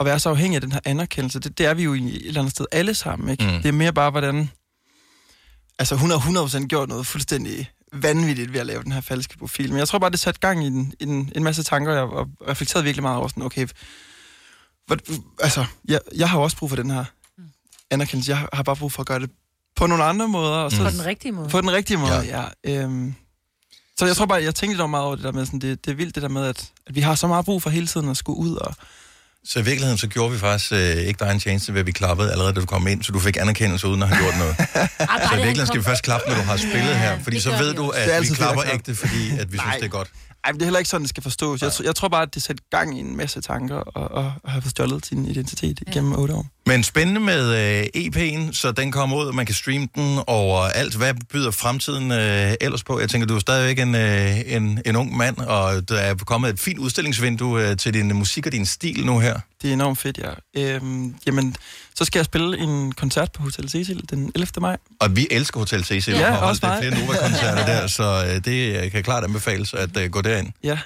[0.01, 2.27] at være så afhængig af den her anerkendelse, det, det er vi jo i et
[2.27, 3.45] eller andet sted alle sammen, ikke?
[3.45, 3.63] Mm.
[3.63, 4.51] Det er mere bare, hvordan...
[5.79, 9.71] Altså, hun har 100% gjort noget fuldstændig vanvittigt ved at lave den her falske profil,
[9.71, 12.29] men jeg tror bare, det satte gang i en, en, en masse tanker, jeg og
[12.49, 13.69] reflekterede virkelig meget over sådan, okay,
[14.87, 14.97] hvor,
[15.43, 17.05] altså, jeg, jeg har også brug for den her
[17.91, 18.31] anerkendelse.
[18.31, 19.31] Jeg har bare brug for at gøre det
[19.77, 20.57] på nogle andre måder.
[20.57, 21.49] Og så, På den rigtige måde.
[21.49, 22.45] På den rigtige måde, ja.
[22.65, 23.15] ja øhm,
[23.99, 25.91] så jeg tror bare, jeg tænkte lidt meget over det der med, sådan, det, det
[25.91, 28.09] er vildt det der med, at, at vi har så meget brug for hele tiden
[28.09, 28.75] at skulle ud og...
[29.51, 31.93] Så i virkeligheden, så gjorde vi faktisk øh, ikke dig en tjeneste ved, at vi
[31.93, 34.57] klappede allerede, da du kom ind, så du fik anerkendelse uden at have gjort noget.
[35.29, 37.75] så i virkeligheden skal vi først klappe, når du har spillet her, fordi så ved
[37.75, 38.75] du, at vi klapper klappe.
[38.75, 40.11] ægte, fordi at vi synes, det er godt.
[40.45, 41.63] Ej, men det er heller ikke sådan, det skal forstås.
[41.63, 44.33] Jeg, tr- jeg tror bare, at det sætter gang i en masse tanker og, og,
[44.45, 46.47] og har forstjålet sin identitet igennem otte år.
[46.69, 50.59] Men spændende med øh, EP'en, så den kommer ud, og man kan streame den over
[50.59, 50.95] alt.
[50.95, 53.01] Hvad byder fremtiden øh, ellers på?
[53.01, 56.51] Jeg tænker, du er stadigvæk en, øh, en, en ung mand, og der er kommet
[56.51, 59.41] et fint udstillingsvindue øh, til din musik og din stil nu her.
[59.63, 60.63] Det er enormt fedt, ja.
[60.63, 61.57] Øhm, jamen,
[61.95, 64.49] så skal jeg spille en koncert på Hotel Cecil den 11.
[64.61, 64.77] maj.
[65.01, 66.15] Og vi elsker Hotel Cecil.
[66.15, 66.79] Ja, og også mig.
[66.83, 70.49] flere Nova-koncerter der, så øh, det kan klart anbefales at øh, gå derind.
[70.65, 70.79] Ja.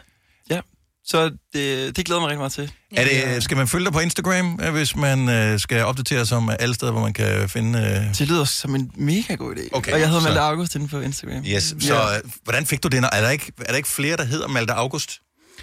[1.06, 2.72] Så det, det glæder mig rigtig meget til.
[2.96, 6.36] Er det, skal man følge dig på Instagram, øh, hvis man øh, skal opdatere sig
[6.36, 7.78] om alle steder, hvor man kan finde...
[7.78, 8.18] Øh...
[8.18, 9.68] Det lyder som en mega god idé.
[9.72, 11.44] Okay, og jeg hedder så- Malte August inde på Instagram.
[11.46, 12.16] Yes, så Ja.
[12.16, 13.04] øh, hvordan fik du den?
[13.04, 15.20] Er der, ikke, er der ikke flere, der hedder Malte August?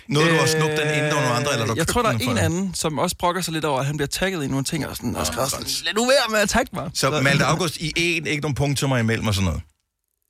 [0.10, 2.10] Noget, du har snuppet den inden der nogle andre, eller du Øh, Jeg tror, der
[2.10, 2.44] er en dig?
[2.44, 4.96] anden, som også brokker sig lidt over, at han bliver tagget i nogle ting, og,
[4.96, 5.50] sådan, og sådan,
[5.86, 6.90] lad nu være med at tagge mig.
[6.94, 9.62] Så Malte August i en, ikke nogen punktummer imellem og sådan noget?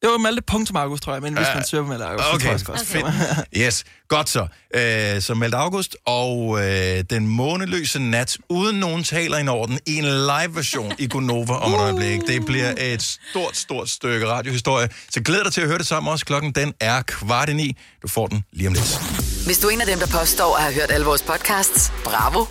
[0.01, 2.29] Det var Malte punktum August, tror jeg, men hvis man søger på Malte August, så
[2.31, 3.05] tror Okay, jeg også fedt.
[3.65, 4.47] Yes, godt så.
[4.75, 9.79] Øh, så Malte August og øh, den måneløse nat, uden nogen taler ind over den,
[9.85, 12.21] i en live-version i Gonova om et øjeblik.
[12.27, 14.89] Det bliver et stort, stort stykke radiohistorie.
[15.09, 16.25] Så glæd dig til at høre det sammen også.
[16.25, 17.77] Klokken den er kvart i ni.
[18.01, 19.38] Du får den lige om lidt.
[19.45, 22.45] Hvis du er en af dem, der påstår at have hørt alle vores podcasts, bravo.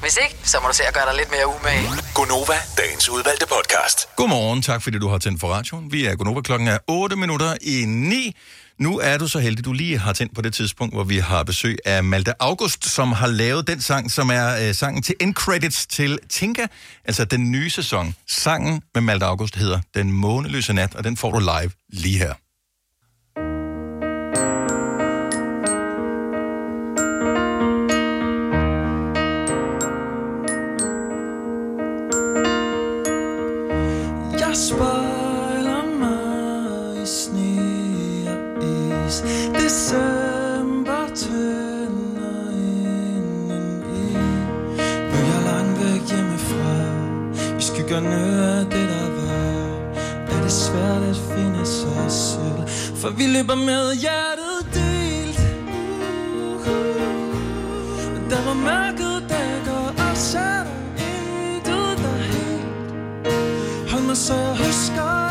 [0.00, 1.88] Hvis ikke, så må du se at gøre dig lidt mere umage.
[2.14, 4.08] Gonova, dagens udvalgte podcast.
[4.16, 5.92] Godmorgen, tak fordi du har tændt for radioen.
[5.92, 8.36] Vi er Gonova, klokken er 8 minutter i 9.
[8.78, 11.42] Nu er du så heldig, du lige har tændt på det tidspunkt, hvor vi har
[11.42, 15.34] besøg af Malte August, som har lavet den sang, som er øh, sangen til end
[15.34, 16.66] credits til Tinka,
[17.04, 18.14] altså den nye sæson.
[18.28, 22.32] Sangen med Malte August hedder Den måneløse nat, og den får du live lige her.
[34.58, 38.40] Spejler mig i sne og
[39.06, 39.16] is.
[39.54, 44.12] December tænder inden i
[45.10, 46.76] Nu er jeg langt væk hjemmefra?
[47.58, 48.20] I skyggerne
[48.56, 52.68] af det der var Er det svært at finde sig selv.
[53.00, 55.40] For vi løber med hjertet delt.
[56.34, 56.98] Uhuh.
[58.30, 59.07] Der var mørket
[64.26, 65.27] helt Hold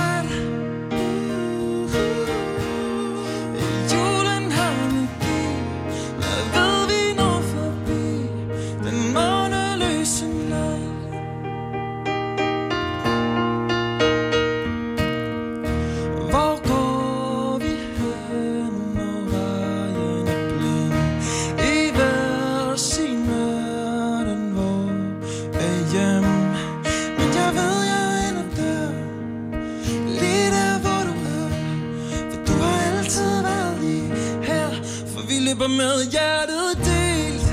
[35.67, 37.43] var med hjertet delt.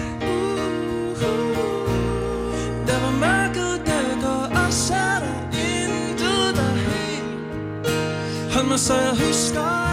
[1.11, 1.27] Uh-huh.
[2.87, 8.55] Der var mørket dækker os er der intet der helt.
[8.55, 9.84] Hold mig så jeg husker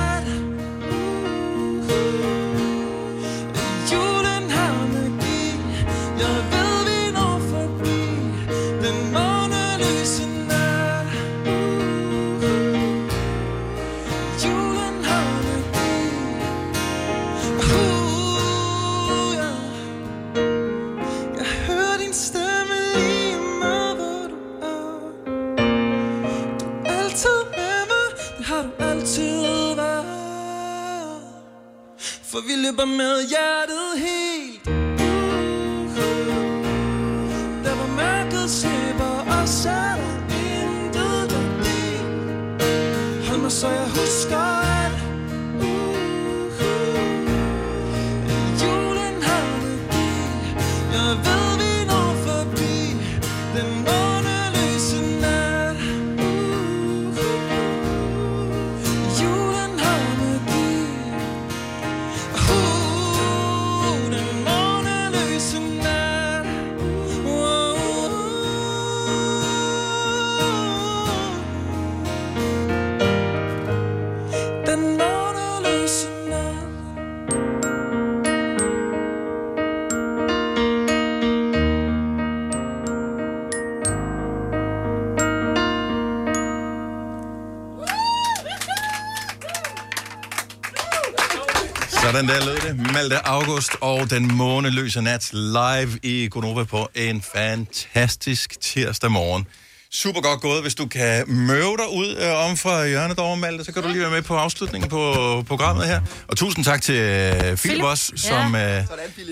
[93.01, 93.13] 12.
[93.23, 99.47] august og den måneløse nat live i Gonova på en fantastisk tirsdag morgen.
[99.91, 100.61] Super godt gået.
[100.61, 103.89] Hvis du kan møve dig ud øh, om fra hjørnet over Malte, så kan du
[103.89, 106.01] lige være med på afslutningen på øh, programmet her.
[106.27, 108.83] Og tusind tak til øh, Philip også, som, øh,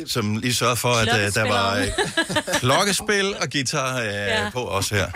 [0.05, 1.87] som lige sørgede for, at øh, der var øh,
[2.53, 4.49] klokkespil og guitar øh, ja.
[4.49, 5.07] på os her.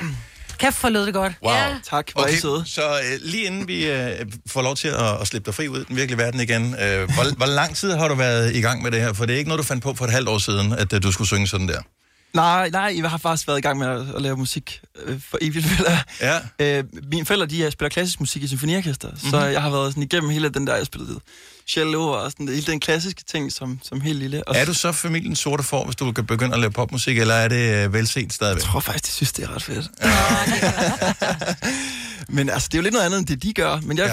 [0.57, 1.33] Kæft, for lød det godt.
[1.43, 1.53] Wow.
[1.53, 1.75] Ja.
[1.89, 2.63] Tak, hvor I Okay, søde.
[2.65, 5.79] så øh, lige inden vi øh, får lov til at, at slippe dig fri ud
[5.81, 8.81] i den virkelige verden igen, øh, hvor, hvor lang tid har du været i gang
[8.83, 9.13] med det her?
[9.13, 11.03] For det er ikke noget, du fandt på for et halvt år siden, at øh,
[11.03, 11.81] du skulle synge sådan der.
[12.33, 15.37] Nej, nej, jeg har faktisk været i gang med at, at lave musik øh, for
[15.41, 15.65] evigt.
[15.79, 15.85] vel?
[16.21, 16.39] Ja.
[16.77, 19.29] Øh, mine forældre, de øh, spiller klassisk musik i symfoniorkester, mm-hmm.
[19.29, 21.19] så jeg har været sådan igennem hele den der, jeg spillede
[21.68, 24.47] cello og sådan hele den klassiske ting som, som helt lille.
[24.47, 27.34] Og Er du så familien sorte for, hvis du kan begynde at lave popmusik, eller
[27.34, 28.64] er det øh, velset stadigvæk?
[28.64, 29.91] Jeg tror faktisk, de synes, det er ret fedt.
[32.36, 33.80] men altså, det er jo lidt noget andet, end det de gør.
[33.84, 34.07] Men jeg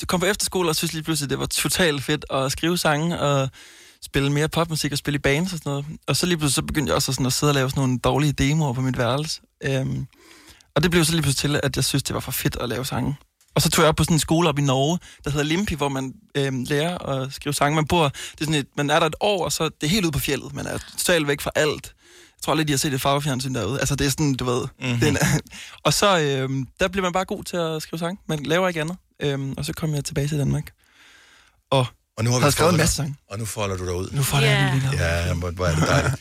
[0.00, 0.06] ja.
[0.06, 3.48] kom på efterskole og synes lige pludselig, det var totalt fedt at skrive sange og
[4.04, 5.84] spille mere popmusik og spille i bands og sådan noget.
[6.06, 7.98] Og så lige pludselig så begyndte jeg også sådan at sidde og lave sådan nogle
[7.98, 9.40] dårlige demoer på mit værelse.
[9.64, 10.06] Øhm,
[10.74, 12.68] og det blev så lige pludselig til, at jeg synes, det var for fedt at
[12.68, 13.16] lave sange.
[13.56, 15.74] Og så tog jeg op på sådan en skole op i Norge, der hedder Limpi,
[15.74, 17.76] hvor man øhm, lærer at skrive sange.
[17.76, 19.86] Man bor, det er sådan et, man er der et år, og så det er
[19.86, 20.54] helt ude på fjellet.
[20.54, 21.86] Man er totalt væk fra alt.
[22.36, 23.80] Jeg tror aldrig, de har set et farvefjernsyn derude.
[23.80, 24.60] Altså, det er sådan, du ved...
[24.60, 24.88] Mhm.
[24.88, 25.00] Mm-hmm.
[25.00, 25.18] Den,
[25.86, 28.18] og så, øhm, der bliver man bare god til at skrive sange.
[28.28, 28.96] Man laver ikke andet.
[29.22, 30.70] Øhm, og så kom jeg tilbage til Danmark.
[31.70, 31.86] Og,
[32.18, 33.16] og nu har, vi skrevet en masse dig, sange.
[33.30, 34.08] Og nu folder du dig ud.
[34.12, 36.14] Nu folder jeg den lige Ja, hvor, hvor er det dejligt.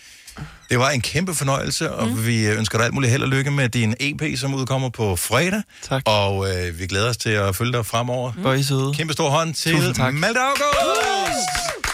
[0.69, 2.25] Det var en kæmpe fornøjelse, og mm.
[2.25, 5.61] vi ønsker dig alt muligt held og lykke med din EP, som udkommer på fredag.
[5.89, 6.01] Tak.
[6.05, 8.31] Og øh, vi glæder os til at følge dig fremover.
[8.31, 8.93] Hvor er I søde.
[8.93, 10.13] Kæmpe stor hånd til Tusind tak.
[10.13, 10.65] Malte August!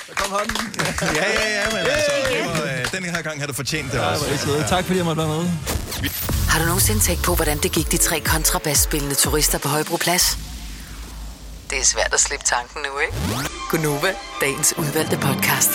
[0.07, 0.55] Der kom hånden.
[1.01, 3.97] ja, ja, ja, men altså, det var, øh, den her gang har du fortjent det
[3.97, 4.37] Ja, også.
[4.45, 4.65] søde.
[4.69, 5.49] Tak fordi jeg måtte være med.
[6.49, 10.37] Har du nogensinde tænkt på, hvordan det gik de tre kontrabasspillende turister på Højbroplads?
[11.69, 13.47] Det er svært at slippe tanken nu, ikke?
[13.71, 15.71] Gunova, dagens udvalgte podcast.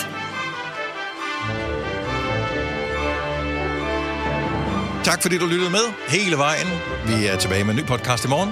[5.03, 6.67] Tak fordi du lyttede med hele vejen.
[7.05, 8.49] Vi er tilbage med en ny podcast i morgen.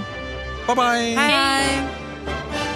[0.67, 1.15] Bye bye.
[1.15, 1.29] Hej.
[1.29, 2.74] hej.